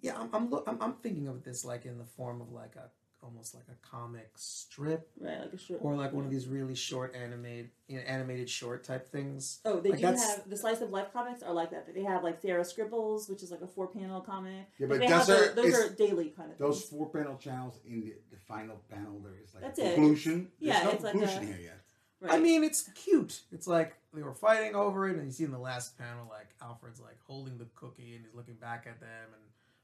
Yeah, 0.02 0.18
I'm 0.20 0.30
I'm, 0.34 0.50
look, 0.50 0.66
I'm 0.68 0.82
I'm 0.82 0.94
thinking 0.96 1.28
of 1.30 1.44
this 1.44 1.64
like 1.64 1.86
in 1.86 1.98
the 1.98 2.04
form 2.04 2.42
of 2.42 2.52
like 2.52 2.76
a 2.76 2.90
almost 3.24 3.56
like 3.56 3.64
a 3.70 3.88
comic 3.88 4.30
strip 4.36 5.10
right, 5.20 5.40
like 5.40 5.54
a 5.54 5.58
short. 5.58 5.80
or 5.84 5.96
like 5.96 6.12
one 6.14 6.26
of 6.26 6.32
these 6.32 6.48
really 6.48 6.76
short 6.76 7.16
animated 7.16 7.70
you 7.88 7.98
know, 7.98 8.04
animated 8.06 8.50
short 8.50 8.84
type 8.84 9.08
things. 9.12 9.60
Oh, 9.66 9.80
they 9.80 9.92
Like, 9.92 10.00
do 10.00 10.06
have 10.08 10.50
the 10.50 10.58
slice 10.58 10.82
of 10.82 10.90
life 10.92 11.08
comics 11.14 11.42
are 11.44 11.54
like 11.54 11.72
that. 11.72 11.94
They 11.94 12.04
have 12.04 12.24
like 12.24 12.42
Sarah 12.42 12.66
Scribbles, 12.66 13.30
which 13.30 13.44
is 13.44 13.52
like 13.52 13.62
a 13.62 13.68
four 13.68 13.88
panel 13.88 14.22
comic. 14.22 14.68
Yeah, 14.78 14.88
but 14.88 15.00
they 15.00 15.08
those 15.08 15.28
have 15.28 15.30
are 15.30 15.54
the- 15.54 15.62
those 15.62 15.76
are 15.76 15.90
daily 15.90 16.30
kind 16.36 16.52
of 16.52 16.58
those 16.58 16.82
things. 16.82 16.90
four 16.90 17.10
panel 17.10 17.38
channels 17.38 17.80
in 17.86 18.02
the, 18.02 18.14
the 18.32 18.38
final 18.48 18.82
panel. 18.90 19.20
There 19.20 19.34
is 19.44 19.54
like 19.54 19.64
That's 19.64 19.80
a 19.80 19.92
it. 19.92 19.96
conclusion. 19.96 20.52
Yeah, 20.60 20.74
There's 20.74 20.84
no 20.86 20.92
it's 20.92 21.04
like 21.04 21.12
conclusion 21.14 21.44
a- 21.44 21.46
here 21.48 21.60
yet. 21.64 21.80
Right. 22.22 22.32
I 22.34 22.40
mean, 22.40 22.64
it's 22.64 22.90
cute. 22.96 23.42
It's 23.52 23.68
like 23.68 23.96
they 24.14 24.22
were 24.24 24.34
fighting 24.34 24.76
over 24.76 25.10
it, 25.10 25.18
and 25.18 25.26
you 25.26 25.32
see 25.32 25.44
in 25.44 25.52
the 25.52 25.58
last 25.60 25.98
panel, 25.98 26.26
like 26.30 26.48
Alfred's 26.62 27.02
like 27.02 27.18
holding 27.28 27.58
the 27.58 27.68
cookie, 27.76 28.16
and 28.16 28.24
he's 28.24 28.34
looking 28.34 28.56
back 28.56 28.86
at 28.90 29.02
them, 29.02 29.10
and 29.34 29.44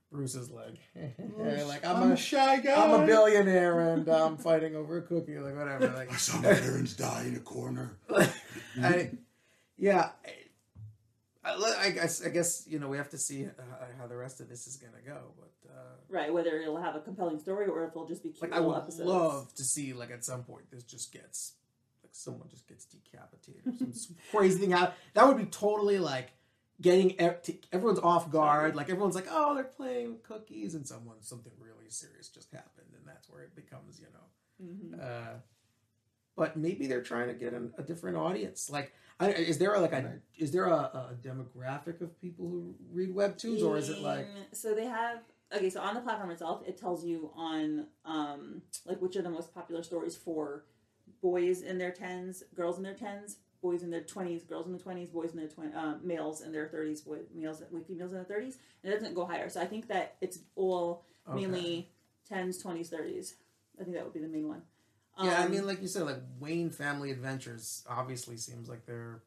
Bruce 0.11 0.33
is 0.33 0.49
like, 0.49 0.75
like 1.67 1.85
I'm, 1.85 2.11
a, 2.11 2.17
shy 2.17 2.59
guy. 2.61 2.73
I'm 2.73 3.03
a 3.03 3.05
billionaire, 3.05 3.93
and 3.93 4.07
I'm 4.09 4.37
fighting 4.37 4.75
over 4.75 4.97
a 4.97 5.01
cookie, 5.03 5.37
like 5.37 5.55
whatever. 5.55 5.87
Like, 5.89 6.11
I 6.11 6.15
saw 6.15 6.41
my 6.41 6.53
parents 6.53 6.93
die 6.93 7.25
in 7.27 7.35
a 7.35 7.39
corner. 7.39 7.95
I, 8.81 9.11
yeah, 9.77 10.09
I, 11.45 11.51
I, 11.51 11.75
I 11.79 11.89
guess 11.91 12.25
I 12.25 12.29
guess 12.29 12.65
you 12.67 12.79
know 12.79 12.87
we 12.87 12.97
have 12.97 13.09
to 13.09 13.19
see 13.19 13.45
uh, 13.45 13.49
how 13.99 14.07
the 14.07 14.17
rest 14.17 14.41
of 14.41 14.49
this 14.49 14.67
is 14.67 14.77
gonna 14.77 15.03
go, 15.05 15.31
but. 15.37 15.45
Uh, 15.69 15.81
right, 16.09 16.33
whether 16.33 16.59
it'll 16.59 16.81
have 16.81 16.95
a 16.95 16.99
compelling 16.99 17.37
story 17.37 17.67
or 17.67 17.85
if 17.85 17.91
it'll 17.91 18.07
just 18.07 18.23
be 18.23 18.29
cute 18.29 18.51
like 18.51 18.59
I 18.59 18.59
would 18.59 18.75
episodes. 18.75 19.07
love 19.07 19.53
to 19.53 19.63
see 19.63 19.93
like 19.93 20.09
at 20.09 20.25
some 20.25 20.43
point 20.43 20.63
this 20.71 20.83
just 20.83 21.13
gets 21.13 21.53
like 22.03 22.09
someone 22.15 22.47
just 22.49 22.67
gets 22.67 22.85
decapitated 22.85 23.67
or 23.67 23.77
some, 23.77 23.93
some 23.93 24.15
crazy 24.31 24.59
thing 24.59 24.73
out. 24.73 24.95
That 25.13 25.27
would 25.27 25.37
be 25.37 25.45
totally 25.45 25.99
like 25.99 26.31
getting 26.81 27.19
ev- 27.19 27.41
everyone's 27.71 27.99
off 27.99 28.31
guard. 28.31 28.75
Like 28.75 28.89
everyone's 28.89 29.15
like, 29.15 29.27
oh, 29.29 29.55
they're 29.55 29.63
playing 29.63 30.17
cookies, 30.23 30.75
and 30.75 30.87
someone 30.87 31.17
something 31.21 31.51
really 31.59 31.89
serious 31.89 32.29
just 32.29 32.51
happened, 32.51 32.87
and 32.95 33.05
that's 33.05 33.29
where 33.29 33.43
it 33.43 33.55
becomes 33.55 33.99
you 33.99 34.07
know. 34.13 34.65
Mhm. 34.65 35.01
Uh, 35.01 35.33
but 36.35 36.55
maybe 36.55 36.87
they're 36.87 37.01
trying 37.03 37.27
to 37.27 37.33
get 37.33 37.53
an, 37.53 37.73
a 37.77 37.83
different 37.83 38.15
audience. 38.15 38.69
Like, 38.69 38.93
I, 39.19 39.31
is 39.31 39.57
there 39.57 39.77
like 39.79 39.91
a 39.91 40.19
is 40.37 40.51
there 40.51 40.65
a, 40.65 40.73
a 40.73 41.15
demographic 41.21 41.99
of 42.01 42.19
people 42.21 42.47
who 42.47 42.75
read 42.91 43.13
webtoons, 43.13 43.61
or 43.63 43.77
is 43.77 43.89
it 43.89 43.99
like 43.99 44.27
so 44.53 44.73
they 44.73 44.85
have 44.85 45.19
okay 45.53 45.69
so 45.69 45.81
on 45.81 45.95
the 45.95 46.01
platform 46.01 46.31
itself 46.31 46.61
it 46.65 46.77
tells 46.77 47.03
you 47.03 47.31
on 47.35 47.87
um 48.05 48.61
like 48.85 49.01
which 49.01 49.15
are 49.17 49.21
the 49.23 49.29
most 49.29 49.53
popular 49.53 49.81
stories 49.83 50.15
for 50.15 50.63
boys 51.23 51.61
in 51.61 51.77
their 51.79 51.91
10s 51.91 52.43
girls 52.55 52.77
in 52.77 52.83
their 52.83 52.93
10s 52.93 53.37
boys 53.61 53.83
in 53.83 53.89
their 53.91 54.01
20s 54.01 54.47
girls 54.47 54.65
in 54.65 54.71
their 54.71 54.81
20s 54.81 55.11
boys 55.11 55.31
in 55.31 55.37
their 55.37 55.47
20s, 55.47 55.75
uh, 55.75 55.95
males 56.03 56.41
in 56.41 56.51
their 56.51 56.67
30s 56.67 57.01
boy, 57.05 57.17
males 57.33 57.61
with 57.71 57.87
females 57.87 58.11
in 58.11 58.17
their 58.17 58.25
30s 58.25 58.55
and 58.83 58.91
it 58.93 58.95
doesn't 58.99 59.13
go 59.15 59.25
higher 59.25 59.49
so 59.49 59.59
i 59.61 59.65
think 59.65 59.87
that 59.87 60.15
it's 60.21 60.39
all 60.55 61.03
Okay. 61.27 61.35
mainly 61.41 61.89
10s 62.31 62.63
20s 62.63 62.89
30s 62.89 63.33
i 63.79 63.83
think 63.83 63.95
that 63.95 64.03
would 64.03 64.13
be 64.13 64.19
the 64.19 64.27
main 64.27 64.47
one 64.47 64.61
Yeah, 65.21 65.39
I 65.41 65.45
Um, 65.45 65.51
mean, 65.51 65.67
like 65.67 65.81
you 65.81 65.87
said, 65.87 66.03
like 66.03 66.21
Wayne 66.39 66.69
Family 66.69 67.11
Adventures 67.11 67.83
obviously 67.89 68.37
seems 68.37 68.69
like 68.69 68.85
they're, 68.85 69.21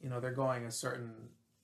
you 0.00 0.08
know, 0.08 0.18
they're 0.20 0.32
going 0.32 0.64
a 0.64 0.72
certain, 0.72 1.12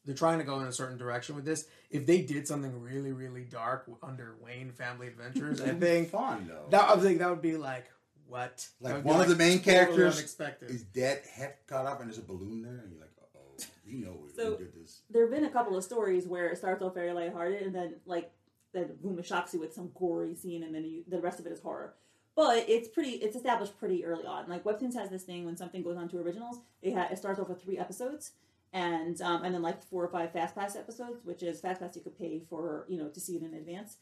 they're 0.04 0.14
trying 0.14 0.38
to 0.38 0.44
go 0.44 0.60
in 0.60 0.66
a 0.68 0.72
certain 0.72 0.96
direction 0.98 1.34
with 1.34 1.44
this. 1.44 1.66
If 1.90 2.06
they 2.06 2.22
did 2.22 2.46
something 2.46 2.80
really, 2.80 3.10
really 3.12 3.42
dark 3.42 3.90
under 4.02 4.36
Wayne 4.40 4.70
Family 4.70 5.08
Adventures, 5.08 5.60
I 5.60 5.72
think 5.84 6.10
fun 6.10 6.46
though. 6.48 6.66
that 6.70 6.88
I 6.88 6.96
think 7.00 7.18
that 7.18 7.28
would 7.30 7.42
be 7.42 7.56
like 7.56 7.86
what, 8.34 8.68
Like, 8.80 8.94
would 8.94 9.04
be, 9.04 9.10
one 9.10 9.20
of 9.20 9.28
the 9.28 9.36
main 9.36 9.60
characters 9.60 10.16
unexpected. 10.16 10.70
is 10.70 10.82
dead, 10.82 11.22
head 11.32 11.54
cut 11.68 11.86
off, 11.86 12.00
and 12.00 12.08
there's 12.08 12.18
a 12.18 12.22
balloon 12.22 12.62
there, 12.62 12.78
and 12.82 12.90
you're 12.90 13.00
like, 13.00 13.10
oh, 13.36 13.64
we 13.86 13.94
know 13.94 14.18
we, 14.24 14.32
So- 14.32 14.52
we 14.52 14.64
did 14.64 14.74
this. 14.74 15.02
there 15.08 15.22
have 15.22 15.30
been 15.30 15.44
a 15.44 15.50
couple 15.50 15.76
of 15.76 15.84
stories 15.84 16.26
where 16.26 16.48
it 16.48 16.58
starts 16.58 16.82
off 16.82 16.94
very 16.94 17.12
lighthearted 17.12 17.62
and 17.62 17.74
then 17.74 17.94
like 18.06 18.30
then 18.72 18.96
boom 19.00 19.16
it 19.20 19.24
shocks 19.24 19.54
you 19.54 19.60
with 19.60 19.72
some 19.72 19.92
gory 19.96 20.34
scene 20.34 20.64
and 20.64 20.74
then 20.74 20.84
you, 20.84 21.04
the 21.06 21.20
rest 21.20 21.38
of 21.38 21.46
it 21.46 21.52
is 21.52 21.60
horror. 21.60 21.94
But 22.34 22.68
it's 22.68 22.88
pretty 22.88 23.10
it's 23.10 23.36
established 23.36 23.78
pretty 23.78 24.04
early 24.04 24.26
on. 24.26 24.48
Like 24.48 24.64
Webtoons 24.64 24.94
has 24.94 25.10
this 25.10 25.22
thing 25.22 25.44
when 25.44 25.56
something 25.56 25.84
goes 25.84 25.96
on 25.96 26.08
to 26.08 26.18
originals, 26.18 26.56
it 26.82 26.92
ha- 26.94 27.06
it 27.12 27.16
starts 27.18 27.38
off 27.38 27.48
with 27.48 27.62
three 27.62 27.78
episodes 27.78 28.32
and 28.72 29.20
um, 29.22 29.44
and 29.44 29.54
then 29.54 29.62
like 29.62 29.80
four 29.84 30.02
or 30.02 30.08
five 30.08 30.32
fast 30.32 30.56
pass 30.56 30.74
episodes, 30.74 31.24
which 31.24 31.44
is 31.44 31.60
fast 31.60 31.80
pass 31.80 31.94
you 31.94 32.02
could 32.02 32.18
pay 32.18 32.40
for 32.50 32.84
you 32.88 32.98
know 32.98 33.06
to 33.10 33.20
see 33.20 33.36
it 33.36 33.42
in 33.44 33.54
advance. 33.54 33.98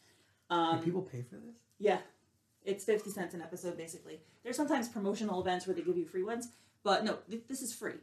Um, 0.49 0.78
Do 0.78 0.85
people 0.85 1.03
pay 1.03 1.20
for 1.22 1.37
this? 1.37 1.57
yeah, 1.78 1.99
it's 2.64 2.84
fifty 2.84 3.10
cents 3.10 3.34
an 3.34 3.42
episode 3.42 3.76
basically. 3.76 4.20
There's 4.42 4.56
sometimes 4.56 4.88
promotional 4.88 5.40
events 5.40 5.66
where 5.66 5.74
they 5.74 5.82
give 5.82 5.96
you 5.96 6.06
free 6.06 6.22
ones, 6.22 6.48
but 6.82 7.04
no, 7.04 7.18
th- 7.30 7.42
this 7.48 7.62
is 7.62 7.72
free. 7.74 7.94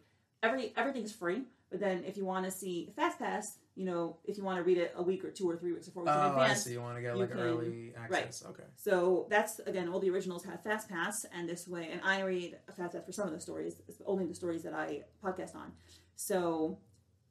Every 0.43 0.73
everything's 0.77 1.11
free. 1.13 1.43
But 1.71 1.79
then 1.79 2.03
if 2.03 2.17
you 2.17 2.25
want 2.25 2.45
to 2.45 2.51
see 2.51 2.91
Fast 2.95 3.19
Pass, 3.19 3.59
you 3.75 3.85
know, 3.85 4.17
if 4.25 4.37
you 4.39 4.43
want 4.43 4.57
to 4.57 4.63
read 4.63 4.79
it 4.79 4.91
a 4.97 5.03
week 5.03 5.23
or 5.23 5.29
two 5.29 5.47
or 5.47 5.55
three 5.55 5.71
weeks 5.71 5.87
or 5.87 5.91
four 5.91 6.03
weeks 6.03 6.15
in 6.15 6.21
Oh, 6.21 6.35
I 6.39 6.53
see. 6.55 6.71
You 6.71 6.81
want 6.81 6.95
to 6.97 7.01
get 7.03 7.15
like 7.15 7.29
can- 7.29 7.39
early 7.39 7.93
right. 8.09 8.23
access? 8.23 8.43
Okay. 8.49 8.63
so 8.75 9.27
that's 9.29 9.59
again 9.59 9.87
all 9.87 9.99
the 9.99 10.09
originals 10.09 10.43
have 10.45 10.63
Fast 10.63 10.89
Pass, 10.89 11.25
and 11.33 11.47
this 11.47 11.67
way, 11.67 11.89
and 11.91 12.01
I 12.03 12.21
read 12.21 12.57
Fast 12.75 12.93
Pass 12.93 13.05
for 13.05 13.11
some 13.11 13.27
of 13.27 13.33
the 13.33 13.39
stories, 13.39 13.75
it's 13.87 14.01
only 14.05 14.25
the 14.25 14.33
stories 14.33 14.63
that 14.63 14.73
I 14.73 15.03
podcast 15.23 15.55
on. 15.55 15.71
So 16.15 16.79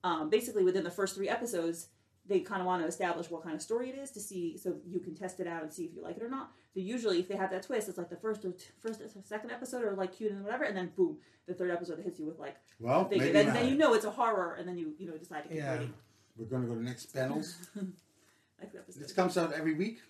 um, 0.05 0.31
basically, 0.31 0.63
within 0.65 0.85
the 0.85 0.91
first 0.91 1.17
three 1.17 1.29
episodes, 1.29 1.89
they 2.29 2.41
kind 2.41 2.61
of 2.61 2.67
want 2.67 2.83
to 2.83 2.89
establish 2.89 3.31
what 3.31 3.43
kind 3.43 3.55
of 3.55 3.63
story 3.63 3.89
it 3.91 3.97
is 3.99 4.11
to 4.13 4.21
see, 4.21 4.57
so 4.57 4.77
you 4.87 5.01
can 5.01 5.15
test 5.15 5.41
it 5.41 5.47
out 5.47 5.63
and 5.63 5.73
see 5.73 5.85
if 5.85 5.95
you 5.95 6.03
like 6.03 6.17
it 6.19 6.23
or 6.23 6.29
not. 6.29 6.53
So 6.75 6.81
usually, 6.81 7.19
if 7.21 7.29
they 7.29 7.37
have 7.37 7.51
that 7.51 7.63
twist, 7.63 7.89
it's 7.89 7.99
like 7.99 8.11
the 8.11 8.17
first 8.17 8.45
or 8.45 8.53
t- 8.53 8.67
first 8.81 9.01
or 9.01 9.09
second 9.25 9.51
episode 9.51 9.83
are 9.85 9.95
like 9.95 10.17
cute 10.17 10.33
and 10.33 10.45
whatever, 10.45 10.65
and 10.65 10.77
then 10.77 10.93
boom, 10.97 11.17
the 11.47 11.55
third 11.55 11.71
episode 11.71 11.99
hits 12.01 12.19
you 12.21 12.27
with 12.27 12.39
like 12.39 12.57
Well, 12.79 13.05
thing. 13.07 13.19
maybe 13.19 13.33
then, 13.33 13.47
not. 13.47 13.55
then 13.55 13.69
you 13.69 13.77
know 13.77 13.95
it's 13.95 14.05
a 14.05 14.11
horror, 14.11 14.55
and 14.59 14.69
then 14.69 14.77
you 14.79 14.95
you 14.99 15.09
know 15.11 15.17
decide 15.17 15.43
to 15.45 15.49
keep 15.49 15.59
Yeah. 15.59 15.73
reading. 15.73 15.95
We're 16.37 16.45
gonna 16.47 16.67
go 16.67 16.75
to 16.75 16.83
next 16.85 17.07
panels. 17.15 17.57
Next 18.61 18.75
episode. 18.75 19.03
This 19.03 19.13
comes 19.13 19.39
out 19.39 19.53
every 19.53 19.75
week. 19.75 20.01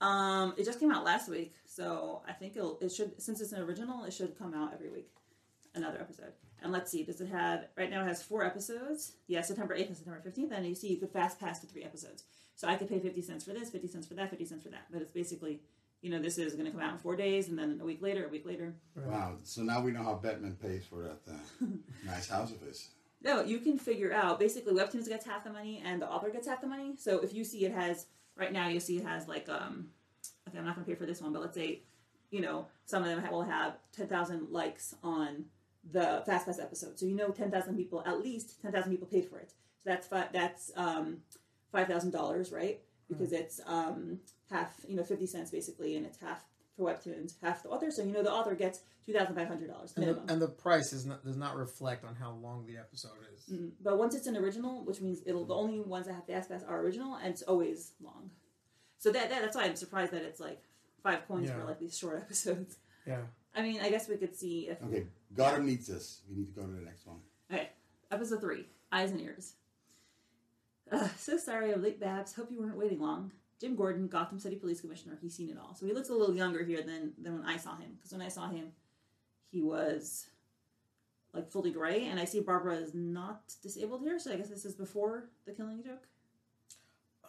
Um, 0.00 0.54
it 0.56 0.64
just 0.64 0.78
came 0.78 0.92
out 0.92 1.04
last 1.04 1.28
week, 1.28 1.54
so 1.64 2.22
I 2.28 2.32
think 2.32 2.54
it'll 2.56 2.78
it 2.80 2.92
should 2.92 3.20
since 3.20 3.40
it's 3.40 3.52
an 3.52 3.60
original, 3.62 4.04
it 4.04 4.12
should 4.12 4.38
come 4.38 4.54
out 4.54 4.72
every 4.74 4.88
week, 4.90 5.10
another 5.74 5.98
episode. 6.00 6.32
And 6.62 6.72
let's 6.72 6.90
see, 6.90 7.04
does 7.04 7.20
it 7.20 7.28
have 7.28 7.66
right 7.76 7.90
now? 7.90 8.02
It 8.02 8.08
has 8.08 8.22
four 8.22 8.44
episodes. 8.44 9.12
Yeah, 9.26 9.42
September 9.42 9.74
eighth 9.74 9.88
and 9.88 9.96
September 9.96 10.20
fifteenth. 10.20 10.52
And 10.52 10.66
you 10.66 10.74
see, 10.74 10.88
you 10.88 10.96
could 10.96 11.10
fast 11.10 11.38
pass 11.38 11.60
to 11.60 11.66
three 11.66 11.84
episodes. 11.84 12.24
So 12.54 12.66
I 12.66 12.76
could 12.76 12.88
pay 12.88 12.98
fifty 12.98 13.22
cents 13.22 13.44
for 13.44 13.52
this, 13.52 13.70
fifty 13.70 13.88
cents 13.88 14.06
for 14.06 14.14
that, 14.14 14.30
fifty 14.30 14.46
cents 14.46 14.62
for 14.62 14.70
that. 14.70 14.86
But 14.90 15.02
it's 15.02 15.12
basically, 15.12 15.60
you 16.00 16.10
know, 16.10 16.20
this 16.20 16.38
is 16.38 16.54
going 16.54 16.64
to 16.66 16.72
come 16.72 16.80
out 16.80 16.92
in 16.92 16.98
four 16.98 17.16
days, 17.16 17.48
and 17.48 17.58
then 17.58 17.78
a 17.80 17.84
week 17.84 18.00
later, 18.00 18.26
a 18.26 18.28
week 18.28 18.46
later. 18.46 18.74
Wow. 18.96 19.36
So 19.42 19.62
now 19.62 19.80
we 19.80 19.92
know 19.92 20.02
how 20.02 20.14
Batman 20.14 20.56
pays 20.60 20.84
for 20.84 21.02
that 21.02 21.18
uh, 21.30 21.66
nice 22.06 22.28
house 22.28 22.50
of 22.50 22.60
his. 22.62 22.88
No, 23.22 23.42
you 23.42 23.58
can 23.58 23.78
figure 23.78 24.12
out. 24.12 24.38
Basically, 24.38 24.72
Webtoons 24.72 25.08
gets 25.08 25.26
half 25.26 25.44
the 25.44 25.50
money, 25.50 25.82
and 25.84 26.00
the 26.00 26.08
author 26.08 26.30
gets 26.30 26.48
half 26.48 26.60
the 26.60 26.66
money. 26.66 26.94
So 26.96 27.20
if 27.20 27.34
you 27.34 27.44
see 27.44 27.64
it 27.64 27.72
has 27.72 28.06
right 28.36 28.52
now, 28.52 28.68
you 28.68 28.80
see 28.80 28.98
it 28.98 29.04
has 29.04 29.28
like 29.28 29.48
um, 29.48 29.88
okay, 30.48 30.58
I'm 30.58 30.64
not 30.64 30.74
going 30.74 30.84
to 30.84 30.90
pay 30.90 30.96
for 30.96 31.06
this 31.06 31.20
one, 31.20 31.32
but 31.32 31.42
let's 31.42 31.56
say, 31.56 31.82
you 32.30 32.40
know, 32.40 32.66
some 32.86 33.02
of 33.02 33.08
them 33.08 33.30
will 33.30 33.42
have 33.42 33.74
ten 33.92 34.06
thousand 34.06 34.50
likes 34.50 34.94
on 35.02 35.44
the 35.92 36.22
Fast 36.26 36.46
Pass 36.46 36.58
episode. 36.58 36.98
So 36.98 37.06
you 37.06 37.14
know, 37.14 37.30
ten 37.30 37.50
thousand 37.50 37.76
people, 37.76 38.02
at 38.06 38.20
least 38.20 38.60
ten 38.62 38.72
thousand 38.72 38.90
people 38.90 39.06
paid 39.06 39.26
for 39.28 39.38
it. 39.38 39.50
So 39.50 39.90
that's 39.90 40.06
fi- 40.06 40.28
that's 40.32 40.72
um, 40.76 41.18
five 41.72 41.86
thousand 41.88 42.10
dollars, 42.12 42.52
right? 42.52 42.80
Because 43.08 43.32
it's 43.32 43.60
um, 43.66 44.18
half, 44.50 44.74
you 44.88 44.96
know, 44.96 45.04
fifty 45.04 45.26
cents 45.26 45.50
basically, 45.50 45.96
and 45.96 46.04
it's 46.04 46.18
half 46.18 46.44
for 46.76 46.90
Webtoons, 46.92 47.34
half 47.42 47.62
the 47.62 47.68
author. 47.70 47.90
So 47.90 48.02
you 48.02 48.12
know, 48.12 48.22
the 48.22 48.32
author 48.32 48.54
gets 48.54 48.80
two 49.06 49.12
thousand 49.12 49.36
five 49.36 49.46
hundred 49.48 49.68
dollars 49.70 49.92
And 49.96 50.04
minimum. 50.06 50.26
the, 50.26 50.32
and 50.32 50.42
the 50.42 50.48
price 50.48 50.92
is 50.92 51.06
not, 51.06 51.24
does 51.24 51.36
not 51.36 51.54
reflect 51.56 52.04
on 52.04 52.16
how 52.16 52.32
long 52.32 52.66
the 52.66 52.76
episode 52.78 53.12
is. 53.34 53.44
Mm, 53.54 53.70
But 53.82 53.96
once 53.98 54.14
it's 54.16 54.26
an 54.26 54.36
original, 54.36 54.84
which 54.84 55.00
means 55.00 55.20
it'll 55.24 55.44
the 55.44 55.54
only 55.54 55.78
ones 55.80 56.06
that 56.06 56.14
have 56.14 56.26
fast 56.26 56.50
pass 56.50 56.62
are 56.66 56.80
original, 56.80 57.14
and 57.14 57.28
it's 57.28 57.42
always 57.42 57.92
long. 58.02 58.30
So 58.98 59.12
that, 59.12 59.30
that 59.30 59.40
that's 59.42 59.54
why 59.56 59.64
I'm 59.64 59.76
surprised 59.76 60.12
that 60.12 60.22
it's 60.22 60.40
like 60.40 60.62
five 61.02 61.26
coins 61.28 61.48
Yeah. 61.48 61.60
for 61.60 61.64
like 61.64 61.78
these 61.78 61.96
short 61.96 62.16
episodes. 62.22 62.76
Yeah. 63.06 63.20
I 63.54 63.62
mean, 63.62 63.80
I 63.80 63.88
guess 63.88 64.08
we 64.08 64.16
could 64.16 64.34
see 64.36 64.68
if 64.68 64.82
Okay, 64.82 65.06
Gotham 65.34 65.66
needs 65.66 65.90
us. 65.90 66.20
We 66.28 66.36
need 66.36 66.54
to 66.54 66.60
go 66.60 66.66
to 66.66 66.72
the 66.72 66.80
next 66.80 67.06
one. 67.06 67.18
Okay, 67.52 67.68
episode 68.10 68.40
three, 68.40 68.66
eyes 68.92 69.10
and 69.10 69.20
ears. 69.20 69.54
Uh, 70.90 71.08
so 71.18 71.36
sorry 71.36 71.72
I'm 71.72 71.82
late, 71.82 72.00
Babs. 72.00 72.32
Hope 72.34 72.50
you 72.50 72.60
weren't 72.60 72.76
waiting 72.78 73.00
long. 73.00 73.32
Jim 73.60 73.74
Gordon, 73.74 74.06
Gotham 74.08 74.38
City 74.38 74.56
Police 74.56 74.80
Commissioner. 74.82 75.18
He's 75.20 75.34
seen 75.34 75.48
it 75.50 75.56
all, 75.58 75.74
so 75.74 75.86
he 75.86 75.92
looks 75.92 76.10
a 76.10 76.14
little 76.14 76.34
younger 76.36 76.62
here 76.64 76.82
than 76.82 77.12
than 77.18 77.38
when 77.38 77.44
I 77.48 77.56
saw 77.56 77.76
him. 77.76 77.92
Because 77.96 78.12
when 78.12 78.22
I 78.22 78.28
saw 78.28 78.48
him, 78.48 78.68
he 79.50 79.62
was 79.62 80.26
like 81.34 81.50
fully 81.50 81.70
gray, 81.72 82.06
and 82.06 82.20
I 82.20 82.24
see 82.24 82.40
Barbara 82.40 82.76
is 82.76 82.94
not 82.94 83.40
disabled 83.62 84.02
here. 84.02 84.18
So 84.18 84.32
I 84.32 84.36
guess 84.36 84.48
this 84.48 84.64
is 84.64 84.74
before 84.74 85.28
the 85.46 85.52
Killing 85.52 85.82
Joke. 85.82 86.06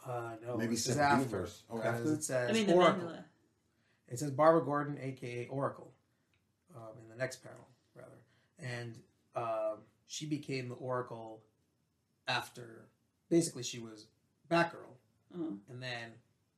Uh, 0.06 0.32
no, 0.46 0.56
Maybe 0.58 0.72
this 0.76 0.88
is 0.88 0.96
separate 0.96 1.04
after. 1.06 1.24
universe. 1.24 1.64
Oh, 1.70 1.78
'cause 1.78 1.86
after? 1.86 2.14
It 2.14 2.24
says 2.24 2.50
I 2.50 2.54
mean, 2.54 2.68
the 2.68 2.74
Oracle. 2.76 3.10
Mandela. 3.10 3.24
It 4.08 4.20
says 4.20 4.32
Barbara 4.32 4.64
Gordon, 4.64 4.98
aka 5.02 5.48
Oracle, 5.48 5.92
um, 6.76 6.82
in 7.04 7.10
the 7.10 7.16
next 7.16 7.38
panel, 7.44 7.58
rather. 7.58 7.67
And 8.60 9.00
um, 9.36 9.80
she 10.08 10.26
became 10.26 10.70
the 10.70 10.76
Oracle 10.76 11.42
after, 12.28 12.88
basically, 13.30 13.64
she 13.64 13.80
was 13.80 14.08
Batgirl. 14.50 14.96
Uh, 15.34 15.56
And 15.70 15.82
then, 15.82 16.12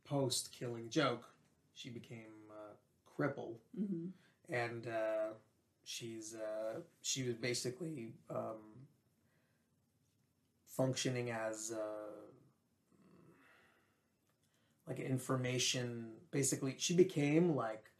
post 0.05 0.51
Killing 0.51 0.89
Joke, 0.89 1.25
she 1.73 1.89
became 1.89 2.51
uh, 2.51 2.73
Cripple. 3.17 3.55
hmm 3.77 4.07
And 4.49 4.87
uh, 4.87 5.33
she's 5.83 6.35
uh, 6.35 6.81
she 7.01 7.23
was 7.23 7.35
basically 7.35 8.13
um, 8.29 8.87
functioning 10.65 11.31
as 11.31 11.71
uh, 11.71 12.21
like 14.87 14.99
information. 14.99 16.11
Basically, 16.31 16.75
she 16.77 16.95
became 16.95 17.55
like 17.55 17.91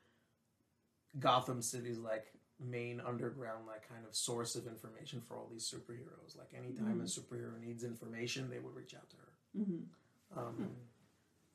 Gotham 1.19 1.61
City's 1.61 1.97
like 1.97 2.33
main 2.59 2.99
underground 2.99 3.65
like 3.67 3.87
kind 3.87 4.05
of 4.07 4.15
source 4.15 4.55
of 4.55 4.67
information 4.67 5.21
for 5.27 5.37
all 5.37 5.47
these 5.51 5.63
superheroes. 5.63 6.37
Like 6.37 6.53
anytime 6.57 7.01
a 7.01 7.05
superhero 7.05 7.59
needs 7.59 7.83
information, 7.83 8.49
they 8.49 8.59
would 8.59 8.75
reach 8.75 8.93
out 8.93 9.09
to 9.09 9.15
her. 9.17 9.63
hmm 9.63 10.37
Um, 10.37 10.75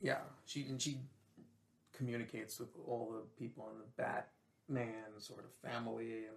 Yeah, 0.01 0.19
she 0.47 0.63
and 0.63 0.81
she 0.81 0.99
communicates 1.93 2.59
with 2.59 2.71
all 2.87 3.11
the 3.13 3.21
people 3.39 3.71
in 3.73 3.79
the 3.79 4.03
Batman 4.03 5.05
sort 5.19 5.45
of 5.45 5.53
family 5.71 6.25
and 6.27 6.37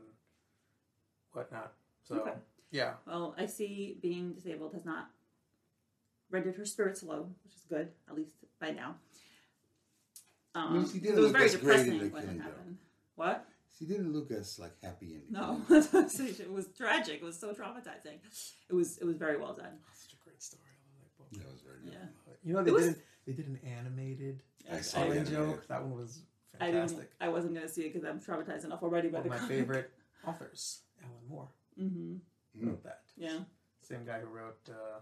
whatnot. 1.31 1.73
So 2.03 2.15
Okay. 2.21 2.33
yeah, 2.71 2.93
Well, 3.05 3.33
I 3.37 3.45
see 3.45 3.97
being 4.01 4.33
disabled 4.33 4.73
has 4.73 4.85
not 4.85 5.09
rendered 6.29 6.55
her 6.57 6.65
spirits 6.65 7.01
low, 7.03 7.29
which 7.43 7.55
is 7.55 7.61
good, 7.69 7.91
at 8.07 8.15
least 8.15 8.35
by 8.59 8.71
now. 8.71 8.95
Um, 10.53 10.73
mean, 10.73 10.87
she 10.87 10.99
didn't 10.99 11.17
it 11.19 11.21
was 11.21 11.31
very 11.31 11.45
as 11.45 11.55
great 11.55 11.79
in 11.87 11.97
depressing 11.97 11.99
the 11.99 12.13
when 12.13 12.23
it 12.23 12.25
Killing 12.25 12.37
Joke. 12.39 12.45
happened. 12.57 12.77
What? 13.15 13.47
She 13.77 13.85
didn't 13.85 14.11
look 14.13 14.31
as 14.31 14.57
like 14.59 14.73
happy 14.81 15.13
in 15.15 15.21
the 15.29 15.39
No, 15.39 15.61
beginning. 15.69 16.35
it 16.39 16.51
was 16.51 16.67
tragic. 16.75 17.15
It 17.21 17.23
was 17.23 17.39
so 17.39 17.53
traumatizing. 17.53 18.17
It 18.69 18.73
was 18.73 18.97
it 18.97 19.05
was 19.05 19.17
very 19.17 19.37
well 19.37 19.53
done. 19.53 19.77
such 19.93 20.13
a 20.13 20.23
great 20.23 20.41
story. 20.41 20.63
I 20.65 20.99
love 20.99 21.01
that 21.03 21.17
book. 21.17 21.43
That 21.43 21.51
was 21.51 21.61
very 21.61 21.79
good. 21.83 21.93
Yeah, 21.93 22.33
You 22.43 22.53
know 22.53 22.63
they 22.63 22.71
It 22.71 22.73
was- 22.73 22.85
did 22.85 23.01
they 23.25 23.33
did 23.33 23.47
an 23.47 23.59
animated 23.65 24.41
I 24.71 24.81
saw 24.81 25.03
Killing 25.03 25.25
joke. 25.25 25.67
That 25.67 25.81
one 25.83 25.95
was 25.95 26.21
I 26.59 26.67
didn't. 26.71 26.87
fantastic. 26.89 27.11
I 27.21 27.29
wasn't 27.29 27.53
gonna 27.53 27.67
see 27.69 27.81
it 27.85 27.93
because 27.93 28.07
I'm 28.07 28.19
traumatized 28.19 28.65
enough 28.65 28.81
already 28.81 29.09
by 29.09 29.19
One 29.19 29.29
the 29.29 29.35
of 29.35 29.41
my 29.43 29.47
favorite 29.47 29.91
authors, 30.27 30.81
Alan 31.03 31.27
Moore, 31.29 31.49
hmm 31.77 32.15
Mm. 32.57 32.67
wrote 32.69 32.83
that. 32.83 33.01
Yeah. 33.15 33.39
Same 33.81 34.03
guy 34.03 34.19
who 34.19 34.25
wrote 34.27 34.57
uh, 34.69 34.99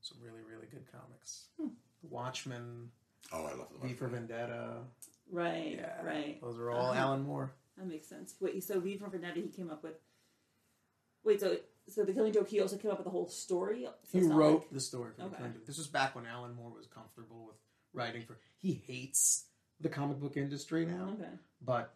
some 0.00 0.18
really 0.22 0.42
really 0.48 0.68
good 0.70 0.84
comics. 0.92 1.48
Hmm. 1.60 1.68
Watchmen, 2.08 2.90
Oh, 3.32 3.44
I 3.46 3.54
love 3.54 3.68
the 3.80 3.88
V 3.88 3.94
for 3.94 4.06
Vendetta. 4.08 4.82
Right. 5.30 5.76
Yeah, 5.80 6.02
Right. 6.04 6.40
Those 6.40 6.58
are 6.58 6.70
all 6.70 6.90
Uh-huh. 6.90 7.00
Alan 7.00 7.22
Moore. 7.22 7.52
That 7.76 7.86
makes 7.86 8.06
sense. 8.08 8.34
Wait. 8.40 8.62
So 8.62 8.80
V 8.80 8.96
from 8.96 9.10
Vendetta, 9.10 9.40
he 9.40 9.48
came 9.48 9.70
up 9.70 9.82
with. 9.82 9.94
Wait. 11.24 11.40
So 11.40 11.56
so 11.88 12.04
the 12.04 12.12
Killing 12.12 12.32
Joke, 12.32 12.48
he 12.48 12.60
also 12.60 12.76
came 12.76 12.90
up 12.90 12.98
with 12.98 13.04
the 13.06 13.10
whole 13.10 13.28
story. 13.28 13.86
So 14.04 14.18
He 14.18 14.24
wrote 14.26 14.60
like- 14.62 14.70
the 14.70 14.80
story 14.80 15.12
for 15.16 15.22
Okay. 15.22 15.30
the 15.30 15.36
Killing 15.36 15.52
Joke. 15.54 15.66
This 15.66 15.78
was 15.78 15.88
back 15.88 16.14
when 16.14 16.26
Alan 16.26 16.54
Moore 16.54 16.70
was 16.70 16.86
comfortable 16.86 17.46
with 17.46 17.56
writing 17.92 18.22
for. 18.22 18.38
He 18.58 18.74
hates 18.74 19.46
the 19.80 19.88
comic 19.88 20.20
book 20.20 20.36
industry 20.36 20.86
now, 20.86 21.10
okay. 21.14 21.30
but 21.60 21.94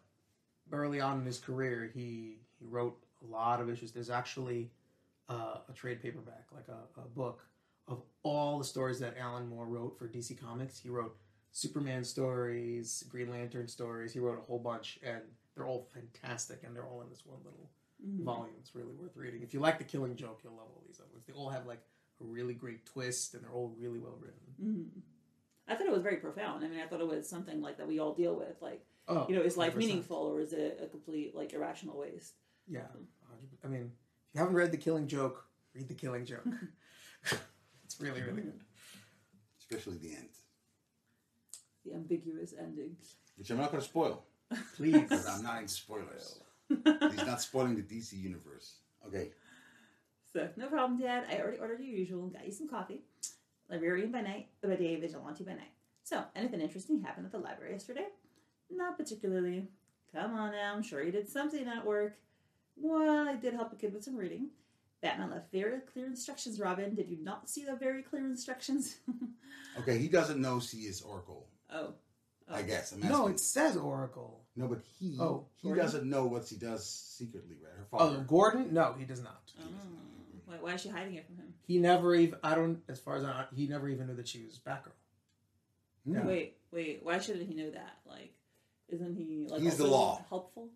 early 0.71 0.99
on 0.99 1.19
in 1.19 1.25
his 1.25 1.39
career, 1.39 1.89
he 1.93 2.39
he 2.59 2.65
wrote 2.65 2.97
a 3.21 3.25
lot 3.25 3.61
of 3.61 3.69
issues. 3.69 3.91
There's 3.91 4.09
actually 4.09 4.71
uh, 5.29 5.59
a 5.69 5.73
trade 5.73 6.01
paperback, 6.01 6.47
like 6.53 6.67
a, 6.69 6.99
a 6.99 7.05
book 7.05 7.45
of 7.87 8.01
all 8.23 8.57
the 8.57 8.63
stories 8.63 8.99
that 8.99 9.17
Alan 9.17 9.47
Moore 9.47 9.65
wrote 9.65 9.97
for 9.97 10.07
DC 10.07 10.39
Comics. 10.39 10.79
He 10.79 10.89
wrote 10.89 11.15
Superman 11.51 12.03
stories, 12.03 13.03
Green 13.09 13.29
Lantern 13.29 13.67
stories. 13.67 14.13
He 14.13 14.19
wrote 14.19 14.39
a 14.39 14.41
whole 14.41 14.59
bunch, 14.59 14.99
and 15.03 15.21
they're 15.57 15.65
all 15.67 15.89
fantastic, 15.93 16.63
and 16.63 16.75
they're 16.75 16.85
all 16.85 17.01
in 17.01 17.09
this 17.09 17.25
one 17.25 17.39
little 17.43 17.69
Mhm. 18.05 18.23
volume. 18.23 18.55
It's 18.59 18.75
really 18.75 18.93
worth 18.93 19.15
reading. 19.17 19.41
If 19.41 19.53
you 19.53 19.59
like 19.59 19.79
The 19.79 19.83
Killing 19.83 20.15
Joke, 20.15 20.41
you'll 20.43 20.53
love 20.55 20.69
all 20.69 20.83
these 20.85 20.99
other 20.99 21.09
ones. 21.11 21.25
They 21.25 21.33
all 21.33 21.49
have 21.49 21.65
like 21.65 21.81
a 22.21 22.23
really 22.23 22.53
great 22.53 22.85
twist, 22.85 23.33
and 23.33 23.43
they're 23.43 23.51
all 23.51 23.69
really 23.69 23.99
well 23.99 24.17
written. 24.17 24.55
Mhm. 24.61 25.01
I 25.67 25.75
thought 25.75 25.87
it 25.87 25.91
was 25.91 26.03
very 26.03 26.17
profound. 26.17 26.63
I 26.63 26.67
mean, 26.69 26.79
I 26.79 26.87
thought 26.87 27.01
it 27.01 27.07
was 27.07 27.27
something 27.27 27.59
like 27.59 27.77
that 27.77 27.87
we 27.87 27.99
all 27.99 28.13
deal 28.13 28.35
with. 28.35 28.61
Like, 28.61 28.85
Oh, 29.07 29.27
you 29.27 29.35
know, 29.35 29.41
is 29.41 29.57
life 29.57 29.73
100%. 29.73 29.77
meaningful 29.79 30.17
or 30.17 30.39
is 30.41 30.53
it 30.53 30.79
a 30.81 30.87
complete 30.87 31.33
like 31.35 31.53
irrational 31.53 31.97
waste? 31.97 32.35
Yeah, 32.67 32.87
I 33.63 33.67
mean, 33.67 33.81
if 34.29 34.33
you 34.35 34.39
haven't 34.39 34.55
read 34.55 34.71
The 34.71 34.77
Killing 34.77 35.07
Joke, 35.07 35.49
read 35.73 35.87
The 35.87 35.93
Killing 35.95 36.25
Joke. 36.25 36.45
it's 37.83 37.99
really, 37.99 38.21
really 38.21 38.43
good. 38.43 38.61
Especially 39.59 39.97
the 39.97 40.13
end, 40.15 40.29
The 41.83 41.93
ambiguous 41.93 42.53
ending. 42.53 42.97
which 43.37 43.49
I'm 43.49 43.57
not 43.57 43.71
going 43.71 43.81
to 43.81 43.87
spoil 43.89 44.25
Please. 44.75 44.93
because 45.01 45.27
I'm 45.27 45.43
not 45.43 45.57
into 45.61 45.73
spoilers. 45.73 46.39
He's 46.69 47.25
not 47.25 47.41
spoiling 47.41 47.75
the 47.75 47.81
DC 47.81 48.13
universe. 48.13 48.75
Okay. 49.07 49.31
So 50.33 50.49
no 50.57 50.67
problem, 50.67 50.99
Dad. 50.99 51.25
I 51.29 51.39
already 51.39 51.57
ordered 51.59 51.79
your 51.81 51.95
usual. 51.95 52.23
And 52.23 52.33
got 52.33 52.45
you 52.45 52.51
some 52.51 52.67
coffee. 52.67 53.01
Librarian 53.69 54.11
by 54.11 54.21
night, 54.21 54.47
by 54.63 54.75
day, 54.75 54.95
vigilante 54.95 55.43
by 55.43 55.51
night. 55.53 55.71
So, 56.03 56.23
anything 56.35 56.61
interesting 56.61 57.01
happened 57.01 57.25
at 57.25 57.31
the 57.33 57.37
library 57.39 57.73
yesterday? 57.73 58.05
Not 58.71 58.97
particularly. 58.97 59.67
Come 60.13 60.33
on 60.35 60.51
now, 60.53 60.73
I'm 60.73 60.83
sure 60.83 61.03
you 61.03 61.11
did 61.11 61.27
something 61.27 61.67
at 61.67 61.85
work. 61.85 62.17
Well, 62.77 63.27
I 63.27 63.35
did 63.35 63.53
help 63.55 63.73
a 63.73 63.75
kid 63.75 63.93
with 63.93 64.03
some 64.05 64.15
reading. 64.15 64.47
Batman 65.01 65.31
left 65.31 65.51
very 65.51 65.79
clear 65.91 66.05
instructions, 66.05 66.59
Robin. 66.59 66.95
Did 66.95 67.09
you 67.09 67.17
not 67.21 67.49
see 67.49 67.65
the 67.65 67.75
very 67.75 68.01
clear 68.03 68.25
instructions? 68.25 68.97
Okay, 69.79 69.99
he 69.99 70.07
doesn't 70.07 70.41
know 70.41 70.59
she 70.59 70.77
is 70.77 71.01
Oracle. 71.01 71.45
oh. 71.71 71.93
I 72.49 72.61
guess. 72.61 72.91
I'm 72.93 73.01
no, 73.01 73.07
asking. 73.23 73.31
it 73.31 73.39
says 73.39 73.77
Oracle. 73.77 74.41
No, 74.55 74.67
but 74.67 74.79
he 74.99 75.17
Oh, 75.19 75.45
he 75.57 75.67
Gordon? 75.67 75.83
doesn't 75.85 76.09
know 76.09 76.25
what 76.25 76.47
she 76.47 76.55
does 76.55 76.87
secretly, 76.89 77.57
right? 77.63 77.73
Her 77.77 77.85
Oh, 77.93 77.97
father. 77.97 78.23
Gordon? 78.27 78.73
No, 78.73 78.95
he 78.97 79.05
does 79.05 79.21
not. 79.21 79.41
Oh. 79.59 79.63
Why, 80.45 80.55
why 80.61 80.73
is 80.73 80.81
she 80.81 80.89
hiding 80.89 81.15
it 81.15 81.25
from 81.25 81.35
him? 81.35 81.53
He 81.67 81.77
never 81.77 82.15
even, 82.15 82.39
I 82.43 82.55
don't, 82.55 82.79
as 82.87 82.99
far 82.99 83.17
as 83.17 83.25
I 83.25 83.45
he 83.53 83.67
never 83.67 83.89
even 83.89 84.07
knew 84.07 84.15
that 84.15 84.27
she 84.29 84.43
was 84.45 84.59
Batgirl. 84.65 84.93
Hmm. 86.05 86.13
Yeah. 86.15 86.25
Wait, 86.25 86.57
wait. 86.71 86.99
Why 87.03 87.19
shouldn't 87.19 87.47
he 87.49 87.53
know 87.53 87.69
that? 87.71 87.97
Like, 88.07 88.33
isn't 88.89 89.15
he 89.17 89.47
like 89.49 89.61
He's 89.61 89.75
the 89.77 89.83
also 89.83 89.93
law. 89.95 90.25
helpful? 90.29 90.69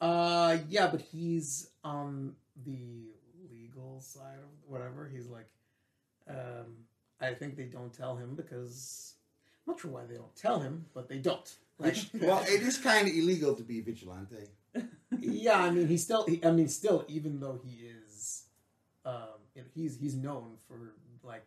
Uh, 0.00 0.58
yeah, 0.68 0.88
but 0.88 1.00
he's 1.00 1.70
on 1.82 2.34
the 2.66 3.06
legal 3.50 4.00
side 4.02 4.38
of 4.38 4.70
whatever. 4.70 5.08
He's 5.10 5.26
like, 5.28 5.48
um, 6.28 6.84
I 7.20 7.32
think 7.32 7.56
they 7.56 7.64
don't 7.64 7.92
tell 7.94 8.16
him 8.16 8.34
because 8.34 9.14
I'm 9.66 9.72
not 9.72 9.80
sure 9.80 9.90
why 9.90 10.04
they 10.04 10.14
don't 10.14 10.34
tell 10.36 10.60
him, 10.60 10.86
but 10.94 11.08
they 11.08 11.18
don't. 11.18 11.56
Like, 11.78 11.96
well, 12.14 12.42
it 12.46 12.62
is 12.62 12.78
kind 12.78 13.08
of 13.08 13.14
illegal 13.14 13.54
to 13.54 13.62
be 13.62 13.80
vigilante. 13.80 14.48
yeah, 15.20 15.60
I 15.60 15.70
mean, 15.70 15.88
he's 15.88 16.04
still. 16.04 16.24
He, 16.26 16.44
I 16.44 16.50
mean, 16.50 16.68
still, 16.68 17.04
even 17.08 17.40
though 17.40 17.58
he 17.64 17.86
is, 17.86 18.44
um, 19.04 19.40
you 19.54 19.62
know, 19.62 19.68
he's 19.74 19.96
he's 19.98 20.14
known 20.14 20.56
for 20.68 20.94
like 21.22 21.46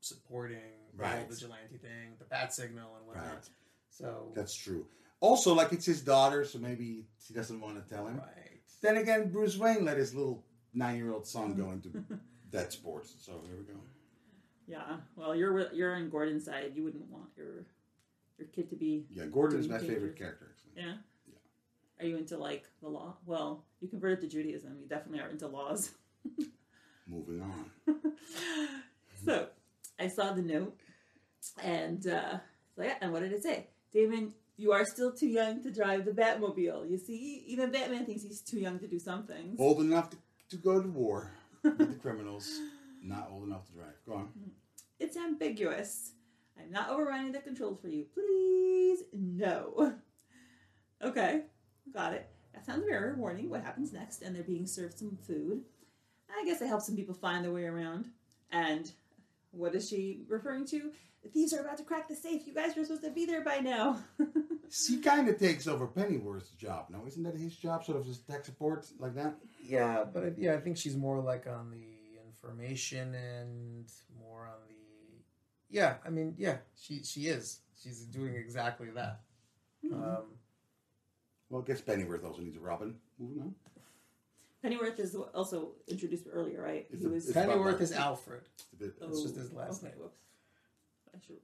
supporting 0.00 0.58
the 0.96 1.06
whole 1.06 1.26
vigilante 1.28 1.76
thing, 1.76 2.14
the 2.18 2.24
bat 2.24 2.52
signal, 2.52 2.96
and 2.98 3.06
whatnot. 3.06 3.26
Right. 3.26 3.50
So, 3.90 4.32
That's 4.34 4.54
true. 4.54 4.86
Also, 5.20 5.54
like 5.54 5.72
it's 5.72 5.84
his 5.84 6.00
daughter, 6.00 6.44
so 6.44 6.58
maybe 6.58 7.04
he 7.26 7.34
doesn't 7.34 7.60
want 7.60 7.76
to 7.86 7.94
tell 7.94 8.06
him. 8.06 8.18
right. 8.18 8.60
Then 8.80 8.96
again, 8.96 9.30
Bruce 9.30 9.58
Wayne 9.58 9.84
let 9.84 9.98
his 9.98 10.14
little 10.14 10.42
nine-year-old 10.72 11.26
son 11.26 11.54
go 11.54 11.70
into 11.72 11.90
that 12.50 12.72
sports. 12.72 13.14
So 13.20 13.42
here 13.46 13.56
we 13.58 13.64
go. 13.64 13.78
Yeah. 14.70 14.96
Well, 15.16 15.34
you're 15.34 15.72
you're 15.72 15.94
on 15.96 16.08
Gordon's 16.08 16.44
side. 16.44 16.72
You 16.74 16.84
wouldn't 16.84 17.10
want 17.10 17.30
your 17.36 17.66
your 18.38 18.48
kid 18.48 18.70
to 18.70 18.76
be. 18.76 19.06
Yeah, 19.10 19.26
Gordon 19.26 19.58
is 19.58 19.68
my 19.68 19.78
favorite 19.78 20.16
character. 20.16 20.46
Actually. 20.50 20.82
Yeah. 20.82 20.94
Yeah. 21.26 22.04
Are 22.04 22.08
you 22.08 22.16
into 22.16 22.38
like 22.38 22.64
the 22.80 22.88
law? 22.88 23.16
Well, 23.26 23.64
you 23.80 23.88
converted 23.88 24.20
to 24.22 24.28
Judaism. 24.28 24.76
You 24.80 24.88
definitely 24.88 25.20
are 25.20 25.28
into 25.28 25.48
laws. 25.48 25.90
Moving 27.08 27.42
on. 27.42 27.94
so, 29.24 29.48
I 29.98 30.06
saw 30.06 30.32
the 30.32 30.42
note, 30.42 30.78
and 31.60 32.06
uh, 32.06 32.38
so 32.76 32.82
yeah. 32.82 32.94
And 33.00 33.12
what 33.12 33.22
did 33.22 33.32
it 33.32 33.42
say? 33.42 33.66
Damian, 33.92 34.32
you 34.56 34.70
are 34.70 34.84
still 34.84 35.10
too 35.12 35.26
young 35.26 35.62
to 35.64 35.72
drive 35.72 36.04
the 36.04 36.12
Batmobile. 36.12 36.88
You 36.88 36.96
see, 36.96 37.42
even 37.48 37.72
Batman 37.72 38.06
thinks 38.06 38.22
he's 38.22 38.40
too 38.40 38.60
young 38.60 38.78
to 38.78 38.86
do 38.86 39.00
something. 39.00 39.56
Old 39.58 39.80
enough 39.80 40.10
to, 40.10 40.16
to 40.50 40.56
go 40.56 40.80
to 40.80 40.88
war 40.88 41.32
with 41.64 41.78
the 41.78 41.98
criminals, 42.00 42.48
not 43.02 43.28
old 43.32 43.48
enough 43.48 43.66
to 43.66 43.72
drive. 43.72 43.94
Go 44.06 44.14
on. 44.14 44.28
It's 45.00 45.16
ambiguous. 45.16 46.12
I'm 46.60 46.70
not 46.70 46.90
overriding 46.90 47.32
the 47.32 47.40
controls 47.40 47.80
for 47.80 47.88
you. 47.88 48.04
Please, 48.14 49.02
no. 49.12 49.94
Okay, 51.02 51.44
got 51.94 52.12
it. 52.12 52.28
That 52.52 52.66
sounds 52.66 52.84
very 52.86 53.12
rewarding. 53.12 53.48
What 53.48 53.64
happens 53.64 53.90
next? 53.90 54.20
And 54.20 54.36
they're 54.36 54.42
being 54.42 54.66
served 54.66 54.98
some 54.98 55.16
food. 55.26 55.62
I 56.30 56.44
guess 56.44 56.60
it 56.60 56.66
helps 56.66 56.84
some 56.84 56.94
people 56.94 57.14
find 57.14 57.42
their 57.42 57.52
way 57.52 57.64
around. 57.64 58.04
And 58.52 58.92
what 59.50 59.74
is 59.74 59.88
she 59.88 60.24
referring 60.28 60.66
to? 60.66 60.90
The 61.22 61.30
thieves 61.30 61.54
are 61.54 61.60
about 61.60 61.78
to 61.78 61.84
crack 61.84 62.06
the 62.06 62.14
safe. 62.14 62.46
You 62.46 62.52
guys 62.52 62.76
were 62.76 62.84
supposed 62.84 63.04
to 63.04 63.10
be 63.10 63.24
there 63.24 63.42
by 63.42 63.60
now. 63.60 63.98
She 64.72 64.98
kind 64.98 65.28
of 65.28 65.36
takes 65.36 65.66
over 65.66 65.88
Pennyworth's 65.88 66.50
job. 66.50 66.86
No, 66.90 67.04
isn't 67.04 67.24
that 67.24 67.34
his 67.34 67.56
job? 67.56 67.84
Sort 67.84 67.98
of 67.98 68.06
just 68.06 68.28
tech 68.28 68.44
support 68.44 68.86
like 69.00 69.16
that. 69.16 69.34
Yeah, 69.64 70.04
but 70.04 70.38
yeah, 70.38 70.54
I 70.54 70.58
think 70.58 70.76
she's 70.76 70.96
more 70.96 71.18
like 71.18 71.48
on 71.48 71.72
the 71.72 72.20
information 72.28 73.14
and 73.16 73.84
more 73.84 73.88
on 73.88 73.88
the. 73.88 74.09
Yeah, 75.70 75.94
I 76.04 76.10
mean, 76.10 76.34
yeah, 76.36 76.58
she 76.76 77.02
she 77.04 77.26
is. 77.28 77.60
She's 77.82 78.00
doing 78.04 78.34
exactly 78.34 78.88
that. 78.90 79.20
Um, 79.92 80.24
Well, 81.48 81.62
I 81.62 81.64
guess 81.66 81.80
Pennyworth 81.80 82.24
also 82.24 82.42
needs 82.42 82.56
a 82.56 82.60
Robin. 82.60 82.94
Moving 83.18 83.40
on. 83.42 83.54
Pennyworth 84.62 84.98
is 85.00 85.14
also 85.16 85.72
introduced 85.88 86.26
earlier, 86.30 86.62
right? 86.62 86.86
It's 86.90 87.00
he 87.00 87.06
a- 87.06 87.10
was. 87.10 87.32
Pennyworth 87.32 87.80
is 87.80 87.92
Alfred. 87.92 88.42
It's 88.54 88.72
a 88.72 88.76
bit- 88.76 89.00
That's 89.00 89.22
just 89.22 89.36
his 89.36 89.52
last 89.52 89.82
okay, 89.82 89.92
name. 89.92 90.02
Whoops. 90.02 90.18
I 91.14 91.18
should 91.26 91.40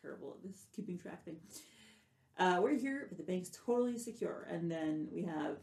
terrible 0.00 0.36
at 0.38 0.48
this 0.50 0.66
keeping 0.74 0.98
track 0.98 1.24
thing. 1.24 1.36
Uh, 2.38 2.60
we're 2.62 2.74
here, 2.78 3.06
but 3.08 3.18
the 3.18 3.24
bank's 3.24 3.50
totally 3.50 3.98
secure, 3.98 4.46
and 4.48 4.70
then 4.70 5.08
we 5.12 5.24
have 5.24 5.58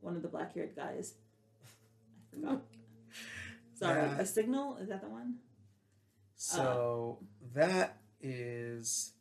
one 0.00 0.16
of 0.16 0.22
the 0.22 0.28
black-haired 0.28 0.74
guys. 0.76 1.14
I 2.32 2.34
forgot. 2.34 2.62
Sorry, 3.74 4.00
Yeah. 4.02 4.18
a 4.18 4.24
signal 4.24 4.76
is 4.78 4.88
that 4.88 5.02
the 5.02 5.08
one? 5.10 5.34
So 6.36 7.18
uh-huh. 7.20 7.48
that 7.54 7.98
is 8.20 9.12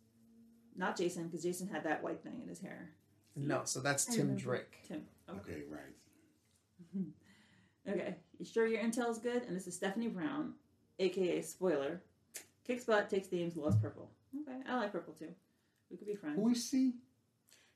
Not 0.76 0.98
Jason, 0.98 1.28
because 1.28 1.44
Jason 1.44 1.68
had 1.68 1.84
that 1.86 2.04
white 2.04 2.22
thing 2.22 2.40
in 2.42 2.48
his 2.50 2.60
hair. 2.60 2.92
no. 3.36 3.62
So 3.66 3.80
that's 3.80 4.08
I 4.10 4.12
Tim 4.12 4.22
remember. 4.22 4.42
Drake. 4.42 4.78
Tim. 4.88 5.04
Okay. 5.30 5.40
Okay, 5.40 5.62
right. 5.70 7.06
Okay. 7.88 8.16
You 8.40 8.46
sure 8.46 8.66
your 8.66 8.82
intel 8.82 9.12
is 9.12 9.20
good? 9.20 9.44
And 9.44 9.56
this 9.56 9.68
is 9.68 9.76
Stephanie 9.76 10.08
Brown, 10.08 10.54
aka 10.98 11.40
Spoiler. 11.42 12.02
Kicks 12.66 12.84
butt, 12.84 13.12
takes 13.12 13.28
the 13.28 13.38
names, 13.38 13.56
loves 13.56 13.76
purple. 13.76 14.10
Okay, 14.42 14.58
I 14.68 14.76
like 14.78 14.92
purple 14.92 15.14
too. 15.14 15.30
We 15.92 15.98
could 15.98 16.08
be 16.08 16.16
friends. 16.16 16.36
Who 16.36 16.50
is 16.50 16.68
she? 16.68 16.94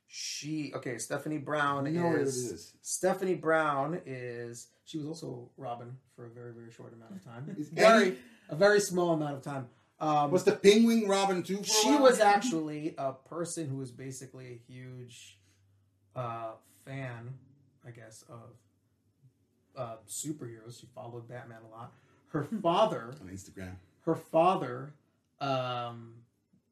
She 0.07 0.73
okay. 0.75 0.97
Stephanie 0.97 1.37
Brown 1.37 1.85
I 1.85 1.91
know 1.91 2.07
what 2.07 2.15
it 2.15 2.21
is, 2.23 2.37
is. 2.37 2.73
Stephanie 2.81 3.35
Brown 3.35 4.01
is 4.07 4.69
she 4.83 4.97
was 4.97 5.05
also 5.05 5.51
Robin 5.57 5.95
for 6.15 6.25
a 6.25 6.29
very 6.29 6.51
very 6.53 6.71
short 6.71 6.93
amount 6.93 7.11
of 7.15 7.23
time. 7.23 7.55
Is 7.59 7.69
very 7.69 8.07
any- 8.07 8.15
a 8.49 8.55
very 8.55 8.79
small 8.79 9.11
amount 9.13 9.35
of 9.35 9.41
time. 9.43 9.67
Um, 10.01 10.31
Was 10.31 10.43
the 10.43 10.53
Penguin 10.53 11.07
Robin 11.07 11.43
too? 11.43 11.57
For 11.57 11.63
she 11.65 11.89
while? 11.89 12.03
was 12.03 12.19
actually 12.19 12.95
a 12.97 13.11
person 13.13 13.67
who 13.67 13.77
was 13.77 13.91
basically 13.91 14.47
a 14.47 14.71
huge 14.71 15.37
uh, 16.15 16.51
fan, 16.85 17.33
I 17.85 17.91
guess, 17.91 18.23
of 18.29 18.55
uh, 19.77 19.95
superheroes. 20.07 20.79
She 20.79 20.87
followed 20.95 21.27
Batman 21.27 21.59
a 21.69 21.75
lot. 21.75 21.91
Her 22.29 22.43
father, 22.43 23.13
on 23.21 23.27
Instagram. 23.29 23.75
her 24.05 24.15
father, 24.15 24.93
um, 25.41 26.13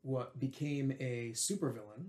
what 0.04 0.40
became 0.40 0.92
a 1.00 1.32
supervillain 1.34 2.06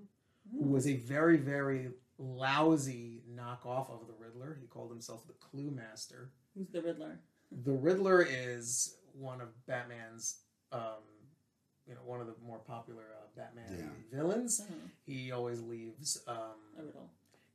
who 0.52 0.68
was 0.68 0.86
a 0.86 0.94
very 0.96 1.36
very 1.38 1.88
lousy 2.18 3.22
knockoff 3.34 3.90
of 3.90 4.06
the 4.06 4.14
Riddler. 4.18 4.58
He 4.60 4.66
called 4.66 4.90
himself 4.90 5.22
the 5.26 5.32
Cluemaster. 5.34 6.28
Who's 6.56 6.68
the 6.68 6.82
Riddler? 6.82 7.18
The 7.64 7.72
Riddler 7.72 8.22
is 8.22 8.96
one 9.18 9.40
of 9.40 9.48
Batman's, 9.66 10.36
um, 10.72 11.02
you 11.86 11.94
know, 11.94 12.00
one 12.04 12.20
of 12.20 12.26
the 12.26 12.34
more 12.46 12.58
popular 12.58 13.02
uh, 13.20 13.26
Batman 13.36 13.64
Yeah. 14.12 14.18
villains. 14.18 14.60
Uh-huh. 14.60 14.74
He 15.06 15.32
always 15.32 15.60
leaves. 15.60 16.22
Um, 16.26 16.36
A 16.78 16.82
riddle. 16.84 17.10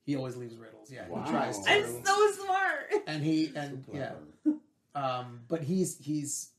he 0.06 0.16
always 0.16 0.36
leaves 0.36 0.56
riddles. 0.58 0.90
Yeah, 0.92 1.08
Wow. 1.08 1.24
he 1.24 1.32
tries 1.32 1.60
to. 1.60 1.72
I'm 1.72 2.06
so 2.06 2.32
smart. 2.44 2.92
and 3.08 3.24
he 3.24 3.48
So 3.48 3.60
and 3.60 3.86
yeah, 3.94 4.12
um, 4.96 5.42
but 5.48 5.64
he's 5.64 5.98
he's 6.00 6.50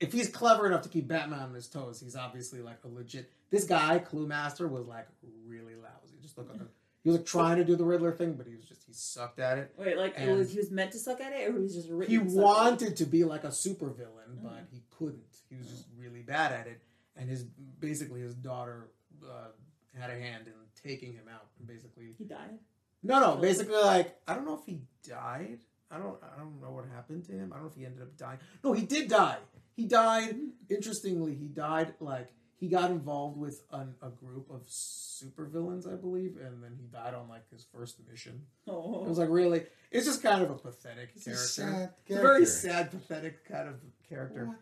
if 0.00 0.12
he's 0.12 0.28
clever 0.28 0.66
enough 0.66 0.82
to 0.82 0.88
keep 0.88 1.08
Batman 1.08 1.40
on 1.40 1.54
his 1.54 1.66
toes, 1.68 2.00
he's 2.00 2.16
obviously 2.16 2.60
like 2.60 2.78
a 2.84 2.88
legit. 2.88 3.30
This 3.50 3.64
guy, 3.64 3.98
Cluemaster, 3.98 4.68
was 4.68 4.86
like 4.86 5.06
really 5.46 5.74
lousy. 5.74 6.16
Just 6.22 6.36
look 6.36 6.50
at 6.50 6.56
him. 6.56 6.68
He 7.06 7.10
was 7.10 7.20
like 7.20 7.26
trying 7.28 7.56
to 7.58 7.64
do 7.64 7.76
the 7.76 7.84
Riddler 7.84 8.10
thing, 8.10 8.32
but 8.34 8.48
he 8.48 8.56
was 8.56 8.64
just 8.64 8.82
he 8.84 8.92
sucked 8.92 9.38
at 9.38 9.58
it. 9.58 9.72
Wait, 9.78 9.96
like 9.96 10.18
it 10.18 10.28
was 10.36 10.50
he 10.50 10.58
was 10.58 10.72
meant 10.72 10.90
to 10.90 10.98
suck 10.98 11.20
at 11.20 11.32
it, 11.32 11.48
or 11.48 11.52
he 11.52 11.58
was 11.60 11.72
just 11.72 11.88
written 11.88 12.12
he 12.12 12.18
to 12.20 12.28
suck 12.28 12.36
it? 12.40 12.42
wanted 12.42 12.96
to 12.96 13.04
be 13.06 13.22
like 13.22 13.44
a 13.44 13.52
supervillain, 13.52 14.42
but 14.42 14.50
Mhm. 14.52 14.70
he 14.72 14.82
couldn't. 14.90 15.36
He 15.48 15.54
was 15.54 15.68
just 15.68 15.86
really 15.96 16.22
bad 16.22 16.50
at 16.50 16.66
it, 16.66 16.80
and 17.14 17.30
his 17.30 17.44
basically 17.78 18.22
his 18.22 18.34
daughter 18.34 18.88
uh, 19.24 19.50
had 19.96 20.10
a 20.10 20.18
hand 20.18 20.48
in 20.48 20.52
taking 20.82 21.12
him 21.12 21.28
out. 21.32 21.46
Basically, 21.64 22.12
He 22.18 22.24
died. 22.24 22.58
no, 23.04 23.20
no, 23.20 23.36
basically 23.36 23.80
like 23.80 24.18
I 24.26 24.34
don't 24.34 24.44
know 24.44 24.58
if 24.58 24.64
he 24.66 24.80
died. 25.08 25.60
I 25.92 25.98
don't, 25.98 26.18
I 26.24 26.36
don't 26.36 26.60
know 26.60 26.72
what 26.72 26.86
happened 26.92 27.24
to 27.26 27.32
him. 27.34 27.52
I 27.52 27.56
don't 27.58 27.66
know 27.66 27.70
if 27.70 27.76
he 27.76 27.86
ended 27.86 28.02
up 28.02 28.16
dying. 28.16 28.40
No, 28.64 28.72
he 28.72 28.84
did 28.84 29.08
die. 29.08 29.38
He 29.76 29.86
died. 29.86 30.34
Interestingly, 30.68 31.36
he 31.36 31.46
died 31.46 31.94
like 32.00 32.32
he 32.58 32.68
got 32.68 32.90
involved 32.90 33.36
with 33.36 33.62
an, 33.72 33.94
a 34.02 34.08
group 34.08 34.48
of 34.50 34.66
supervillains, 34.66 35.90
I 35.90 35.96
believe, 35.96 36.36
and 36.42 36.62
then 36.62 36.72
he 36.80 36.86
died 36.86 37.14
on 37.14 37.28
like 37.28 37.48
his 37.50 37.64
first 37.72 37.96
mission. 38.10 38.42
Oh, 38.66 39.04
It 39.04 39.08
was 39.08 39.18
like 39.18 39.28
really, 39.28 39.64
it's 39.90 40.06
just 40.06 40.22
kind 40.22 40.42
of 40.42 40.50
a 40.50 40.54
pathetic 40.54 41.10
It's 41.14 41.26
a 41.26 41.30
character. 41.30 41.90
It's 42.06 42.10
a 42.18 42.20
very 42.22 42.46
sad, 42.46 42.90
pathetic 42.90 43.46
kind 43.48 43.68
of 43.68 43.74
character. 44.08 44.46
What? 44.46 44.56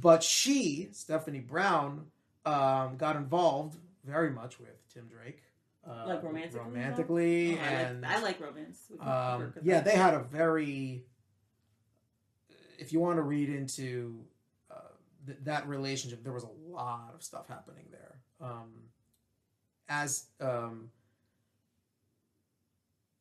But 0.00 0.22
she, 0.22 0.88
Stephanie 0.92 1.40
Brown, 1.40 2.06
um, 2.46 2.96
got 2.96 3.16
involved 3.16 3.76
very 4.04 4.30
much 4.30 4.58
with 4.60 4.70
Tim 4.92 5.08
Drake. 5.08 5.42
Uh, 5.86 6.04
Like 6.06 6.22
romantically 6.22 6.60
romantically, 6.60 7.58
Oh, 7.58 7.62
I, 7.62 7.66
and 7.66 8.00
like, 8.02 8.10
I 8.10 8.22
like 8.22 8.40
romance. 8.40 8.78
Um, 9.00 9.54
yeah, 9.62 9.76
that. 9.80 9.84
they 9.86 9.96
had 9.96 10.14
a 10.14 10.20
very. 10.20 11.04
If 12.78 12.92
you 12.92 13.00
want 13.00 13.16
to 13.16 13.22
read 13.22 13.48
into 13.50 14.20
uh, 14.70 14.74
th- 15.26 15.38
that 15.44 15.66
relationship, 15.68 16.22
there 16.22 16.32
was 16.32 16.44
a 16.44 16.48
lot 16.70 17.12
of 17.14 17.22
stuff 17.22 17.48
happening 17.48 17.86
there. 17.90 18.20
Um, 18.40 18.70
as 19.88 20.26
um, 20.40 20.90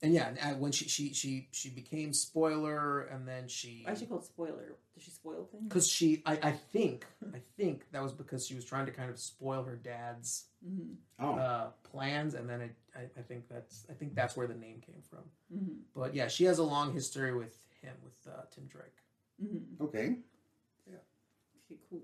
and 0.01 0.13
yeah, 0.13 0.29
and 0.41 0.59
when 0.61 0.71
she 0.71 0.87
she 0.87 1.13
she 1.13 1.49
she 1.51 1.69
became 1.69 2.13
spoiler, 2.13 3.01
and 3.01 3.27
then 3.27 3.47
she 3.47 3.81
Why 3.85 3.91
is 3.93 3.99
she 3.99 4.05
called 4.05 4.23
spoiler? 4.25 4.77
Does 4.93 5.03
she 5.03 5.11
spoil 5.11 5.47
things? 5.51 5.63
because 5.67 5.89
she 5.89 6.21
I, 6.25 6.39
I 6.41 6.51
think 6.51 7.05
I 7.33 7.39
think 7.57 7.85
that 7.91 8.01
was 8.01 8.13
because 8.13 8.47
she 8.47 8.55
was 8.55 8.63
trying 8.63 8.85
to 8.85 8.91
kind 8.93 9.09
of 9.09 9.19
spoil 9.19 9.63
her 9.63 9.75
dad's 9.75 10.45
hmm 10.65 10.93
Oh, 11.21 11.35
uh, 11.35 11.71
plans, 11.83 12.33
and 12.33 12.49
then 12.49 12.61
it, 12.61 12.75
I, 12.95 13.01
I 13.19 13.23
think 13.23 13.49
that's 13.49 13.85
I 13.89 13.93
think 13.93 14.15
that's 14.15 14.37
where 14.37 14.47
the 14.47 14.53
name 14.55 14.81
came 14.85 15.01
from. 15.09 15.23
hmm 15.53 15.73
But 15.93 16.15
yeah, 16.15 16.29
she 16.29 16.45
has 16.45 16.59
a 16.59 16.63
long 16.63 16.93
history 16.93 17.35
with 17.35 17.57
him, 17.81 17.95
with 18.03 18.15
uh, 18.25 18.43
Tim 18.55 18.67
Drake. 18.67 18.95
hmm 19.41 19.83
okay. 19.83 20.15
Yeah. 20.87 20.95
Okay, 21.65 21.79
cool. 21.89 22.03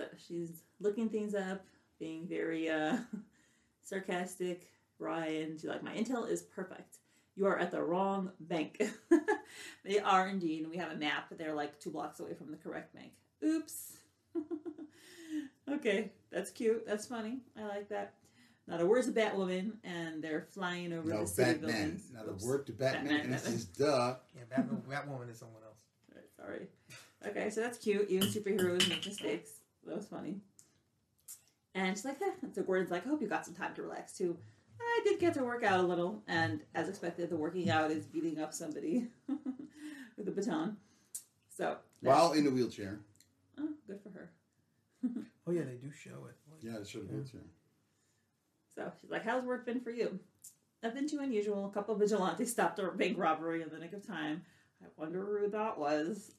So 0.00 0.06
she's 0.26 0.62
looking 0.80 1.08
things 1.10 1.34
up, 1.34 1.62
being 1.98 2.26
very 2.26 2.70
uh, 2.70 2.96
sarcastic. 3.82 4.70
Ryan, 4.98 5.56
she's 5.58 5.68
like, 5.68 5.82
my 5.82 5.92
intel 5.94 6.28
is 6.28 6.42
perfect. 6.42 6.98
You 7.36 7.46
are 7.46 7.58
at 7.58 7.70
the 7.70 7.82
wrong 7.82 8.30
bank. 8.40 8.82
they 9.84 9.98
are 9.98 10.28
indeed, 10.28 10.62
and 10.62 10.70
we 10.70 10.78
have 10.78 10.92
a 10.92 10.96
map, 10.96 11.26
they're 11.36 11.54
like 11.54 11.78
two 11.80 11.90
blocks 11.90 12.20
away 12.20 12.34
from 12.34 12.50
the 12.50 12.56
correct 12.56 12.94
bank. 12.94 13.12
Oops. 13.44 13.92
okay, 15.70 16.12
that's 16.30 16.50
cute. 16.50 16.86
That's 16.86 17.06
funny. 17.06 17.38
I 17.58 17.66
like 17.66 17.88
that. 17.90 18.14
Not 18.66 18.80
a 18.80 18.86
word 18.86 19.04
to 19.04 19.12
Batwoman, 19.12 19.72
and 19.84 20.22
they're 20.22 20.46
flying 20.50 20.92
over 20.92 21.08
No, 21.08 21.20
the 21.22 21.26
city 21.26 21.52
Batman. 21.52 21.70
buildings. 21.70 22.10
Not 22.12 22.26
a 22.26 22.30
Oops. 22.30 22.44
word 22.44 22.66
to 22.66 22.72
Batman, 22.72 23.04
Batman, 23.04 23.20
and 23.24 23.34
it's 23.34 23.42
Batman. 23.42 23.58
just 23.58 23.78
duh. 23.78 24.14
Yeah, 24.34 24.42
Batman, 24.48 24.82
Batwoman 24.88 25.30
is 25.30 25.38
someone 25.38 25.62
else. 25.62 25.80
Right, 26.14 26.24
Sorry. 26.36 26.68
Okay, 27.26 27.50
so 27.50 27.60
that's 27.60 27.76
cute. 27.78 28.08
Even 28.08 28.28
superheroes 28.28 28.88
make 28.88 29.04
mistakes. 29.04 29.59
That 29.86 29.96
was 29.96 30.06
funny. 30.06 30.40
And 31.74 31.96
she's 31.96 32.04
like, 32.04 32.20
eh. 32.20 32.30
And 32.42 32.54
so 32.54 32.62
Gordon's 32.62 32.90
like, 32.90 33.06
I 33.06 33.08
hope 33.08 33.22
you 33.22 33.28
got 33.28 33.44
some 33.46 33.54
time 33.54 33.74
to 33.74 33.82
relax 33.82 34.12
too. 34.16 34.36
I 34.80 35.00
did 35.04 35.20
get 35.20 35.34
to 35.34 35.44
work 35.44 35.62
out 35.62 35.80
a 35.80 35.86
little, 35.86 36.22
and 36.26 36.60
as 36.74 36.88
expected, 36.88 37.30
the 37.30 37.36
working 37.36 37.70
out 37.70 37.90
is 37.90 38.06
beating 38.06 38.40
up 38.40 38.52
somebody 38.52 39.06
with 40.16 40.26
a 40.28 40.30
baton. 40.30 40.76
So, 41.56 41.76
While 42.00 42.32
in 42.32 42.44
the 42.44 42.50
wheelchair. 42.50 42.98
oh, 43.58 43.68
good 43.86 44.00
for 44.02 44.10
her. 44.10 44.30
Oh 45.46 45.52
yeah, 45.52 45.62
they 45.62 45.74
do 45.74 45.90
show 45.90 46.26
it. 46.28 46.36
Like, 46.50 46.62
Yeah, 46.62 46.78
it's 46.80 46.92
sort 46.92 47.04
of 47.04 47.10
Yeah. 47.10 47.16
wheelchair. 47.16 47.40
So 48.76 48.92
she's 49.00 49.10
like, 49.10 49.24
How's 49.24 49.44
work 49.44 49.64
been 49.66 49.80
for 49.80 49.90
you? 49.90 50.18
Nothing 50.82 51.08
too 51.08 51.18
unusual. 51.20 51.66
A 51.66 51.70
couple 51.70 51.94
of 51.94 52.00
vigilantes 52.00 52.50
stopped 52.50 52.78
a 52.78 52.88
bank 52.90 53.18
robbery 53.18 53.62
in 53.62 53.68
the 53.70 53.78
nick 53.78 53.92
of 53.92 54.06
time. 54.06 54.42
I 54.82 54.86
wonder 54.96 55.24
who 55.40 55.50
that 55.50 55.78
was. 55.78 56.32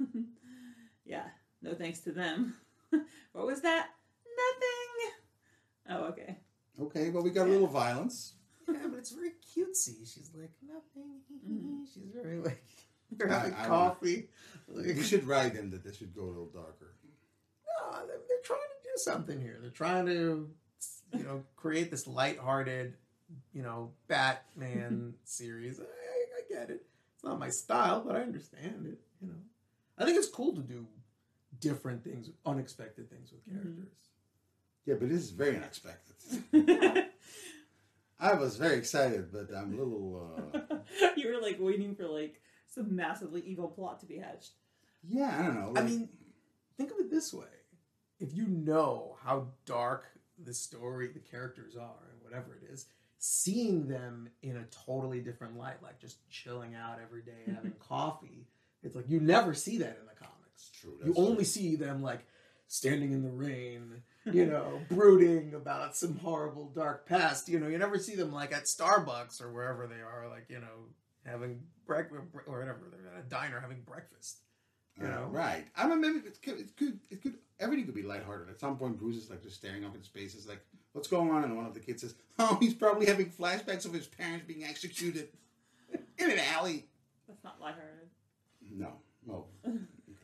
yeah, 1.04 1.24
no 1.62 1.74
thanks 1.74 2.00
to 2.00 2.12
them. 2.12 2.56
what 3.32 3.46
was 3.46 3.60
that? 3.62 3.88
Nothing. 4.36 5.12
Oh, 5.88 6.04
okay. 6.08 6.38
Okay, 6.80 7.10
well, 7.10 7.22
we 7.22 7.30
got 7.30 7.46
a 7.46 7.50
little 7.50 7.66
violence. 7.68 8.34
yeah, 8.68 8.74
but 8.88 8.98
it's 8.98 9.12
very 9.12 9.30
cutesy. 9.30 10.00
She's 10.12 10.30
like 10.34 10.50
nothing. 10.66 11.20
Mhm. 11.48 11.84
She's 11.94 12.10
very 12.12 12.38
like 12.38 12.62
they're 13.12 13.30
I- 13.30 13.38
having 13.38 13.54
I 13.54 13.66
coffee. 13.66 14.28
Like, 14.68 14.96
We 14.96 15.02
should 15.02 15.24
write 15.26 15.54
in 15.54 15.70
that 15.70 15.84
this 15.84 15.96
should 15.96 16.14
go 16.14 16.22
a 16.24 16.26
little 16.26 16.50
darker. 16.52 16.94
no, 17.04 18.06
they're, 18.06 18.18
they're 18.28 18.42
trying 18.44 18.58
to 18.60 18.82
do 18.82 18.90
do 18.96 19.02
something 19.02 19.40
here. 19.40 19.58
They're 19.60 19.70
trying 19.70 20.06
to, 20.06 20.48
you 21.16 21.22
know, 21.24 21.44
create 21.56 21.90
this 21.90 22.06
lighthearted, 22.06 22.94
you 23.52 23.62
know, 23.62 23.92
Batman 24.08 25.14
series. 25.24 25.78
I, 25.80 25.84
I 25.84 26.42
get 26.52 26.70
it. 26.70 26.84
It's 27.14 27.24
not 27.24 27.38
my 27.38 27.50
style, 27.50 28.02
but 28.06 28.16
I 28.16 28.20
understand 28.22 28.86
it. 28.86 28.98
You 29.22 29.28
know, 29.28 29.34
I 29.98 30.04
think 30.04 30.18
it's 30.18 30.28
cool 30.28 30.54
to 30.56 30.62
do 30.62 30.86
different 31.60 32.02
things, 32.04 32.30
unexpected 32.44 33.10
things 33.10 33.30
with 33.32 33.46
Mm-hmm. 33.48 33.62
characters. 33.62 33.92
Yeah, 34.84 34.94
but 35.00 35.08
this 35.08 35.20
is 35.22 35.30
very 35.30 35.56
unexpected. 35.56 36.14
I 38.18 38.32
was 38.34 38.56
very 38.56 38.76
excited, 38.76 39.30
but 39.32 39.54
I'm 39.54 39.74
a 39.74 39.76
little. 39.76 40.50
Uh, 40.54 40.76
you 41.16 41.28
were 41.28 41.40
like 41.40 41.56
waiting 41.60 41.94
for 41.94 42.06
like 42.06 42.40
some 42.66 42.94
massively 42.96 43.42
evil 43.42 43.68
plot 43.68 44.00
to 44.00 44.06
be 44.06 44.18
hatched. 44.18 44.52
yeah, 45.06 45.36
I 45.38 45.42
don't 45.44 45.54
know. 45.54 45.72
I 45.80 45.82
mean, 45.84 46.08
think 46.78 46.90
of 46.92 46.98
it 46.98 47.10
this 47.10 47.34
way: 47.34 47.46
if 48.20 48.34
you 48.34 48.46
know 48.46 49.16
how 49.22 49.48
dark 49.66 50.04
the 50.42 50.54
story, 50.54 51.08
the 51.08 51.18
characters 51.18 51.76
are, 51.76 52.08
and 52.12 52.22
whatever 52.22 52.54
it 52.54 52.72
is, 52.72 52.86
seeing 53.18 53.86
them 53.88 54.30
in 54.42 54.56
a 54.56 54.64
totally 54.86 55.20
different 55.20 55.58
light, 55.58 55.82
like 55.82 55.98
just 55.98 56.18
chilling 56.30 56.74
out 56.74 56.98
every 57.02 57.22
day 57.22 57.52
having 57.54 57.72
coffee, 57.80 58.46
it's 58.82 58.96
like 58.96 59.10
you 59.10 59.20
never 59.20 59.52
see 59.52 59.76
that 59.78 59.98
in 60.00 60.06
the 60.06 60.14
comics. 60.18 60.35
It's 60.56 60.70
true. 60.80 60.94
You 61.00 61.06
that's 61.06 61.18
only 61.18 61.36
true. 61.36 61.44
see 61.44 61.76
them 61.76 62.02
like 62.02 62.26
standing 62.68 63.12
in 63.12 63.22
the 63.22 63.30
rain, 63.30 64.02
you 64.24 64.44
know, 64.46 64.80
brooding 64.90 65.54
about 65.54 65.96
some 65.96 66.18
horrible 66.18 66.70
dark 66.74 67.06
past. 67.06 67.48
You 67.48 67.60
know, 67.60 67.68
you 67.68 67.78
never 67.78 67.98
see 67.98 68.16
them 68.16 68.32
like 68.32 68.52
at 68.52 68.64
Starbucks 68.64 69.40
or 69.40 69.52
wherever 69.52 69.86
they 69.86 70.00
are, 70.00 70.26
like 70.28 70.46
you 70.48 70.58
know, 70.60 70.88
having 71.24 71.60
breakfast 71.86 72.24
or 72.46 72.58
whatever. 72.58 72.80
They're 72.90 73.12
at 73.18 73.24
a 73.24 73.28
diner 73.28 73.60
having 73.60 73.82
breakfast. 73.82 74.40
You 74.98 75.06
Uh, 75.06 75.10
know, 75.10 75.26
right? 75.30 75.66
I 75.76 75.86
mean, 75.86 76.00
maybe 76.00 76.18
it 76.20 76.40
could, 76.42 76.58
it 76.58 76.74
could, 76.76 76.98
it 77.10 77.20
could, 77.22 77.34
everything 77.60 77.84
could 77.84 77.94
be 77.94 78.02
lighthearted. 78.02 78.48
At 78.48 78.58
some 78.60 78.78
point, 78.78 78.98
Bruce 78.98 79.16
is 79.22 79.28
like 79.30 79.42
just 79.42 79.56
staring 79.56 79.84
up 79.84 79.94
in 79.94 80.02
space. 80.02 80.34
Is 80.34 80.48
like, 80.48 80.64
what's 80.92 81.06
going 81.06 81.30
on? 81.30 81.44
And 81.44 81.54
one 81.54 81.66
of 81.66 81.74
the 81.74 81.80
kids 81.80 82.00
says, 82.00 82.14
"Oh, 82.38 82.56
he's 82.60 82.72
probably 82.74 83.04
having 83.06 83.26
flashbacks 83.30 83.84
of 83.84 83.92
his 83.92 84.06
parents 84.06 84.46
being 84.48 84.64
executed 84.64 85.28
in 86.18 86.30
an 86.30 86.38
alley." 86.54 86.86
That's 87.28 87.44
not 87.44 87.60
lighthearted. 87.60 88.08
No, 88.72 88.92
no. 89.26 89.44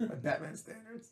By 0.09 0.15
Batman 0.17 0.57
standards. 0.57 1.09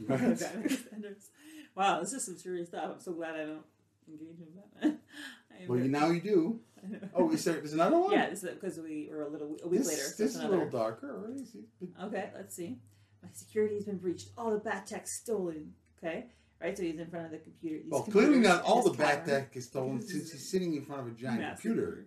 Right. 0.00 0.18
Batman 0.38 0.38
standards. 0.70 1.30
Wow, 1.76 2.00
this 2.00 2.12
is 2.12 2.24
some 2.24 2.36
serious 2.38 2.68
stuff. 2.68 2.90
I'm 2.94 3.00
so 3.00 3.12
glad 3.12 3.34
I 3.34 3.46
don't 3.46 3.64
engage 4.08 4.38
in 4.40 4.46
Batman. 4.80 4.98
Well, 5.68 5.78
you, 5.78 5.88
now 5.88 6.10
you 6.10 6.20
do. 6.20 6.58
Oh, 7.14 7.30
is 7.30 7.44
there? 7.44 7.54
There's 7.54 7.74
another 7.74 7.96
one. 7.96 8.10
yeah, 8.10 8.28
because 8.28 8.76
we 8.80 9.08
were 9.08 9.22
a 9.22 9.28
little 9.28 9.56
a 9.62 9.68
week 9.68 9.78
This, 9.82 9.88
later. 9.88 10.02
this 10.18 10.34
is 10.34 10.40
a 10.40 10.48
little 10.48 10.68
darker. 10.68 11.22
Already. 11.24 11.44
Okay, 12.02 12.30
let's 12.34 12.56
see. 12.56 12.76
My 13.22 13.28
security 13.32 13.76
has 13.76 13.84
been 13.84 13.98
breached. 13.98 14.30
All 14.36 14.50
the 14.50 14.58
bat 14.58 14.84
tech 14.88 15.06
stolen. 15.06 15.72
Okay, 15.96 16.26
right. 16.60 16.76
So 16.76 16.82
he's 16.82 16.98
in 16.98 17.06
front 17.06 17.26
of 17.26 17.30
the 17.30 17.38
computer. 17.38 17.84
These 17.84 17.92
Well, 17.92 18.02
clearly 18.02 18.40
not 18.40 18.62
all 18.64 18.82
the 18.82 18.90
bat 18.98 19.24
tech 19.26 19.54
is 19.56 19.66
stolen 19.66 20.02
since 20.02 20.32
he's 20.32 20.50
sitting 20.50 20.74
in 20.74 20.84
front 20.84 21.02
of 21.02 21.06
a 21.06 21.10
giant 21.12 21.38
Massive 21.40 21.62
computer 21.62 22.06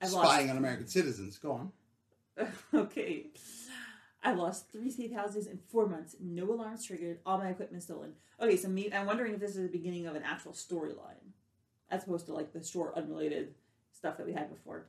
I've 0.00 0.08
spying 0.10 0.46
lost- 0.46 0.50
on 0.52 0.56
American 0.58 0.86
citizens. 0.86 1.38
Go 1.38 1.52
on. 1.52 1.72
okay. 2.72 3.26
I 4.26 4.32
lost 4.32 4.72
three 4.72 4.90
safe 4.90 5.12
houses 5.12 5.46
in 5.46 5.60
four 5.70 5.86
months. 5.86 6.16
No 6.20 6.50
alarms 6.50 6.84
triggered. 6.84 7.20
All 7.24 7.38
my 7.38 7.50
equipment 7.50 7.84
stolen. 7.84 8.14
Okay, 8.40 8.56
so 8.56 8.66
me, 8.66 8.92
I'm 8.92 9.06
wondering 9.06 9.34
if 9.34 9.38
this 9.38 9.54
is 9.54 9.62
the 9.62 9.68
beginning 9.68 10.08
of 10.08 10.16
an 10.16 10.24
actual 10.24 10.50
storyline, 10.50 11.30
as 11.92 12.02
opposed 12.02 12.26
to 12.26 12.32
like 12.32 12.52
the 12.52 12.64
short, 12.64 12.96
unrelated 12.96 13.54
stuff 13.92 14.16
that 14.16 14.26
we 14.26 14.32
had 14.32 14.50
before. 14.50 14.88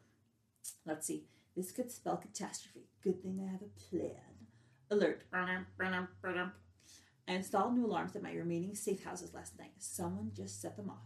Let's 0.87 1.05
see. 1.05 1.25
This 1.55 1.71
could 1.71 1.91
spell 1.91 2.17
catastrophe. 2.17 2.87
Good 3.03 3.21
thing 3.21 3.39
I 3.47 3.51
have 3.51 3.61
a 3.61 3.69
plan. 3.89 4.09
Alert. 4.89 5.21
I 5.31 5.59
installed 7.27 7.75
new 7.75 7.85
alarms 7.85 8.15
at 8.15 8.23
my 8.23 8.33
remaining 8.33 8.73
safe 8.73 9.03
houses 9.03 9.35
last 9.35 9.59
night. 9.59 9.73
Someone 9.77 10.31
just 10.35 10.59
set 10.59 10.77
them 10.77 10.89
off. 10.89 11.05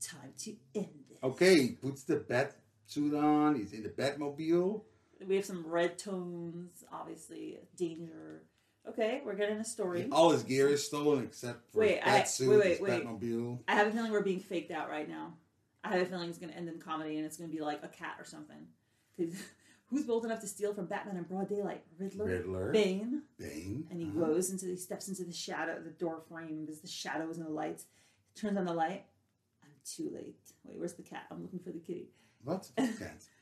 Time 0.00 0.32
to 0.38 0.56
end 0.74 1.04
this. 1.08 1.18
Okay, 1.22 1.76
puts 1.80 2.02
the 2.02 2.16
bat 2.16 2.56
suit 2.86 3.14
on. 3.14 3.54
He's 3.54 3.72
in 3.72 3.84
the 3.84 3.88
Batmobile. 3.88 4.82
We 5.26 5.36
have 5.36 5.44
some 5.44 5.66
red 5.66 5.98
tones, 5.98 6.84
obviously, 6.92 7.58
danger. 7.76 8.42
Okay, 8.88 9.22
we're 9.24 9.34
getting 9.34 9.56
a 9.58 9.64
story. 9.64 10.08
All 10.12 10.30
his 10.30 10.42
gear 10.42 10.68
is 10.68 10.84
stolen 10.86 11.24
except 11.24 11.72
for 11.72 11.80
Wait, 11.80 12.00
I- 12.00 12.22
suit, 12.24 12.50
wait, 12.50 12.60
wait, 12.60 12.82
wait. 12.82 13.04
Batmobile. 13.04 13.58
I 13.66 13.74
have 13.74 13.88
a 13.88 13.90
feeling 13.90 14.12
we're 14.12 14.20
being 14.22 14.40
faked 14.40 14.70
out 14.70 14.88
right 14.88 15.08
now. 15.08 15.34
I 15.82 15.90
have 15.92 16.02
a 16.02 16.06
feeling 16.06 16.28
it's 16.28 16.38
going 16.38 16.50
to 16.52 16.56
end 16.56 16.68
in 16.68 16.78
comedy 16.80 17.16
and 17.16 17.24
it's 17.26 17.36
going 17.36 17.50
to 17.50 17.56
be 17.56 17.62
like 17.62 17.82
a 17.82 17.88
cat 17.88 18.16
or 18.18 18.24
something. 18.24 18.66
'Cause 19.16 19.34
who's 19.86 20.04
bold 20.04 20.24
enough 20.24 20.40
to 20.40 20.46
steal 20.46 20.74
from 20.74 20.86
Batman 20.86 21.16
in 21.16 21.22
broad 21.24 21.48
daylight? 21.48 21.82
Riddler, 21.98 22.26
Riddler. 22.26 22.72
Bane, 22.72 23.22
Bane. 23.38 23.86
and 23.90 24.00
he 24.00 24.08
uh-huh. 24.08 24.26
goes 24.26 24.50
into 24.50 24.66
he 24.66 24.76
steps 24.76 25.08
into 25.08 25.24
the 25.24 25.32
shadow, 25.32 25.80
the 25.82 25.90
door 25.90 26.20
frame. 26.28 26.66
There's 26.66 26.80
the 26.80 26.88
shadows 26.88 27.38
and 27.38 27.46
the 27.46 27.50
lights. 27.50 27.86
Turns 28.34 28.58
on 28.58 28.66
the 28.66 28.74
light. 28.74 29.04
I'm 29.64 29.70
too 29.84 30.10
late. 30.14 30.36
Wait, 30.64 30.78
where's 30.78 30.94
the 30.94 31.02
cat? 31.02 31.26
I'm 31.30 31.42
looking 31.42 31.60
for 31.60 31.70
the 31.70 31.78
kitty. 31.78 32.08
What? 32.44 32.68
Cat. 32.76 32.90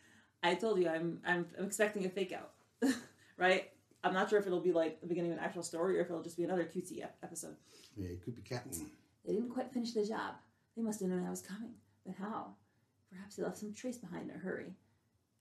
I 0.45 0.55
told 0.55 0.79
you 0.79 0.89
I'm 0.89 1.19
I'm, 1.27 1.47
I'm 1.59 1.65
expecting 1.65 2.05
a 2.05 2.09
fake 2.09 2.33
out, 2.33 2.53
right? 3.37 3.71
I'm 4.05 4.13
not 4.13 4.29
sure 4.29 4.39
if 4.39 4.47
it'll 4.47 4.61
be 4.61 4.73
like 4.73 5.01
the 5.01 5.07
beginning 5.07 5.33
of 5.33 5.39
an 5.39 5.45
actual 5.45 5.63
story 5.63 5.99
or 5.99 6.03
if 6.03 6.09
it'll 6.09 6.23
just 6.23 6.37
be 6.37 6.45
another 6.45 6.65
cutesy 6.65 7.03
ep- 7.03 7.17
episode. 7.23 7.57
Yeah, 7.97 8.09
it 8.11 8.23
could 8.23 8.37
be 8.37 8.43
Catwoman. 8.43 8.87
They 9.27 9.33
didn't 9.33 9.49
quite 9.51 9.73
finish 9.73 9.93
the 9.93 10.05
job. 10.05 10.35
They 10.77 10.83
must 10.83 11.01
have 11.01 11.09
known 11.09 11.27
I 11.27 11.31
was 11.31 11.41
coming. 11.41 11.71
But 12.05 12.17
how? 12.21 12.49
Perhaps 13.11 13.37
they 13.37 13.43
left 13.43 13.57
some 13.57 13.73
trace 13.73 13.97
behind 13.97 14.29
in 14.29 14.37
a 14.37 14.39
hurry. 14.39 14.75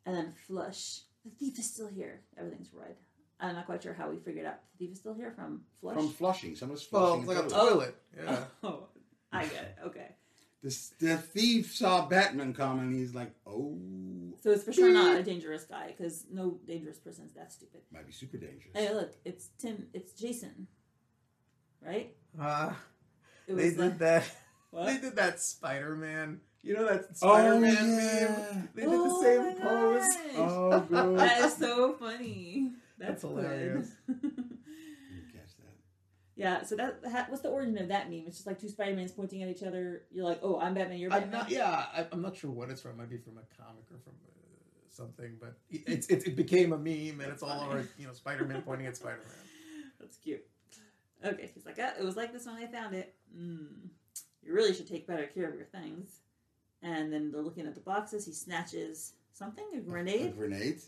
And 0.06 0.16
then 0.16 0.34
flush. 0.48 1.02
The 1.26 1.32
thief 1.32 1.60
is 1.60 1.66
still 1.70 1.88
here. 1.88 2.22
Everything's 2.38 2.70
red. 2.74 2.96
I'm 3.42 3.56
not 3.56 3.66
quite 3.66 3.84
sure 3.84 3.94
how 3.94 4.10
we 4.10 4.18
figured 4.18 4.46
out 4.46 4.60
the 4.72 4.86
thief 4.86 4.94
is 4.94 5.00
still 5.00 5.14
here 5.14 5.32
from 5.36 5.64
flush. 5.82 5.96
From 5.96 6.10
flushing. 6.10 6.56
Someone's 6.56 6.88
Well, 6.90 7.22
flushing. 7.22 7.44
it's 7.44 7.54
like 7.54 7.62
a 7.64 7.70
toilet. 7.70 7.96
toilet. 8.16 8.30
Yeah. 8.32 8.44
Oh, 8.64 8.88
I 9.34 9.44
get 9.44 9.64
it. 9.64 9.76
Okay. 9.88 10.08
This, 10.64 10.94
the 10.98 11.18
thief 11.18 11.76
saw 11.76 12.06
Batman 12.06 12.54
come 12.54 12.80
and 12.80 12.96
he's 12.96 13.14
like, 13.14 13.34
oh, 13.46 13.78
So 14.44 14.52
it's 14.52 14.64
for 14.66 14.74
sure 14.74 14.92
not 14.92 15.16
a 15.18 15.24
dangerous 15.24 15.64
guy 15.64 15.94
because 15.96 16.26
no 16.30 16.60
dangerous 16.68 16.98
person's 17.00 17.34
that 17.34 17.54
stupid. 17.54 17.80
might 17.94 18.06
be 18.06 18.12
super 18.12 18.36
dangerous. 18.36 18.76
Hey, 18.76 18.94
look, 18.94 19.14
it's 19.24 19.48
Tim. 19.58 19.88
It's 19.94 20.12
Jason. 20.12 20.68
Right? 21.82 22.14
Uh, 22.38 22.74
It 23.48 23.56
they 23.56 23.70
did 23.70 23.78
like, 23.80 23.98
that. 24.00 24.24
what? 24.72 24.86
They 24.88 24.98
did 24.98 25.16
that 25.16 25.40
Spider 25.40 25.96
Man. 25.96 26.42
You 26.62 26.74
know 26.76 26.86
that 26.86 27.06
Oh, 27.10 27.14
Spider 27.14 27.58
Man 27.58 27.74
yeah. 27.74 28.36
meme? 28.52 28.70
They 28.76 28.82
did 28.82 28.92
Oh 28.92 29.22
the 29.22 29.24
same 29.24 29.62
pose. 29.62 30.16
gosh. 30.16 30.36
Oh, 30.36 30.80
good. 30.90 31.20
That 31.20 31.42
is 31.46 31.54
so 31.56 31.94
funny. 31.94 32.72
That's, 32.98 33.22
That's 33.22 33.22
hilarious. 33.22 33.92
good. 34.08 34.22
Didn't 34.22 35.32
catch 35.34 35.56
that. 35.58 35.76
Yeah, 36.44 36.62
so 36.64 36.76
that, 36.76 37.30
what's 37.30 37.42
the 37.42 37.50
origin 37.50 37.78
of 37.78 37.88
that 37.88 38.10
meme? 38.10 38.24
It's 38.28 38.38
just 38.38 38.48
like 38.48 38.60
two 38.60 38.70
Spider 38.70 38.96
Mans 38.96 39.12
pointing 39.12 39.42
at 39.44 39.50
each 39.50 39.64
other. 39.64 40.04
You're 40.12 40.26
like, 40.26 40.40
oh, 40.44 40.60
I'm 40.60 40.74
Batman, 40.74 40.98
you're 41.00 41.10
Batman. 41.10 41.34
I'm 41.34 41.40
not. 41.40 41.50
Yeah, 41.50 41.86
I, 41.94 42.08
I'm 42.12 42.22
not 42.22 42.36
sure 42.36 42.52
what 42.52 42.70
it's 42.70 42.82
from. 42.82 42.92
It 42.92 42.98
might 42.98 43.10
be 43.10 43.18
from 43.18 43.38
a 43.38 43.62
comic 43.62 43.84
or 43.92 43.98
from 44.04 44.14
uh, 44.26 44.30
something, 44.90 45.38
but 45.40 45.58
it- 45.70 45.84
it's 45.88 46.08
it, 46.08 46.28
it 46.28 46.36
became 46.36 46.74
a 46.74 46.78
meme, 46.78 47.22
and 47.22 47.32
it's 47.32 47.42
all 47.44 47.62
over. 47.64 47.88
You 47.98 48.08
know, 48.08 48.14
Spider 48.14 48.46
Man 48.46 48.62
pointing 48.62 48.88
at 48.88 48.96
Spider 48.98 49.20
Man. 49.26 49.84
That's 50.00 50.18
cute. 50.18 50.46
Okay, 51.26 51.50
he's 51.54 51.66
like, 51.66 51.78
ah, 51.82 51.94
it 51.98 52.04
was 52.04 52.18
like 52.18 52.34
this 52.34 52.46
when 52.46 52.56
I 52.56 52.68
found 52.68 52.94
it. 52.94 53.16
Mm, 53.38 53.68
you 54.44 54.54
really 54.54 54.74
should 54.74 54.90
take 54.90 55.08
better 55.08 55.26
care 55.28 55.48
of 55.50 55.56
your 55.56 55.66
things. 55.68 56.20
And 56.82 57.14
then 57.14 57.32
they're 57.32 57.42
looking 57.42 57.66
at 57.66 57.76
the 57.76 57.80
boxes. 57.82 58.26
He 58.26 58.34
snatches 58.34 59.14
something, 59.32 59.64
a 59.74 59.78
A 59.78 59.80
grenade. 59.80 60.36
grenade? 60.38 60.82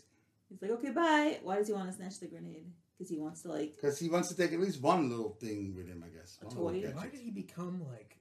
He's 0.50 0.60
like, 0.60 0.70
okay, 0.72 0.90
bye. 0.90 1.38
Why 1.42 1.56
does 1.56 1.66
he 1.68 1.72
want 1.72 1.88
to 1.90 1.96
snatch 1.96 2.20
the 2.20 2.26
grenade? 2.26 2.66
Because 2.98 3.10
he 3.10 3.18
wants 3.18 3.42
to 3.42 3.48
like 3.48 3.76
Because 3.76 3.98
he 3.98 4.08
wants 4.08 4.28
to 4.28 4.36
take 4.36 4.52
at 4.52 4.60
least 4.60 4.80
one 4.80 5.10
little 5.10 5.36
thing 5.40 5.74
with 5.76 5.86
him, 5.86 6.02
I 6.04 6.08
guess. 6.16 6.38
A 6.42 6.52
toy? 6.54 6.90
Why 6.94 7.08
did 7.08 7.20
he 7.20 7.30
become 7.30 7.82
like 7.90 8.18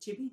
chippy. 0.00 0.30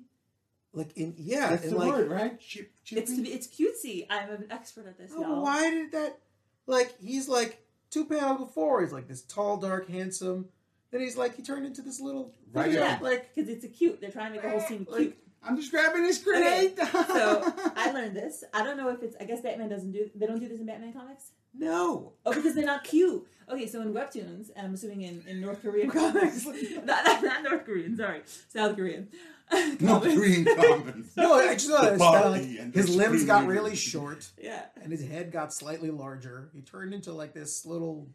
like 0.72 0.96
in 0.96 1.14
yeah? 1.18 1.50
That's 1.50 1.64
and 1.64 1.72
the 1.72 1.78
like, 1.78 1.92
word, 1.92 2.10
right? 2.10 2.40
Chip, 2.40 2.70
It's 2.90 3.14
to 3.16 3.28
it's 3.28 3.46
cutesy. 3.48 4.06
I'm 4.08 4.30
an 4.30 4.46
expert 4.50 4.86
at 4.86 4.98
this, 4.98 5.12
Oh, 5.16 5.20
y'all. 5.22 5.42
why 5.42 5.68
did 5.70 5.92
that? 5.92 6.18
Like 6.66 6.94
he's 7.00 7.28
like 7.28 7.64
two 7.90 8.04
panels 8.04 8.38
before, 8.38 8.82
he's 8.82 8.92
like 8.92 9.08
this 9.08 9.22
tall, 9.22 9.56
dark, 9.56 9.88
handsome. 9.88 10.48
Then 10.92 11.00
he's 11.00 11.16
like 11.16 11.34
he 11.36 11.42
turned 11.42 11.66
into 11.66 11.82
this 11.82 12.00
little 12.00 12.34
Right, 12.52 12.70
yeah. 12.70 12.98
like 13.02 13.34
Because 13.34 13.48
it's 13.50 13.64
a 13.64 13.68
cute. 13.68 14.00
They're 14.00 14.10
trying 14.10 14.28
to 14.28 14.32
make 14.34 14.42
the 14.42 14.50
whole 14.50 14.60
scene 14.60 14.86
Like- 14.88 14.98
cute. 15.00 15.18
I'm 15.44 15.56
just 15.56 15.70
grabbing 15.70 16.02
this 16.02 16.22
grenade. 16.22 16.76
So 16.78 17.52
I 17.76 17.90
learned 17.92 18.14
this. 18.16 18.44
I 18.54 18.62
don't 18.64 18.76
know 18.76 18.88
if 18.90 19.02
it's. 19.02 19.16
I 19.20 19.24
guess 19.24 19.40
Batman 19.40 19.68
doesn't 19.68 19.92
do. 19.92 20.08
They 20.14 20.26
don't 20.26 20.38
do 20.38 20.48
this 20.48 20.60
in 20.60 20.66
Batman 20.66 20.92
comics. 20.92 21.30
no. 21.54 22.12
Oh, 22.24 22.32
because 22.32 22.54
they're 22.54 22.64
not 22.64 22.84
cute. 22.84 23.26
Okay, 23.50 23.66
so 23.66 23.80
in 23.82 23.92
webtoons, 23.92 24.50
and 24.54 24.66
I'm 24.66 24.74
assuming 24.74 25.02
in, 25.02 25.24
in 25.26 25.40
North 25.40 25.60
Korean 25.62 25.90
comics, 25.98 26.46
not, 26.84 27.04
not, 27.04 27.22
not 27.24 27.42
North 27.42 27.64
Korean, 27.66 27.96
sorry, 27.96 28.22
South 28.48 28.76
Korean. 28.76 29.08
no 29.52 29.98
comics. 29.98 30.14
Korean 30.14 30.44
commons. 30.44 31.16
No, 31.16 31.34
I 31.34 31.54
just 31.54 31.68
know 31.68 31.76
The 31.82 31.90
that 31.90 31.92
it's 31.94 32.02
kinda 32.04 32.30
like 32.64 32.74
his 32.74 32.94
limbs 32.96 33.24
got 33.24 33.46
really 33.46 33.74
short 33.74 34.30
Yeah, 34.40 34.62
and 34.80 34.92
his 34.92 35.04
head 35.06 35.32
got 35.32 35.52
slightly 35.52 35.90
larger. 35.90 36.50
He 36.54 36.62
turned 36.62 36.94
into 36.94 37.12
like 37.12 37.34
this 37.34 37.66
little. 37.66 38.08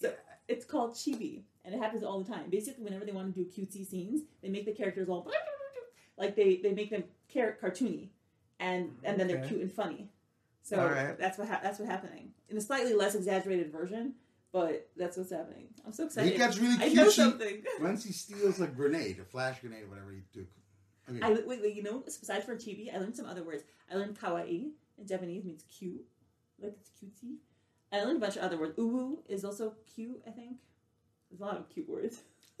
so 0.00 0.12
it's 0.48 0.64
called 0.66 0.94
chibi, 0.94 1.42
and 1.64 1.74
it 1.74 1.78
happens 1.78 2.02
all 2.02 2.22
the 2.22 2.30
time. 2.30 2.50
Basically, 2.50 2.82
whenever 2.82 3.04
they 3.06 3.12
want 3.12 3.32
to 3.34 3.44
do 3.44 3.48
cutesy 3.48 3.86
scenes, 3.88 4.22
they 4.42 4.48
make 4.48 4.66
the 4.66 4.72
characters 4.72 5.08
all 5.08 5.22
like 6.22 6.36
they 6.36 6.56
they 6.56 6.72
make 6.72 6.90
them 6.90 7.04
car- 7.32 7.56
cartoony, 7.62 8.08
and 8.60 8.82
and 9.04 9.18
then 9.18 9.26
they're 9.28 9.44
cute 9.48 9.60
and 9.60 9.72
funny. 9.72 10.08
So 10.62 10.76
right. 10.78 11.18
that's 11.18 11.36
what 11.38 11.48
ha- 11.48 11.60
that's 11.62 11.78
what 11.80 11.88
happening 11.88 12.30
in 12.48 12.56
a 12.56 12.60
slightly 12.60 12.94
less 12.94 13.14
exaggerated 13.14 13.72
version. 13.72 14.14
but 14.52 14.88
that's 14.96 15.16
what's 15.16 15.32
happening. 15.32 15.66
I'm 15.84 15.92
so 15.92 16.04
excited. 16.06 16.30
He 16.30 16.38
gets 16.38 16.58
really 16.58 16.76
I 16.76 16.88
cute. 16.88 16.94
know 16.94 17.08
something. 17.08 17.64
Once 17.80 18.04
he 18.04 18.12
steals 18.12 18.60
a 18.60 18.66
grenade, 18.66 19.18
a 19.18 19.24
flash 19.24 19.60
grenade, 19.60 19.84
or 19.84 19.88
whatever 19.88 20.12
he 20.12 20.22
took. 20.32 20.48
Okay. 21.10 21.20
I 21.22 21.32
wait, 21.46 21.60
wait. 21.62 21.74
You 21.74 21.82
know, 21.82 21.98
besides 22.04 22.44
for 22.44 22.54
chibi, 22.54 22.94
I 22.94 22.98
learned 22.98 23.16
some 23.16 23.26
other 23.26 23.42
words. 23.42 23.64
I 23.90 23.96
learned 23.96 24.18
kawaii 24.18 24.70
in 24.98 25.06
Japanese 25.06 25.44
means 25.44 25.64
cute, 25.78 26.04
like 26.62 26.76
it's 26.80 26.90
cutesy. 26.90 27.36
I 27.90 28.04
learned 28.04 28.18
a 28.18 28.20
bunch 28.20 28.36
of 28.36 28.42
other 28.42 28.58
words. 28.58 28.76
Uwu 28.78 29.18
is 29.28 29.44
also 29.44 29.74
cute. 29.94 30.22
I 30.26 30.30
think 30.30 30.58
there's 31.28 31.40
a 31.40 31.44
lot 31.44 31.56
of 31.56 31.68
cute 31.68 31.88
words. 31.88 32.18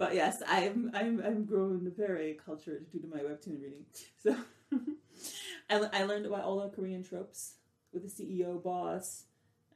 but 0.00 0.14
yes, 0.14 0.42
I'm 0.48 0.90
I'm 0.94 1.22
I'm 1.22 1.44
grown 1.44 1.92
very 1.94 2.38
cultured 2.42 2.90
due 2.90 3.00
to 3.00 3.06
my 3.06 3.18
webtoon 3.18 3.60
reading. 3.60 3.84
So 4.16 4.34
I, 5.70 6.00
I 6.00 6.04
learned 6.04 6.24
about 6.24 6.40
all 6.40 6.58
the 6.60 6.70
Korean 6.74 7.04
tropes 7.04 7.56
with 7.92 8.02
the 8.02 8.08
CEO 8.08 8.62
boss 8.62 9.24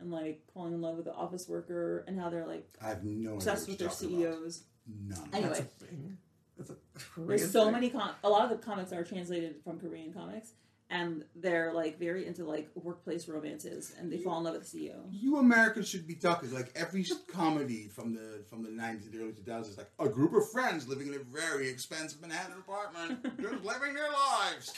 and 0.00 0.10
like 0.10 0.40
falling 0.54 0.72
in 0.72 0.80
love 0.80 0.96
with 0.96 1.04
the 1.04 1.12
office 1.12 1.46
worker 1.46 2.06
and 2.08 2.18
how 2.18 2.30
they're 2.30 2.46
like 2.46 2.66
I 2.82 2.88
have 2.88 3.04
no 3.04 3.10
idea 3.10 3.34
obsessed 3.34 3.68
what 3.68 3.72
with 3.72 3.78
their 3.80 3.88
talking 3.88 4.24
about. 4.24 4.34
CEOs. 4.38 4.62
None. 5.08 5.28
Anyway. 5.34 5.48
That's 5.48 5.60
a 5.60 5.64
thing. 5.64 6.18
That's 6.56 6.70
a 6.70 6.76
There's 7.18 7.50
so 7.50 7.64
thing. 7.64 7.72
many 7.72 7.90
com- 7.90 8.14
a 8.24 8.28
lot 8.30 8.50
of 8.50 8.58
the 8.58 8.64
comics 8.64 8.94
are 8.94 9.04
translated 9.04 9.56
from 9.62 9.78
Korean 9.78 10.14
comics 10.14 10.52
and 10.90 11.24
they're 11.34 11.72
like 11.72 11.98
very 11.98 12.26
into 12.26 12.44
like 12.44 12.68
workplace 12.74 13.26
romances 13.28 13.94
and 13.98 14.12
they 14.12 14.18
fall 14.18 14.38
in 14.38 14.44
love 14.44 14.54
with 14.54 14.70
the 14.70 14.78
CEO. 14.78 14.96
You 15.10 15.38
Americans 15.38 15.88
should 15.88 16.06
be 16.06 16.14
talking 16.14 16.52
like 16.52 16.70
every 16.76 17.04
comedy 17.32 17.88
from 17.88 18.14
the 18.14 18.42
from 18.48 18.62
the 18.62 18.70
nineties 18.70 19.06
and 19.06 19.20
early 19.20 19.32
two 19.32 19.42
thousands 19.42 19.70
is 19.74 19.78
like 19.78 19.90
a 19.98 20.08
group 20.08 20.34
of 20.34 20.48
friends 20.50 20.86
living 20.86 21.08
in 21.08 21.14
a 21.14 21.18
very 21.18 21.68
expensive 21.68 22.20
Manhattan 22.20 22.56
apartment, 22.58 23.22
just 23.40 23.64
living 23.64 23.94
their 23.94 24.10
lives. 24.12 24.74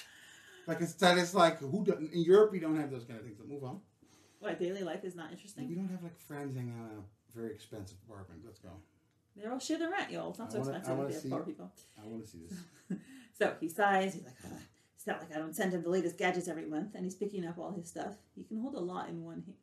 Like 0.66 0.80
it's 0.80 0.94
that 0.94 1.18
it's 1.18 1.34
like 1.34 1.58
who 1.58 1.84
do, 1.84 1.92
in 1.94 2.22
Europe 2.22 2.52
we 2.52 2.60
don't 2.60 2.76
have 2.80 2.90
those 2.90 3.04
kind 3.04 3.18
of 3.18 3.24
things. 3.24 3.36
But 3.38 3.48
move 3.48 3.64
on. 3.64 3.80
What 4.38 4.58
daily 4.60 4.82
life 4.82 5.02
is 5.04 5.16
not 5.16 5.26
We 5.28 5.32
interesting. 5.34 5.74
don't 5.74 5.88
have 5.88 6.02
like 6.02 6.18
friends 6.20 6.54
hanging 6.56 6.74
out 6.80 6.92
in 6.92 6.98
a 6.98 7.36
very 7.38 7.52
expensive 7.52 7.96
apartment. 8.08 8.42
Let's 8.44 8.58
go. 8.60 8.68
They're 9.34 9.52
all 9.52 9.58
share 9.58 9.78
the 9.78 9.88
rent, 9.90 10.10
y'all. 10.10 10.30
It's 10.30 10.38
not 10.38 10.48
I 10.48 10.52
so 10.52 10.58
wanna- 10.60 10.70
expensive 10.78 10.96
wanna 10.98 11.08
if 11.08 11.10
you 11.10 11.14
have 11.14 11.22
see- 11.22 11.28
poor 11.30 11.40
people. 11.42 11.72
I 12.02 12.06
want 12.06 12.24
to 12.24 12.30
see 12.30 12.38
this. 12.48 12.98
So 13.38 13.52
he 13.60 13.68
sighs. 13.68 14.14
He's 14.14 14.24
like, 14.24 14.32
"Ugh, 14.46 14.55
it's 15.06 15.20
not 15.20 15.20
like 15.20 15.32
I 15.34 15.38
don't 15.38 15.54
send 15.54 15.72
him 15.72 15.82
the 15.82 15.88
latest 15.90 16.18
gadgets 16.18 16.48
every 16.48 16.66
month, 16.66 16.94
and 16.96 17.04
he's 17.04 17.14
picking 17.14 17.46
up 17.46 17.58
all 17.58 17.70
his 17.72 17.86
stuff. 17.86 18.14
He 18.34 18.42
can 18.42 18.60
hold 18.60 18.74
a 18.74 18.80
lot 18.80 19.08
in 19.08 19.22
one 19.24 19.42
hand. 19.46 19.54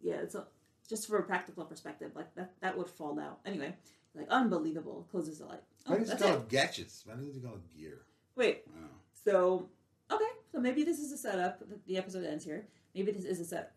Yeah, 0.00 0.14
it's 0.22 0.34
a, 0.34 0.46
just 0.88 1.06
for 1.06 1.18
a 1.18 1.22
practical 1.22 1.64
perspective, 1.66 2.12
like 2.14 2.34
that 2.34 2.52
that 2.62 2.78
would 2.78 2.88
fall 2.88 3.20
out 3.20 3.40
anyway. 3.44 3.74
Like 4.14 4.28
unbelievable. 4.30 5.06
Closes 5.10 5.38
the 5.38 5.44
light. 5.46 5.60
Oh, 5.86 5.92
Why 5.92 5.98
does 5.98 6.08
that's 6.08 6.22
call 6.22 6.32
it. 6.32 6.36
it 6.38 6.48
gadgets? 6.48 7.02
Why 7.04 7.14
doesn't 7.14 7.34
he 7.34 7.40
call 7.40 7.56
it 7.56 7.76
gear? 7.76 8.00
Wait, 8.36 8.62
I. 8.68 8.86
So, 9.24 9.68
okay, 10.10 10.24
so 10.50 10.60
maybe 10.60 10.82
this 10.82 10.98
is 10.98 11.12
a 11.12 11.18
setup. 11.18 11.62
The- 11.86 11.98
episode 11.98 12.24
ends 12.24 12.44
here. 12.44 12.66
Maybe 12.94 13.12
this 13.12 13.24
is 13.26 13.40
a 13.40 13.44
set 13.44 13.72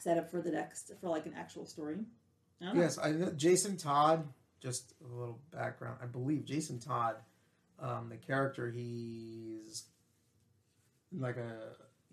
setup 0.00 0.30
for 0.30 0.40
the 0.42 0.50
next 0.50 0.90
for 1.00 1.08
like 1.10 1.26
an 1.26 1.34
actual 1.36 1.64
story. 1.64 1.98
I. 2.60 2.74
Yes, 2.74 2.98
I 3.00 3.12
know 3.12 3.30
Jason 3.30 3.76
Todd. 3.76 4.26
Just 4.60 4.94
a 5.02 5.16
little 5.16 5.38
background. 5.52 5.98
I 6.02 6.06
believe 6.06 6.44
Jason 6.44 6.78
Todd, 6.78 7.14
um, 7.80 8.08
the 8.08 8.16
character, 8.16 8.70
he's 8.70 9.84
like 11.16 11.36
a 11.36 11.52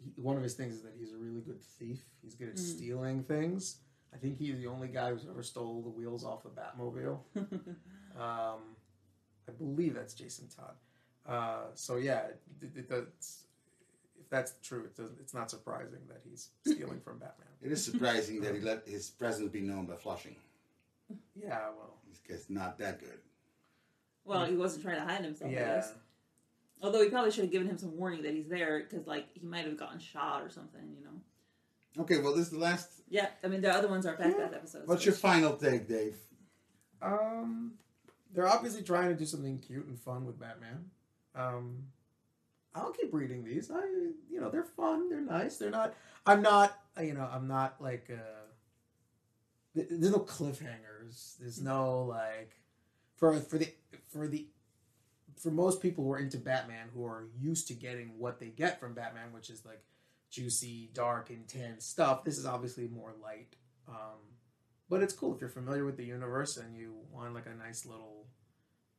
he, 0.03 0.11
one 0.21 0.37
of 0.37 0.43
his 0.43 0.53
things 0.53 0.75
is 0.75 0.81
that 0.83 0.93
he's 0.99 1.11
a 1.13 1.17
really 1.17 1.41
good 1.41 1.61
thief. 1.61 2.03
He's 2.21 2.35
good 2.35 2.49
at 2.49 2.55
Mm. 2.55 2.59
stealing 2.59 3.23
things. 3.23 3.77
I 4.13 4.17
think 4.17 4.37
he's 4.37 4.57
the 4.57 4.67
only 4.67 4.87
guy 4.87 5.11
who's 5.11 5.25
ever 5.29 5.43
stole 5.43 5.81
the 5.81 5.89
wheels 5.89 6.23
off 6.23 6.43
the 6.43 6.49
Batmobile. 6.49 7.19
Um, 8.19 8.75
I 9.47 9.51
believe 9.59 9.93
that's 9.93 10.15
Jason 10.15 10.47
Todd. 10.47 10.73
Uh, 11.27 11.65
so 11.75 11.97
yeah, 11.97 12.21
it, 12.61 12.75
it, 12.75 12.87
it's, 12.89 13.43
if 14.19 14.27
that's 14.27 14.53
true, 14.63 14.85
it 14.85 14.97
doesn't, 14.97 15.19
it's 15.19 15.35
not 15.35 15.51
surprising 15.51 15.99
that 16.07 16.21
he's 16.27 16.49
stealing 16.65 16.99
from 16.99 17.19
Batman. 17.19 17.47
It 17.61 17.71
is 17.71 17.85
surprising 17.85 18.41
that 18.41 18.55
he 18.55 18.61
let 18.61 18.87
his 18.87 19.11
presence 19.11 19.51
be 19.51 19.61
known 19.61 19.85
by 19.85 19.97
Flushing. 19.97 20.35
Yeah, 21.35 21.59
well, 21.77 21.97
It's 22.27 22.49
not 22.49 22.79
that 22.79 22.99
good. 22.99 23.19
Well, 24.27 24.45
he 24.45 24.55
wasn't 24.55 24.83
trying 24.83 24.97
to 24.97 25.05
hide 25.05 25.23
himself. 25.23 25.51
I 25.51 25.53
yeah. 25.53 25.83
Although 26.81 27.01
he 27.01 27.09
probably 27.09 27.31
should 27.31 27.43
have 27.43 27.51
given 27.51 27.67
him 27.67 27.77
some 27.77 27.97
warning 27.97 28.21
that 28.21 28.33
he's 28.33 28.47
there 28.47 28.85
because 28.87 29.07
like 29.07 29.25
he 29.33 29.45
might 29.45 29.65
have 29.65 29.77
gotten 29.77 29.99
shot 29.99 30.43
or 30.43 30.49
something. 30.49 30.81
You 30.97 31.05
know. 31.05 32.03
Okay, 32.03 32.19
well, 32.19 32.35
this 32.35 32.45
is 32.47 32.51
the 32.51 32.59
last. 32.59 32.89
Yeah, 33.09 33.27
I 33.43 33.47
mean 33.47 33.61
the 33.61 33.73
other 33.73 33.87
ones 33.87 34.05
are 34.05 34.15
back 34.15 34.37
back 34.37 34.53
episodes. 34.53 34.87
What's 34.87 35.05
your 35.05 35.15
final 35.15 35.53
take, 35.55 35.87
Dave? 35.87 36.17
Um, 37.01 37.73
they're 38.33 38.47
obviously 38.47 38.83
trying 38.83 39.09
to 39.09 39.15
do 39.15 39.25
something 39.25 39.57
cute 39.59 39.85
and 39.85 39.99
fun 39.99 40.25
with 40.25 40.39
Batman. 40.39 40.91
Um, 41.35 41.83
I'll 42.75 42.91
keep 42.91 43.13
reading 43.13 43.43
these. 43.43 43.71
I, 43.71 43.83
you 44.29 44.39
know, 44.39 44.49
they're 44.49 44.63
fun. 44.63 45.09
They're 45.09 45.21
nice. 45.21 45.57
They're 45.57 45.71
not. 45.71 45.95
I'm 46.25 46.41
not. 46.41 46.77
You 47.01 47.13
know, 47.13 47.27
I'm 47.31 47.47
not 47.47 47.81
like. 47.81 48.09
Uh, 48.11 48.47
th- 49.75 49.87
there's 49.89 50.11
no 50.11 50.19
cliffhangers. 50.19 51.37
There's 51.39 51.61
no 51.61 52.03
like, 52.03 52.51
for 53.17 53.39
for 53.41 53.57
the 53.57 53.73
for 54.07 54.27
the 54.27 54.47
for 55.37 55.51
most 55.51 55.81
people 55.81 56.03
who 56.03 56.11
are 56.11 56.19
into 56.19 56.37
Batman 56.37 56.87
who 56.93 57.05
are 57.05 57.27
used 57.37 57.67
to 57.67 57.73
getting 57.73 58.17
what 58.17 58.39
they 58.39 58.47
get 58.47 58.79
from 58.79 58.93
Batman, 58.93 59.31
which 59.31 59.49
is 59.49 59.65
like 59.65 59.83
juicy, 60.31 60.89
dark, 60.93 61.29
intense 61.29 61.85
stuff. 61.85 62.23
This 62.23 62.37
is 62.37 62.45
obviously 62.45 62.87
more 62.87 63.13
light. 63.21 63.55
Um, 63.87 64.19
but 64.89 65.01
it's 65.01 65.13
cool 65.13 65.35
if 65.35 65.41
you're 65.41 65.49
familiar 65.49 65.85
with 65.85 65.97
the 65.97 66.05
universe 66.05 66.57
and 66.57 66.75
you 66.75 66.95
want 67.11 67.33
like 67.33 67.45
a 67.45 67.55
nice 67.55 67.85
little, 67.85 68.25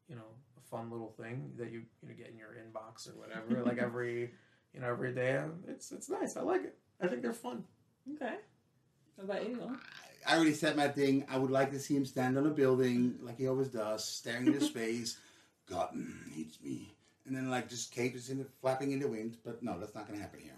you 0.09 0.15
know, 0.15 0.23
a 0.57 0.61
fun 0.69 0.91
little 0.91 1.11
thing 1.11 1.53
that 1.57 1.71
you 1.71 1.83
you 2.03 2.09
know 2.09 2.15
get 2.15 2.29
in 2.29 2.37
your 2.37 2.51
inbox 2.51 3.09
or 3.09 3.19
whatever, 3.19 3.65
like 3.67 3.79
every 3.79 4.31
you 4.73 4.81
know 4.81 4.89
every 4.89 5.15
day. 5.15 5.43
It's 5.67 5.93
it's 5.93 6.09
nice. 6.09 6.37
I 6.37 6.43
like 6.43 6.65
it. 6.65 6.79
I 7.01 7.07
think 7.07 7.23
they're 7.23 7.33
fun. 7.33 7.65
Okay. 8.15 8.37
How 9.17 9.25
about 9.25 9.49
you? 9.49 9.77
Will? 10.27 10.33
I 10.33 10.37
already 10.37 10.55
said 10.55 10.77
my 10.77 10.89
thing. 10.89 11.25
I 11.31 11.39
would 11.39 11.51
like 11.51 11.71
to 11.73 11.79
see 11.79 11.97
him 11.97 12.05
stand 12.05 12.37
on 12.39 12.47
a 12.47 12.51
building 12.51 13.19
like 13.23 13.39
he 13.39 13.49
always 13.49 13.69
does, 13.69 14.05
staring 14.05 14.47
into 14.47 14.61
space. 14.65 15.19
Gotham 15.69 16.31
needs 16.35 16.59
me. 16.63 16.93
And 17.27 17.37
then, 17.37 17.51
like, 17.51 17.69
just 17.69 17.93
cages 17.93 18.31
in 18.31 18.39
the, 18.39 18.47
flapping 18.63 18.93
in 18.93 19.01
the 19.01 19.09
wind. 19.09 19.37
But 19.45 19.63
no, 19.63 19.79
that's 19.79 19.95
not 19.95 20.07
going 20.07 20.19
to 20.19 20.23
happen 20.23 20.41
here. 20.41 20.55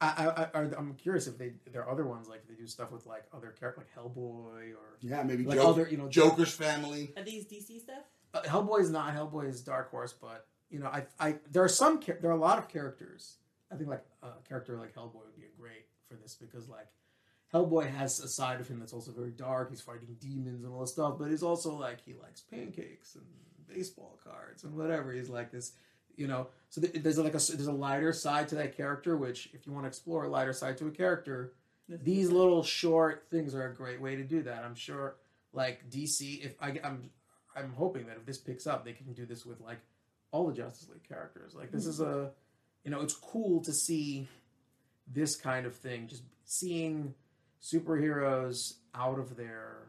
I, 0.00 0.48
I, 0.54 0.60
I 0.60 0.62
I'm 0.76 0.94
curious 0.94 1.26
if 1.26 1.38
they 1.38 1.52
there 1.72 1.82
are 1.82 1.90
other 1.90 2.04
ones 2.06 2.28
like 2.28 2.46
they 2.48 2.54
do 2.54 2.66
stuff 2.66 2.90
with 2.90 3.06
like 3.06 3.24
other 3.32 3.54
characters 3.58 3.84
like 3.84 4.04
Hellboy 4.04 4.72
or 4.72 4.98
Yeah, 5.00 5.22
maybe 5.22 5.44
like 5.44 5.56
Joker, 5.56 5.68
other 5.82 5.88
you 5.90 5.96
know 5.96 6.08
Joker's 6.08 6.52
family. 6.52 7.12
Are 7.16 7.22
these 7.22 7.46
DC 7.46 7.80
stuff? 7.80 8.02
uh, 8.34 8.42
Hellboy 8.42 8.80
is 8.80 8.90
not 8.90 9.14
Hellboy 9.14 9.48
is 9.48 9.62
Dark 9.62 9.90
Horse, 9.90 10.12
but 10.12 10.46
you 10.68 10.78
know 10.80 10.86
I 10.88 11.04
I 11.20 11.36
there 11.50 11.62
are 11.62 11.68
some 11.68 12.00
there 12.20 12.30
are 12.30 12.34
a 12.34 12.36
lot 12.36 12.58
of 12.58 12.68
characters. 12.68 13.36
I 13.72 13.76
think 13.76 13.88
like 13.88 14.04
a 14.22 14.28
character 14.46 14.76
like 14.76 14.94
Hellboy 14.94 15.14
would 15.24 15.36
be 15.36 15.46
great 15.58 15.86
for 16.08 16.16
this 16.16 16.34
because 16.38 16.68
like 16.68 16.88
Hellboy 17.54 17.94
has 17.94 18.18
a 18.18 18.28
side 18.28 18.60
of 18.60 18.66
him 18.66 18.80
that's 18.80 18.92
also 18.92 19.12
very 19.12 19.30
dark. 19.30 19.70
He's 19.70 19.80
fighting 19.80 20.16
demons 20.18 20.64
and 20.64 20.72
all 20.72 20.80
this 20.80 20.92
stuff, 20.92 21.14
but 21.18 21.30
he's 21.30 21.42
also 21.42 21.74
like 21.78 22.00
he 22.04 22.14
likes 22.14 22.40
pancakes 22.40 23.14
and 23.14 23.24
baseball 23.72 24.18
cards 24.24 24.64
and 24.64 24.74
whatever. 24.74 25.12
He's 25.12 25.28
like 25.28 25.52
this, 25.52 25.72
you 26.16 26.26
know. 26.26 26.48
So 26.70 26.80
th- 26.80 26.94
there's 26.94 27.18
like 27.18 27.34
a 27.34 27.52
there's 27.52 27.66
a 27.66 27.72
lighter 27.72 28.12
side 28.12 28.48
to 28.48 28.56
that 28.56 28.76
character, 28.76 29.16
which 29.16 29.50
if 29.52 29.66
you 29.66 29.72
want 29.72 29.84
to 29.84 29.88
explore 29.88 30.24
a 30.24 30.28
lighter 30.28 30.52
side 30.52 30.76
to 30.78 30.88
a 30.88 30.90
character, 30.90 31.52
these 31.88 32.30
little 32.30 32.62
short 32.62 33.26
things 33.30 33.54
are 33.54 33.66
a 33.66 33.74
great 33.74 34.00
way 34.00 34.16
to 34.16 34.24
do 34.24 34.42
that. 34.42 34.64
I'm 34.64 34.74
sure, 34.74 35.16
like 35.52 35.88
DC, 35.90 36.44
if 36.44 36.54
I, 36.60 36.80
I'm, 36.82 37.10
I'm 37.54 37.72
hoping 37.74 38.06
that 38.06 38.16
if 38.16 38.26
this 38.26 38.38
picks 38.38 38.66
up, 38.66 38.84
they 38.84 38.92
can 38.92 39.12
do 39.12 39.26
this 39.26 39.46
with 39.46 39.60
like 39.60 39.78
all 40.32 40.46
the 40.46 40.54
Justice 40.54 40.88
League 40.88 41.06
characters. 41.06 41.54
Like 41.54 41.70
this 41.70 41.86
is 41.86 42.00
a, 42.00 42.04
mm-hmm. 42.04 42.28
you 42.84 42.90
know, 42.90 43.00
it's 43.00 43.14
cool 43.14 43.62
to 43.62 43.72
see 43.72 44.26
this 45.06 45.36
kind 45.36 45.66
of 45.66 45.76
thing. 45.76 46.08
Just 46.08 46.22
seeing 46.44 47.14
superheroes 47.64 48.74
out 48.94 49.18
of 49.18 49.36
their, 49.36 49.88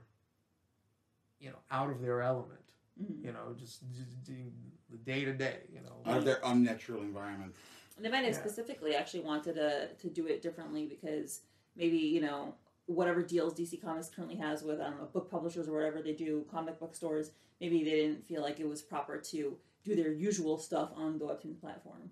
you 1.39 1.49
know, 1.49 1.57
out 1.69 1.89
of 1.89 2.01
their 2.01 2.21
element. 2.21 2.61
Mhm. 3.01 3.25
You 3.25 3.33
know, 3.33 3.53
just, 3.59 3.81
just 3.91 4.23
doing 4.23 4.53
the 4.89 4.97
day 4.97 5.25
to 5.25 5.33
day. 5.33 5.63
You 5.73 5.81
know, 5.81 6.01
Out 6.05 6.17
of 6.19 6.25
their 6.25 6.39
unnatural 6.45 7.01
environment. 7.01 7.53
And 7.97 8.05
they 8.05 8.09
might 8.09 8.23
have 8.23 8.33
Yeah. 8.33 8.39
specifically 8.39 8.95
actually 8.95 9.23
wanted 9.23 9.55
to 9.55 9.93
to 9.93 10.09
do 10.09 10.27
it 10.27 10.41
differently 10.41 10.85
because 10.85 11.41
maybe 11.75 11.97
you 11.97 12.21
know 12.21 12.55
whatever 12.85 13.21
deals 13.23 13.53
DC 13.53 13.77
Comics 13.81 14.09
currently 14.09 14.37
has 14.37 14.63
with 14.63 14.79
I 14.79 14.89
don't 14.89 14.99
know 14.99 15.05
book 15.07 15.29
publishers 15.29 15.67
or 15.67 15.73
whatever 15.73 16.01
they 16.01 16.13
do 16.13 16.45
comic 16.51 16.77
book 16.79 16.93
stores 16.95 17.31
maybe 17.59 17.83
they 17.83 17.91
didn't 17.91 18.25
feel 18.27 18.41
like 18.41 18.59
it 18.59 18.67
was 18.67 18.81
proper 18.81 19.17
to 19.17 19.57
do 19.83 19.95
their 19.95 20.11
usual 20.11 20.57
stuff 20.57 20.91
on 20.95 21.17
the 21.17 21.25
webtoon 21.25 21.59
platform 21.59 22.11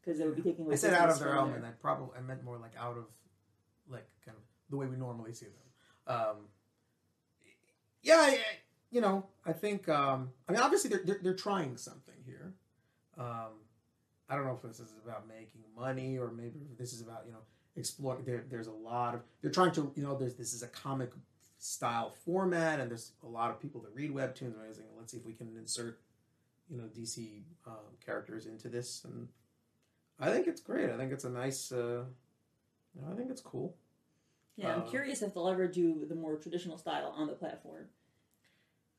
because 0.00 0.18
they 0.18 0.26
would 0.26 0.36
be 0.36 0.42
taking 0.42 0.64
away. 0.66 0.74
I 0.74 0.76
said 0.76 0.94
out 0.94 1.10
of 1.10 1.18
their 1.18 1.34
element. 1.34 1.64
I 1.64 1.70
probably 1.70 2.16
I 2.18 2.20
meant 2.20 2.42
more 2.44 2.58
like 2.58 2.76
out 2.76 2.96
of 2.98 3.06
like 3.88 4.08
kind 4.24 4.36
of 4.36 4.44
the 4.70 4.76
way 4.76 4.86
we 4.86 4.96
normally 4.96 5.32
see 5.32 5.46
them. 5.46 6.16
Um, 6.16 6.36
yeah, 8.02 8.34
you 8.90 9.00
know, 9.00 9.26
I 9.44 9.52
think. 9.52 9.88
Um, 9.88 10.30
I 10.48 10.52
mean, 10.52 10.60
obviously 10.60 10.90
they're, 10.90 11.02
they're 11.04 11.20
they're 11.22 11.34
trying 11.34 11.76
something 11.76 12.14
here. 12.24 12.54
Um, 13.18 13.60
I 14.28 14.36
don't 14.36 14.44
know 14.44 14.58
if 14.62 14.62
this 14.62 14.80
is 14.80 14.94
about 15.04 15.28
making 15.28 15.62
money 15.76 16.16
or 16.16 16.30
maybe 16.30 16.60
this 16.78 16.92
is 16.92 17.02
about 17.02 17.24
you 17.26 17.32
know 17.32 17.40
exploring. 17.76 18.24
There, 18.24 18.44
there's 18.48 18.68
a 18.68 18.72
lot 18.72 19.14
of 19.14 19.20
they're 19.42 19.50
trying 19.50 19.72
to 19.72 19.92
you 19.94 20.02
know 20.02 20.16
there's 20.16 20.34
this 20.34 20.54
is 20.54 20.62
a 20.62 20.68
comic 20.68 21.10
style 21.58 22.14
format 22.24 22.80
and 22.80 22.90
there's 22.90 23.12
a 23.22 23.28
lot 23.28 23.50
of 23.50 23.60
people 23.60 23.80
that 23.82 23.94
read 23.94 24.12
webtoons. 24.12 24.54
And 24.78 24.86
let's 24.96 25.12
see 25.12 25.18
if 25.18 25.26
we 25.26 25.34
can 25.34 25.54
insert 25.58 26.00
you 26.70 26.78
know 26.78 26.84
DC 26.84 27.42
um, 27.66 27.96
characters 28.04 28.46
into 28.46 28.68
this 28.68 29.04
and 29.04 29.28
I 30.20 30.30
think 30.30 30.46
it's 30.46 30.60
great. 30.60 30.90
I 30.90 30.96
think 30.96 31.12
it's 31.12 31.24
a 31.24 31.30
nice. 31.30 31.72
Uh, 31.72 32.04
you 32.94 33.02
know, 33.02 33.12
I 33.12 33.16
think 33.16 33.30
it's 33.30 33.40
cool. 33.40 33.74
Yeah, 34.60 34.74
I'm 34.74 34.82
Uh, 34.82 34.86
curious 34.86 35.22
if 35.22 35.32
they'll 35.34 35.48
ever 35.48 35.66
do 35.66 36.04
the 36.06 36.14
more 36.14 36.36
traditional 36.36 36.76
style 36.76 37.12
on 37.16 37.26
the 37.26 37.32
platform. 37.32 37.86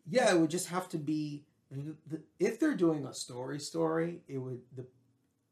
Yeah, 0.09 0.34
it 0.34 0.39
would 0.39 0.49
just 0.49 0.68
have 0.70 0.89
to 0.89 0.97
be 0.97 1.45
the, 1.70 2.22
if 2.39 2.59
they're 2.59 2.76
doing 2.76 3.05
a 3.05 3.14
story 3.14 3.59
story, 3.59 4.22
it 4.28 4.38
would 4.39 4.62
the 4.76 4.86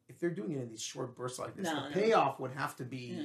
if 0.07 0.19
they're 0.19 0.31
doing 0.31 0.53
it 0.53 0.61
in 0.63 0.69
these 0.69 0.81
short 0.81 1.15
bursts 1.15 1.37
like 1.37 1.55
this, 1.55 1.65
No, 1.65 1.75
the 1.83 1.89
no. 1.89 1.93
payoff 1.93 2.39
would 2.39 2.51
have 2.51 2.75
to 2.77 2.83
be 2.83 3.15
Yeah. 3.15 3.23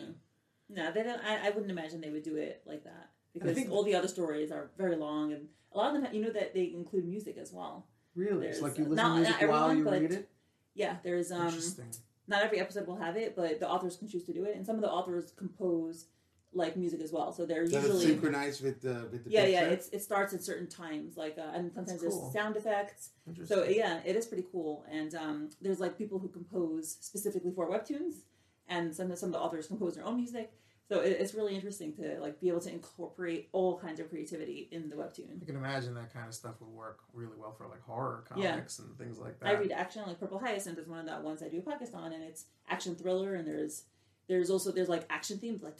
No, 0.68 0.92
they 0.92 1.02
don't. 1.02 1.20
I, 1.24 1.46
I 1.46 1.50
wouldn't 1.50 1.70
imagine 1.70 2.00
they 2.00 2.10
would 2.10 2.22
do 2.22 2.36
it 2.36 2.62
like 2.66 2.84
that 2.84 3.10
because 3.32 3.54
think- 3.54 3.70
all 3.70 3.82
the 3.82 3.94
other 3.94 4.08
stories 4.08 4.50
are 4.52 4.70
very 4.76 4.96
long, 4.96 5.32
and 5.32 5.48
a 5.72 5.78
lot 5.78 5.94
of 5.96 6.02
them, 6.02 6.14
you 6.14 6.20
know, 6.22 6.30
that 6.30 6.52
they 6.54 6.72
include 6.72 7.06
music 7.06 7.36
as 7.38 7.52
well. 7.52 7.86
really 8.14 8.46
it's 8.46 8.60
like 8.60 8.76
you 8.78 8.84
listen 8.84 8.96
not- 8.96 9.14
to 9.16 9.22
music 9.30 9.48
while 9.50 9.74
you 9.74 9.88
read 9.88 10.12
it. 10.12 10.28
Yeah, 10.74 10.96
there's 11.02 11.32
um, 11.32 11.46
Interesting. 11.46 11.90
not 12.28 12.42
every 12.42 12.60
episode 12.60 12.86
will 12.86 12.96
have 12.96 13.16
it, 13.16 13.34
but 13.36 13.60
the 13.60 13.68
authors 13.68 13.96
can 13.96 14.08
choose 14.08 14.24
to 14.24 14.32
do 14.32 14.44
it, 14.44 14.56
and 14.56 14.64
some 14.66 14.76
of 14.76 14.82
the 14.82 14.90
authors 14.90 15.32
compose 15.32 16.06
like 16.54 16.76
music 16.76 17.00
as 17.00 17.12
well. 17.12 17.32
So 17.32 17.44
they're 17.46 17.64
Does 17.64 17.72
it 17.74 17.82
usually 17.82 18.06
synchronize 18.06 18.60
with 18.60 18.80
the 18.80 19.08
with 19.10 19.24
the 19.24 19.30
yeah, 19.30 19.40
picture? 19.44 19.52
yeah. 19.52 19.64
It's 19.68 19.88
it 19.88 20.02
starts 20.02 20.32
at 20.34 20.42
certain 20.42 20.68
times, 20.68 21.16
like 21.16 21.36
uh, 21.38 21.50
and 21.54 21.72
sometimes 21.72 22.00
cool. 22.02 22.20
there's 22.22 22.32
sound 22.32 22.56
effects. 22.56 23.10
So 23.44 23.64
yeah, 23.64 24.00
it 24.04 24.16
is 24.16 24.26
pretty 24.26 24.46
cool. 24.52 24.84
And 24.90 25.14
um, 25.14 25.50
there's 25.60 25.80
like 25.80 25.98
people 25.98 26.18
who 26.18 26.28
compose 26.28 26.96
specifically 27.00 27.52
for 27.52 27.68
webtoons, 27.68 28.22
and 28.68 28.94
some 28.94 29.14
some 29.16 29.28
of 29.30 29.32
the 29.34 29.40
authors 29.40 29.66
compose 29.66 29.94
their 29.96 30.04
own 30.06 30.16
music. 30.16 30.52
So 30.86 31.00
it, 31.00 31.16
it's 31.18 31.32
really 31.32 31.54
interesting 31.54 31.94
to 31.94 32.18
like 32.20 32.38
be 32.42 32.48
able 32.50 32.60
to 32.60 32.70
incorporate 32.70 33.48
all 33.52 33.78
kinds 33.78 34.00
of 34.00 34.10
creativity 34.10 34.68
in 34.70 34.90
the 34.90 34.96
webtoon. 34.96 35.40
I 35.40 35.44
can 35.46 35.56
imagine 35.56 35.94
that 35.94 36.12
kind 36.12 36.28
of 36.28 36.34
stuff 36.34 36.56
would 36.60 36.68
work 36.68 36.98
really 37.14 37.36
well 37.38 37.52
for 37.52 37.66
like 37.68 37.80
horror 37.82 38.22
Yeah. 38.36 38.50
comics 38.50 38.78
and 38.80 38.94
things 38.98 39.18
like 39.18 39.40
that. 39.40 39.48
I 39.48 39.52
read 39.52 39.72
action 39.72 40.02
like 40.06 40.20
Purple 40.20 40.38
Hyacinth 40.38 40.78
is 40.78 40.86
one 40.86 40.98
of 40.98 41.06
the 41.06 41.26
ones 41.26 41.42
I 41.42 41.48
do 41.48 41.58
a 41.58 41.62
podcast 41.62 41.94
on, 41.94 42.12
and 42.12 42.22
it's 42.22 42.44
action 42.68 42.94
thriller, 42.96 43.34
and 43.34 43.48
there's 43.48 43.84
there's 44.28 44.50
also 44.50 44.70
there's 44.72 44.88
like 44.88 45.04
action 45.10 45.38
themes 45.38 45.62
like 45.62 45.76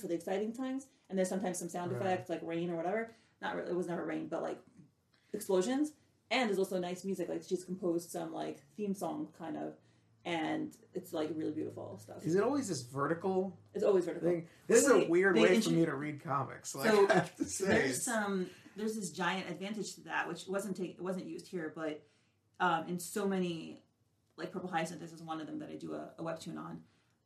for 0.00 0.06
the 0.08 0.14
exciting 0.14 0.52
times, 0.52 0.86
and 1.08 1.18
there's 1.18 1.28
sometimes 1.28 1.58
some 1.58 1.68
sound 1.68 1.92
Right. 1.92 2.00
effects 2.00 2.30
like 2.30 2.40
rain 2.42 2.70
or 2.70 2.76
whatever. 2.76 3.14
Not 3.40 3.56
really, 3.56 3.70
it 3.70 3.76
was 3.76 3.88
never 3.88 4.04
rain, 4.04 4.28
but 4.28 4.42
like 4.42 4.58
explosions, 5.32 5.92
and 6.30 6.48
there's 6.48 6.58
also 6.58 6.78
nice 6.78 7.04
music. 7.04 7.28
Like 7.28 7.42
she's 7.46 7.64
composed 7.64 8.10
some 8.10 8.32
like 8.32 8.62
theme 8.76 8.94
song 8.94 9.28
kind 9.38 9.56
of, 9.56 9.74
and 10.24 10.72
it's 10.94 11.12
like 11.12 11.30
really 11.34 11.52
beautiful 11.52 11.98
stuff. 12.00 12.24
Is 12.24 12.34
it 12.34 12.42
always 12.42 12.68
this 12.68 12.82
vertical 12.82 13.58
It's 13.74 13.84
always 13.84 14.04
vertical. 14.04 14.28
thing? 14.28 14.46
This 14.66 14.84
is 14.84 14.90
a 14.90 15.08
weird 15.08 15.36
way 15.36 15.54
intro- 15.54 15.70
for 15.72 15.76
me 15.76 15.84
to 15.86 15.94
read 15.94 16.22
comics. 16.22 16.74
Like 16.74 16.90
So, 16.90 17.06
I 17.10 17.14
have 17.14 17.36
to 17.36 17.44
say, 17.44 17.66
there's 17.66 17.78
it's- 17.84 18.02
some 18.04 18.46
there's 18.76 18.94
this 18.96 19.10
giant 19.10 19.50
advantage 19.50 19.94
to 19.96 20.00
that 20.04 20.26
which 20.26 20.46
wasn't 20.48 20.74
take, 20.76 20.98
wasn't 20.98 21.26
used 21.26 21.46
here 21.46 21.70
but 21.76 22.02
um, 22.58 22.88
in 22.88 22.98
so 22.98 23.28
many 23.28 23.82
like 24.38 24.50
purple 24.50 24.70
hyacinth 24.70 24.98
this 24.98 25.12
is 25.12 25.20
one 25.22 25.42
of 25.42 25.46
them 25.46 25.58
that 25.58 25.68
i 25.68 25.74
do 25.74 25.92
a, 25.92 26.08
a 26.18 26.22
webtoon 26.22 26.56
on 26.56 26.80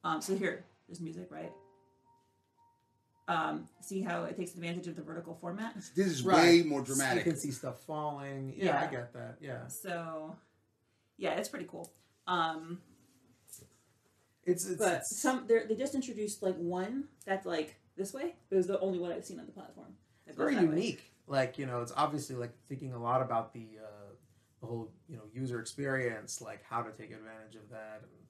um, 0.06 0.20
so 0.22 0.34
here 0.36 0.64
there's 0.88 1.00
music 1.00 1.28
right 1.30 1.52
um, 3.28 3.68
see 3.80 4.02
how 4.02 4.22
it 4.24 4.36
takes 4.36 4.54
advantage 4.54 4.86
of 4.86 4.94
the 4.94 5.02
vertical 5.02 5.34
format 5.34 5.74
This 5.96 6.06
is 6.06 6.22
Right. 6.22 6.36
way 6.36 6.62
more 6.62 6.80
dramatic. 6.80 6.86
You 6.86 6.94
dramatic. 6.94 7.24
can 7.24 7.36
see 7.36 7.50
stuff 7.50 7.80
falling. 7.80 8.54
Yeah, 8.56 8.80
I 8.80 8.86
get 8.86 9.12
that. 9.14 9.36
Yeah, 9.40 9.66
so 9.66 10.36
yeah 11.18 11.32
it's 11.32 11.48
pretty 11.48 11.66
cool 11.68 11.92
um, 12.28 12.80
it's 14.44 14.66
it's, 14.66 14.76
but 14.78 14.94
it's 14.98 15.20
some 15.20 15.44
they're- 15.48 15.66
they 15.68 15.74
just 15.74 15.94
introduced 15.94 16.42
like 16.42 16.54
one 16.56 17.04
that's 17.24 17.46
like 17.46 17.74
this 17.96 18.12
way 18.12 18.34
it 18.50 18.54
was 18.54 18.66
the 18.66 18.78
only 18.80 18.98
one 18.98 19.10
i've 19.12 19.24
seen 19.24 19.40
on 19.40 19.46
the 19.46 19.52
platform 19.52 19.94
that 20.26 20.36
goes 20.36 20.44
very 20.44 20.54
that 20.54 20.68
way. 20.68 20.74
unique. 20.76 21.12
Like 21.28 21.58
you 21.58 21.66
know, 21.66 21.80
it's 21.82 21.92
obviously 21.96 22.36
like 22.36 22.52
thinking 22.68 22.92
a 22.92 22.98
lot 23.02 23.20
about 23.22 23.52
the 23.52 23.66
uh, 23.82 24.12
the 24.60 24.66
whole 24.66 24.92
you 25.08 25.16
know 25.16 25.24
user 25.32 25.58
experience, 25.58 26.40
like 26.40 26.62
how 26.68 26.82
to 26.82 26.90
take 26.92 27.10
advantage 27.10 27.56
of 27.56 27.68
that. 27.70 28.02
And 28.02 28.25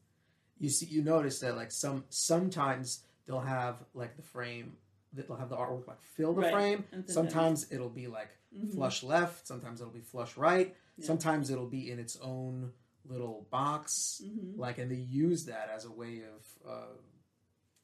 you 0.58 0.68
see, 0.68 0.86
you 0.86 1.02
notice 1.02 1.40
that 1.40 1.56
like 1.56 1.70
some 1.70 2.04
sometimes 2.08 3.02
they'll 3.26 3.40
have 3.40 3.76
like 3.94 4.16
the 4.16 4.22
frame 4.22 4.76
that 5.12 5.28
they'll 5.28 5.36
have 5.36 5.48
the 5.50 5.56
artwork 5.56 5.86
like 5.86 6.02
fill 6.02 6.32
the 6.34 6.42
Right. 6.42 6.52
frame. 6.52 6.84
And 6.92 7.08
Sometimes 7.08 7.70
it'll 7.72 7.88
be 7.88 8.06
like 8.06 8.30
Mhm. 8.54 8.74
flush 8.74 9.02
left. 9.02 9.46
Sometimes 9.46 9.80
it'll 9.80 9.92
be 9.92 10.00
flush 10.00 10.36
right. 10.36 10.74
Yeah. 10.96 11.06
Sometimes 11.06 11.50
it'll 11.50 11.66
be 11.68 11.90
in 11.90 11.98
its 11.98 12.16
own 12.16 12.72
little 13.04 13.46
box. 13.50 14.20
Mhm. 14.24 14.58
Like, 14.58 14.78
and 14.78 14.90
they 14.90 14.96
use 14.96 15.44
that 15.46 15.68
as 15.70 15.84
a 15.84 15.90
way 15.90 16.22
of 16.24 16.68
uh, 16.68 16.94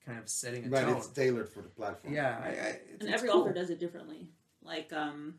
kind 0.04 0.18
of 0.18 0.28
setting 0.28 0.66
a 0.66 0.68
Right, 0.68 0.84
tone. 0.84 0.96
it's 0.96 1.08
tailored 1.08 1.48
for 1.48 1.62
the 1.62 1.68
platform. 1.68 2.12
yeah, 2.14 2.40
I, 2.42 2.48
I, 2.48 2.50
it's, 2.50 2.90
and 2.90 3.02
it's 3.02 3.12
every 3.12 3.28
cool. 3.28 3.42
author 3.42 3.52
does 3.52 3.70
it 3.70 3.78
differently. 3.78 4.28
Like, 4.62 4.92
um, 4.92 5.38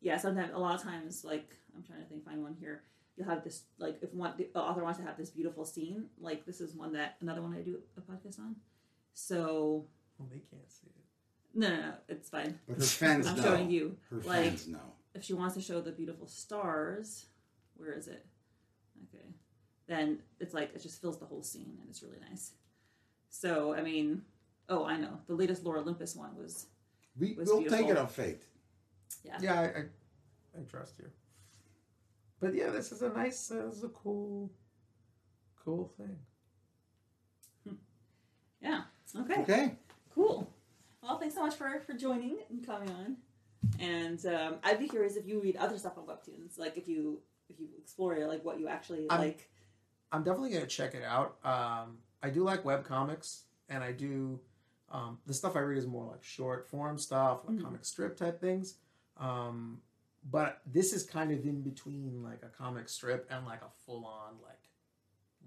yeah, 0.00 0.18
sometimes 0.18 0.52
a 0.54 0.58
lot 0.58 0.74
of 0.76 0.82
times, 0.82 1.24
like 1.24 1.48
I'm 1.74 1.82
trying 1.82 2.00
to 2.00 2.06
think, 2.06 2.24
find 2.24 2.42
one 2.42 2.54
here. 2.54 2.82
You'll 3.16 3.28
have 3.28 3.42
this, 3.44 3.62
like, 3.78 3.98
if 4.02 4.12
one 4.12 4.34
the 4.36 4.48
author 4.54 4.82
wants 4.82 4.98
to 4.98 5.04
have 5.06 5.16
this 5.16 5.30
beautiful 5.30 5.64
scene, 5.64 6.06
like 6.20 6.44
this 6.44 6.60
is 6.60 6.74
one 6.74 6.92
that 6.92 7.16
another 7.20 7.40
one 7.42 7.54
I 7.54 7.62
do 7.62 7.78
a 7.96 8.00
podcast 8.00 8.38
on. 8.38 8.56
So 9.14 9.86
Well, 10.18 10.28
they 10.30 10.40
can't 10.50 10.70
see 10.70 10.88
it. 10.88 11.04
no, 11.58 11.68
no, 11.70 11.76
no, 11.76 11.92
it's 12.08 12.28
fine. 12.28 12.58
But 12.68 12.76
her 12.76 12.82
fans 12.84 13.26
I'm 13.26 13.36
know. 13.36 13.42
showing 13.42 13.70
you. 13.70 13.96
Her 14.10 14.16
like- 14.18 14.50
fans 14.50 14.68
know. 14.68 14.92
If 15.14 15.24
she 15.24 15.32
wants 15.32 15.54
to 15.54 15.62
show 15.62 15.80
the 15.80 15.92
beautiful 15.92 16.26
stars, 16.26 17.24
where 17.78 17.94
is 17.94 18.06
it? 18.06 18.26
Okay, 19.08 19.24
then 19.86 20.18
it's 20.38 20.52
like 20.52 20.74
it 20.74 20.82
just 20.82 21.00
fills 21.00 21.18
the 21.18 21.24
whole 21.24 21.42
scene, 21.42 21.78
and 21.80 21.88
it's 21.88 22.02
really 22.02 22.18
nice. 22.28 22.52
So 23.30 23.72
I 23.72 23.80
mean, 23.80 24.22
oh, 24.68 24.84
I 24.84 24.98
know 24.98 25.20
the 25.26 25.34
latest 25.34 25.64
Lore 25.64 25.78
Olympus 25.78 26.14
one 26.14 26.36
was 26.36 26.66
We, 27.18 27.32
was 27.32 27.48
we'll 27.48 27.64
take 27.64 27.86
it 27.88 27.96
on 27.96 28.08
faith. 28.08 28.46
yeah. 29.24 29.38
Yeah, 29.40 29.54
I, 29.60 29.64
I, 29.64 29.84
I 30.60 30.62
trust 30.68 30.98
you. 30.98 31.06
But 32.40 32.54
yeah, 32.54 32.70
this 32.70 32.92
is 32.92 33.02
a 33.02 33.08
nice, 33.08 33.50
uh, 33.50 33.64
this 33.66 33.76
is 33.78 33.84
a 33.84 33.88
cool, 33.88 34.50
cool 35.64 35.92
thing. 35.96 36.16
Yeah. 38.60 38.82
Okay. 39.18 39.42
Okay. 39.42 39.74
Cool. 40.14 40.50
Well, 41.02 41.18
thanks 41.18 41.34
so 41.34 41.42
much 41.44 41.54
for 41.54 41.80
for 41.86 41.92
joining 41.92 42.38
and 42.50 42.66
coming 42.66 42.90
on. 42.90 43.16
And 43.80 44.24
um, 44.26 44.56
I'd 44.64 44.78
be 44.78 44.88
curious 44.88 45.16
if 45.16 45.26
you 45.26 45.40
read 45.40 45.56
other 45.56 45.78
stuff 45.78 45.98
on 45.98 46.04
webtoons, 46.04 46.58
like 46.58 46.76
if 46.76 46.88
you 46.88 47.20
if 47.48 47.60
you 47.60 47.68
explore 47.78 48.16
like 48.26 48.44
what 48.44 48.58
you 48.58 48.68
actually 48.68 49.08
I'm- 49.10 49.20
like. 49.20 49.50
I'm 50.12 50.22
definitely 50.22 50.50
gonna 50.50 50.66
check 50.66 50.94
it 50.94 51.02
out. 51.02 51.36
Um, 51.44 51.98
I 52.22 52.30
do 52.30 52.44
like 52.44 52.64
web 52.64 52.84
comics, 52.84 53.42
and 53.68 53.82
I 53.82 53.90
do 53.92 54.38
um, 54.90 55.18
the 55.26 55.34
stuff 55.34 55.56
I 55.56 55.60
read 55.60 55.78
is 55.78 55.86
more 55.86 56.06
like 56.08 56.22
short 56.22 56.68
form 56.68 56.96
stuff, 56.96 57.40
like 57.44 57.56
Mhm. 57.56 57.62
comic 57.64 57.84
strip 57.84 58.16
type 58.16 58.40
things. 58.40 58.76
Um, 59.16 59.82
but 60.30 60.60
this 60.66 60.92
is 60.92 61.04
kind 61.04 61.30
of 61.32 61.44
in 61.44 61.62
between 61.62 62.22
like 62.22 62.42
a 62.42 62.48
comic 62.48 62.88
strip 62.88 63.26
and 63.30 63.46
like 63.46 63.62
a 63.62 63.70
full 63.84 64.04
on 64.06 64.34
like 64.42 64.58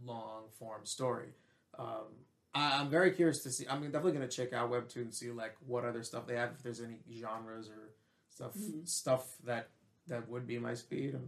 long 0.03 0.43
form 0.57 0.85
story. 0.85 1.29
Um, 1.77 2.05
I, 2.53 2.79
I'm 2.79 2.89
very 2.89 3.11
curious 3.11 3.43
to 3.43 3.51
see. 3.51 3.65
I'm 3.69 3.81
definitely 3.83 4.13
gonna 4.13 4.27
check 4.27 4.53
out 4.53 4.71
Webtoon 4.71 5.01
and 5.01 5.13
see 5.13 5.31
like 5.31 5.55
what 5.65 5.85
other 5.85 6.03
stuff 6.03 6.25
they 6.27 6.35
have. 6.35 6.51
If 6.57 6.63
there's 6.63 6.81
any 6.81 6.99
genres 7.13 7.69
or 7.69 7.89
stuff 8.29 8.53
Mhm. 8.55 8.87
stuff 8.87 9.35
that 9.45 9.69
that 10.07 10.27
would 10.29 10.47
be 10.47 10.59
my 10.59 10.73
speed 10.73 11.13
and. 11.13 11.27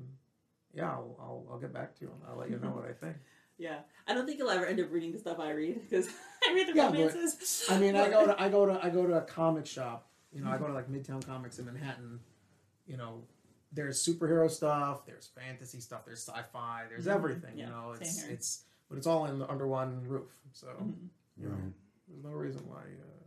Yeah, 0.74 0.90
I'll, 0.90 1.18
I'll, 1.20 1.46
I'll 1.52 1.60
get 1.60 1.74
back 1.74 1.96
to 1.96 2.06
you. 2.06 2.12
and 2.12 2.22
I'll 2.30 2.38
let 2.38 2.50
you 2.50 2.58
know 2.58 2.70
what 2.70 2.86
I 2.86 2.94
think. 2.94 3.18
Yeah, 3.58 3.80
I 4.08 4.14
don't 4.16 4.26
think 4.26 4.40
you'll 4.40 4.50
ever 4.50 4.66
end 4.66 4.80
up 4.80 4.90
reading 4.90 5.12
the 5.12 5.20
stuff 5.20 5.38
I 5.38 5.52
read 5.52 5.82
because 5.88 6.08
I 6.50 6.54
read 6.54 6.68
the 6.68 6.74
Yeah, 6.74 6.90
but- 6.90 6.98
romances. 6.98 7.66
I 7.70 7.78
mean, 7.78 7.96
I 7.96 8.10
go 8.16 8.26
to 8.26 8.42
I 8.42 8.48
go 8.50 8.66
to 8.66 8.80
I 8.84 8.90
go 8.90 9.06
to 9.06 9.18
a 9.18 9.22
comic 9.22 9.68
shop. 9.68 10.08
You 10.34 10.42
know, 10.42 10.50
I 10.50 10.58
go 10.58 10.66
to 10.66 10.74
like 10.74 10.90
Midtown 10.90 11.24
Comics 11.24 11.60
in 11.60 11.66
Manhattan. 11.66 12.22
You 12.88 12.96
know, 12.98 13.22
there's 13.72 14.06
superhero 14.06 14.50
stuff, 14.50 15.06
there's 15.06 15.28
fantasy 15.28 15.80
stuff, 15.80 16.06
there's 16.06 16.20
sci-fi, 16.24 16.86
there's 16.90 17.06
Mhm. 17.06 17.14
everything. 17.16 17.58
Yeah, 17.58 17.66
you 17.68 17.72
know, 17.72 17.94
same 17.94 18.02
it's 18.02 18.22
here. 18.24 18.32
it's 18.32 18.64
but 18.90 18.98
it's 18.98 19.08
all 19.08 19.26
in 19.28 19.40
the, 19.40 19.50
under 19.50 19.68
one 19.68 20.04
roof. 20.08 20.30
So 20.52 20.68
Mhm. 20.68 21.10
you 21.38 21.48
know, 21.50 21.56
Right. 21.56 21.74
there's 22.08 22.24
no 22.24 22.32
reason 22.32 22.68
why. 22.68 22.82
Uh, 22.84 23.24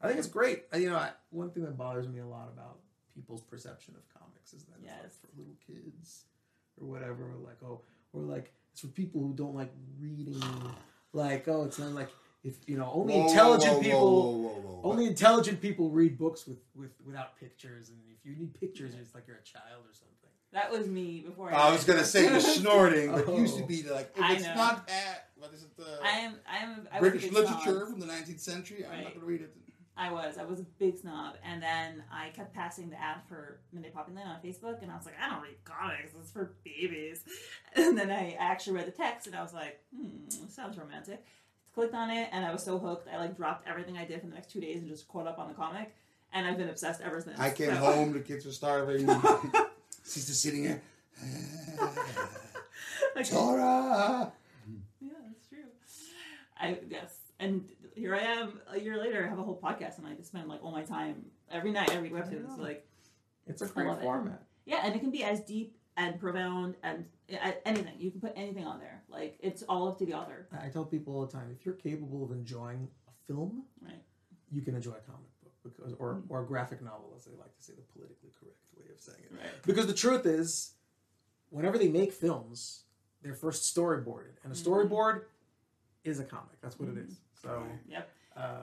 I 0.00 0.06
think 0.06 0.18
it's 0.20 0.28
great. 0.28 0.66
Uh, 0.72 0.76
You 0.78 0.90
know, 0.90 0.96
I, 0.96 1.12
one 1.30 1.50
thing 1.50 1.64
that 1.64 1.76
bothers 1.76 2.06
me 2.08 2.20
a 2.20 2.26
lot 2.26 2.48
about 2.48 2.78
people's 3.14 3.42
perception 3.42 3.96
of 3.96 4.08
comics 4.08 4.52
is 4.54 4.64
that 4.66 4.76
it's 4.78 4.86
like 5.02 5.12
for 5.12 5.28
little 5.36 5.56
kids 5.66 6.26
or 6.80 6.86
whatever. 6.86 7.24
Or 7.32 7.36
like 7.38 7.60
oh, 7.64 7.82
or 8.12 8.22
like 8.22 8.54
it's 8.70 8.80
for 8.80 8.86
people 8.88 9.20
who 9.20 9.34
don't 9.34 9.54
like 9.56 9.72
reading. 9.98 10.40
Like 11.12 11.48
oh, 11.48 11.64
it's 11.64 11.78
not 11.80 11.92
like 11.92 12.10
if 12.44 12.56
you 12.66 12.76
know 12.76 12.90
only 12.92 13.14
Whoa, 13.14 13.20
whoa, 13.22 13.28
intelligent 13.28 13.74
whoa, 13.74 13.82
people. 13.82 14.00
whoa, 14.00 14.30
whoa, 14.48 14.48
whoa, 14.60 14.80
whoa. 14.82 14.90
Only 14.90 15.06
intelligent 15.06 15.60
people 15.60 15.90
read 15.90 16.16
books 16.18 16.46
with, 16.46 16.58
with 16.74 16.92
without 17.04 17.38
pictures, 17.38 17.90
and 17.90 17.98
if 18.16 18.24
you 18.24 18.36
need 18.36 18.58
pictures, 18.58 18.94
it's 19.00 19.14
like 19.14 19.26
you're 19.26 19.36
a 19.38 19.42
child 19.42 19.82
or 19.84 19.92
something. 19.92 20.14
That 20.52 20.70
was 20.70 20.86
me 20.86 21.24
before. 21.26 21.52
I 21.52 21.70
was 21.70 21.84
gonna 21.84 22.04
say 22.04 22.26
the 22.28 22.40
snorting, 22.40 23.12
but 23.12 23.24
Oh. 23.28 23.36
used 23.38 23.58
to 23.58 23.64
be 23.66 23.82
like 23.82 24.12
if 24.16 24.22
I 24.22 24.32
it's 24.34 24.44
know. 24.44 24.54
not 24.54 24.88
at 24.88 25.26
what 25.36 25.52
is 25.52 25.62
it 25.62 25.76
the 25.76 25.98
I 26.02 26.10
am. 26.20 26.36
I 26.50 26.58
am. 26.64 26.88
I 26.90 27.00
was 27.00 27.08
a 27.08 27.10
British 27.10 27.30
literature 27.32 27.60
snob. 27.62 27.88
from 27.90 28.00
the 28.00 28.06
19th 28.06 28.40
century? 28.40 28.86
I'm 28.90 29.04
not 29.04 29.14
gonna 29.14 29.26
read 29.26 29.42
it. 29.42 29.54
I 30.00 30.12
was. 30.12 30.38
I 30.38 30.44
was 30.44 30.60
a 30.60 30.66
big 30.78 30.96
snob, 30.96 31.34
and 31.44 31.60
then 31.60 32.04
I 32.10 32.28
kept 32.30 32.54
passing 32.54 32.88
the 32.88 32.98
ad 33.02 33.16
for 33.28 33.58
Midnight 33.72 33.94
Poppyland 33.94 34.26
on 34.26 34.40
Facebook, 34.42 34.80
and 34.80 34.92
I 34.92 34.96
was 34.96 35.04
like, 35.04 35.16
I 35.20 35.28
don't 35.28 35.42
read 35.42 35.56
comics. 35.64 36.12
It's 36.18 36.30
for 36.30 36.54
babies. 36.64 37.24
And 37.76 37.98
then 37.98 38.10
I 38.10 38.36
actually 38.38 38.74
read 38.76 38.86
the 38.86 38.92
text, 38.92 39.26
and 39.26 39.34
I 39.36 39.42
was 39.42 39.52
like, 39.52 39.80
hmm, 39.94 40.28
sounds 40.48 40.78
romantic. 40.78 41.24
Clicked 41.78 41.94
on 41.94 42.10
it, 42.10 42.28
and 42.32 42.44
I 42.44 42.50
was 42.50 42.64
so 42.64 42.76
hooked. 42.76 43.06
I 43.06 43.18
like 43.18 43.36
dropped 43.36 43.68
everything 43.68 43.96
I 43.96 44.04
did 44.04 44.20
for 44.20 44.26
the 44.26 44.34
next 44.34 44.50
two 44.50 44.60
days 44.60 44.80
and 44.80 44.88
just 44.88 45.06
caught 45.06 45.28
up 45.28 45.38
on 45.38 45.46
the 45.46 45.54
comic, 45.54 45.94
and 46.32 46.44
I've 46.44 46.58
been 46.58 46.68
obsessed 46.68 47.00
ever 47.00 47.20
since. 47.20 47.38
I 47.38 47.50
came 47.50 47.68
So- 47.70 47.76
home, 47.76 48.12
the 48.12 48.18
kids 48.18 48.44
were 48.44 48.50
starving. 48.50 49.06
She's 50.04 50.26
just 50.26 50.42
sitting 50.42 50.64
here. 50.64 50.82
Okay. 53.16 53.30
Tora. 53.30 54.32
Yeah, 55.00 55.08
that's 55.24 55.48
true. 55.48 55.58
I 56.60 56.78
yes, 56.90 57.14
and 57.38 57.64
here 57.94 58.14
I 58.16 58.20
am 58.22 58.60
a 58.72 58.78
year 58.80 58.98
later. 58.98 59.24
I 59.24 59.28
have 59.28 59.38
a 59.38 59.42
whole 59.44 59.56
podcast 59.62 59.78
podcast, 59.78 59.98
and 59.98 60.06
I 60.08 60.14
just 60.14 60.28
spend 60.30 60.48
like 60.48 60.62
all 60.64 60.72
my 60.72 60.82
time 60.82 61.26
every 61.50 61.70
night, 61.70 61.90
every 61.92 62.10
webtoon. 62.10 62.54
So 62.56 62.60
like, 62.62 62.84
It's 63.46 63.62
a 63.62 63.66
great 63.66 63.86
love 63.86 63.98
it. 63.98 64.02
format. 64.02 64.42
yeah, 64.66 64.80
and 64.82 64.94
it 64.96 64.98
can 64.98 65.10
be 65.12 65.22
as 65.22 65.40
deep 65.42 65.76
and 65.96 66.18
profound 66.18 66.74
and 66.82 67.04
uh, 67.32 67.52
anything. 67.64 67.94
You 67.98 68.10
can 68.10 68.20
put 68.20 68.32
anything 68.36 68.64
on 68.66 68.78
there. 68.80 68.97
Like 69.08 69.38
it's 69.40 69.62
all 69.62 69.88
up 69.88 69.98
to 69.98 70.06
the 70.06 70.14
author. 70.14 70.46
I 70.62 70.68
tell 70.68 70.84
people 70.84 71.14
all 71.14 71.26
the 71.26 71.32
time, 71.32 71.54
if 71.58 71.64
you're 71.64 71.74
capable 71.74 72.24
of 72.24 72.30
enjoying 72.32 72.88
a 73.08 73.12
film, 73.26 73.62
Right. 73.82 74.02
you 74.50 74.62
can 74.62 74.74
enjoy 74.74 74.92
a 74.92 75.10
comic 75.10 75.28
book 75.42 75.52
because, 75.64 75.94
or, 75.98 76.22
or 76.28 76.42
a 76.42 76.46
graphic 76.46 76.82
novel, 76.82 77.12
as 77.16 77.24
they 77.24 77.32
like 77.38 77.54
to 77.56 77.62
say, 77.62 77.72
the 77.74 77.82
politically 77.92 78.30
correct 78.38 78.58
way 78.76 78.84
of 78.94 79.00
saying 79.00 79.18
it. 79.24 79.32
Right. 79.32 79.62
Because 79.66 79.86
the 79.86 79.94
truth 79.94 80.26
is, 80.26 80.72
whenever 81.50 81.78
they 81.78 81.88
make 81.88 82.12
films, 82.12 82.84
they're 83.22 83.34
first 83.34 83.74
storyboarded, 83.74 84.34
and 84.44 84.52
a 84.52 84.56
Mm-hmm. 84.56 84.70
storyboard 84.70 85.22
is 86.04 86.20
a 86.20 86.24
comic. 86.24 86.60
That's 86.60 86.78
what 86.78 86.88
it 86.90 86.98
is. 86.98 87.16
So, 87.42 87.66
Yep. 87.88 88.08
uh, 88.36 88.56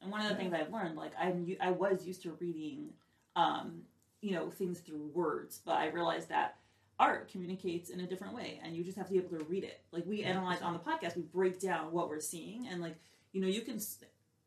And 0.00 0.10
one 0.10 0.20
of 0.20 0.28
the 0.28 0.34
things 0.36 0.52
I've 0.52 0.72
learned, 0.72 0.96
like 0.96 1.12
I'm, 1.18 1.46
I 1.60 1.70
was 1.70 2.06
used 2.06 2.22
to 2.22 2.32
reading, 2.40 2.90
um, 3.36 3.82
you 4.20 4.32
know, 4.32 4.50
things 4.50 4.80
through 4.80 5.06
words, 5.14 5.60
but 5.64 5.72
I 5.76 5.86
realized 5.88 6.28
that 6.28 6.56
art 6.98 7.30
communicates 7.30 7.90
in 7.90 8.00
a 8.00 8.06
different 8.06 8.34
way, 8.34 8.60
and 8.64 8.76
you 8.76 8.84
just 8.84 8.96
have 8.96 9.06
to 9.06 9.12
be 9.12 9.18
able 9.18 9.36
to 9.38 9.44
read 9.44 9.64
it. 9.64 9.80
Like 9.92 10.04
we 10.06 10.22
analyze 10.22 10.62
on 10.62 10.72
the 10.72 10.78
podcast, 10.78 11.16
we 11.16 11.22
break 11.22 11.60
down 11.60 11.92
what 11.92 12.08
we're 12.08 12.20
seeing, 12.20 12.66
and 12.68 12.80
like 12.80 12.96
you 13.32 13.40
know, 13.40 13.48
you 13.48 13.62
can 13.62 13.78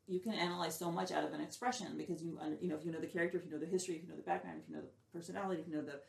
you 0.07 0.19
can 0.19 0.33
analyze 0.33 0.77
so 0.77 0.91
much 0.91 1.11
out 1.11 1.23
of 1.23 1.33
an 1.33 1.41
expression 1.41 1.87
because 1.97 2.21
you 2.23 2.39
you 2.61 2.69
know 2.69 2.75
if 2.75 2.85
you 2.85 2.91
know 2.91 2.99
the 2.99 3.07
character, 3.07 3.37
if 3.37 3.45
you 3.45 3.51
know 3.51 3.57
the 3.59 3.65
history, 3.65 3.95
if 3.95 4.03
you 4.03 4.09
know 4.09 4.15
the 4.15 4.21
background, 4.23 4.59
if 4.63 4.69
you 4.69 4.75
know 4.75 4.81
the 4.81 5.17
personality, 5.17 5.61
if 5.61 5.67
you 5.67 5.75
know 5.75 5.81
the 5.81 5.99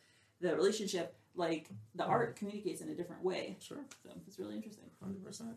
the 0.40 0.54
relationship, 0.54 1.14
like 1.34 1.68
the 1.94 2.02
mm-hmm. 2.02 2.12
art 2.12 2.36
communicates 2.36 2.80
in 2.82 2.90
a 2.90 2.94
different 2.94 3.24
way. 3.24 3.56
sure, 3.60 3.78
So 4.02 4.10
it's 4.26 4.38
really 4.38 4.56
interesting. 4.56 4.84
hundred 5.02 5.24
percent. 5.24 5.56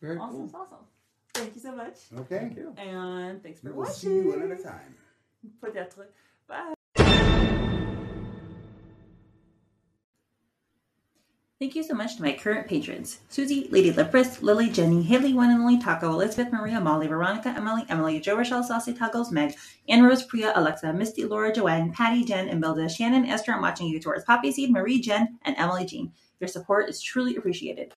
Very 0.00 0.18
Awesome, 0.18 0.48
cool. 0.50 0.60
awesome. 0.60 0.84
Thank 1.32 1.54
you 1.56 1.60
so 1.60 1.74
much, 1.74 1.96
Okay. 2.16 2.38
Thank 2.38 2.56
you. 2.56 2.74
and 2.76 3.42
thanks 3.42 3.60
for 3.60 3.72
watching. 3.72 3.72
We 3.72 3.76
will 3.76 3.84
watching. 3.86 3.94
see 3.94 4.14
you 4.16 4.28
one 4.28 4.52
at 4.52 4.60
a 4.60 4.62
time. 4.62 4.94
Peut-être. 5.60 6.06
Bye. 6.46 6.74
Thank 11.64 11.76
you 11.76 11.82
so 11.82 11.94
much 11.94 12.16
to 12.16 12.22
my 12.22 12.34
current 12.34 12.68
patrons 12.68 13.20
Susie, 13.30 13.68
Lady 13.70 13.90
Lipress, 13.90 14.42
Lily, 14.42 14.68
Jenny, 14.68 15.02
Haley, 15.02 15.32
One 15.32 15.48
and 15.48 15.62
Only 15.62 15.78
Taco, 15.78 16.12
Elizabeth, 16.12 16.52
Maria, 16.52 16.78
Molly, 16.78 17.06
Veronica, 17.06 17.54
Emily, 17.56 17.86
Emily, 17.88 18.20
Joe 18.20 18.36
Rochelle, 18.36 18.62
Saucy 18.62 18.92
Toggles, 18.92 19.32
Meg, 19.32 19.56
Anne 19.88 20.02
Rose, 20.02 20.24
Priya, 20.24 20.52
Alexa, 20.56 20.92
Misty, 20.92 21.24
Laura, 21.24 21.54
Joanne, 21.54 21.90
Patty, 21.90 22.22
Jen, 22.22 22.50
and 22.50 22.62
Milda, 22.62 22.94
Shannon, 22.94 23.24
Esther, 23.24 23.54
I'm 23.54 23.62
watching 23.62 23.86
you, 23.86 23.98
Taurus, 23.98 24.24
Poppy 24.26 24.52
Seed, 24.52 24.70
Marie, 24.70 25.00
Jen, 25.00 25.38
and 25.40 25.56
Emily 25.56 25.86
Jean. 25.86 26.12
Your 26.38 26.48
support 26.48 26.90
is 26.90 27.00
truly 27.00 27.34
appreciated. 27.36 27.94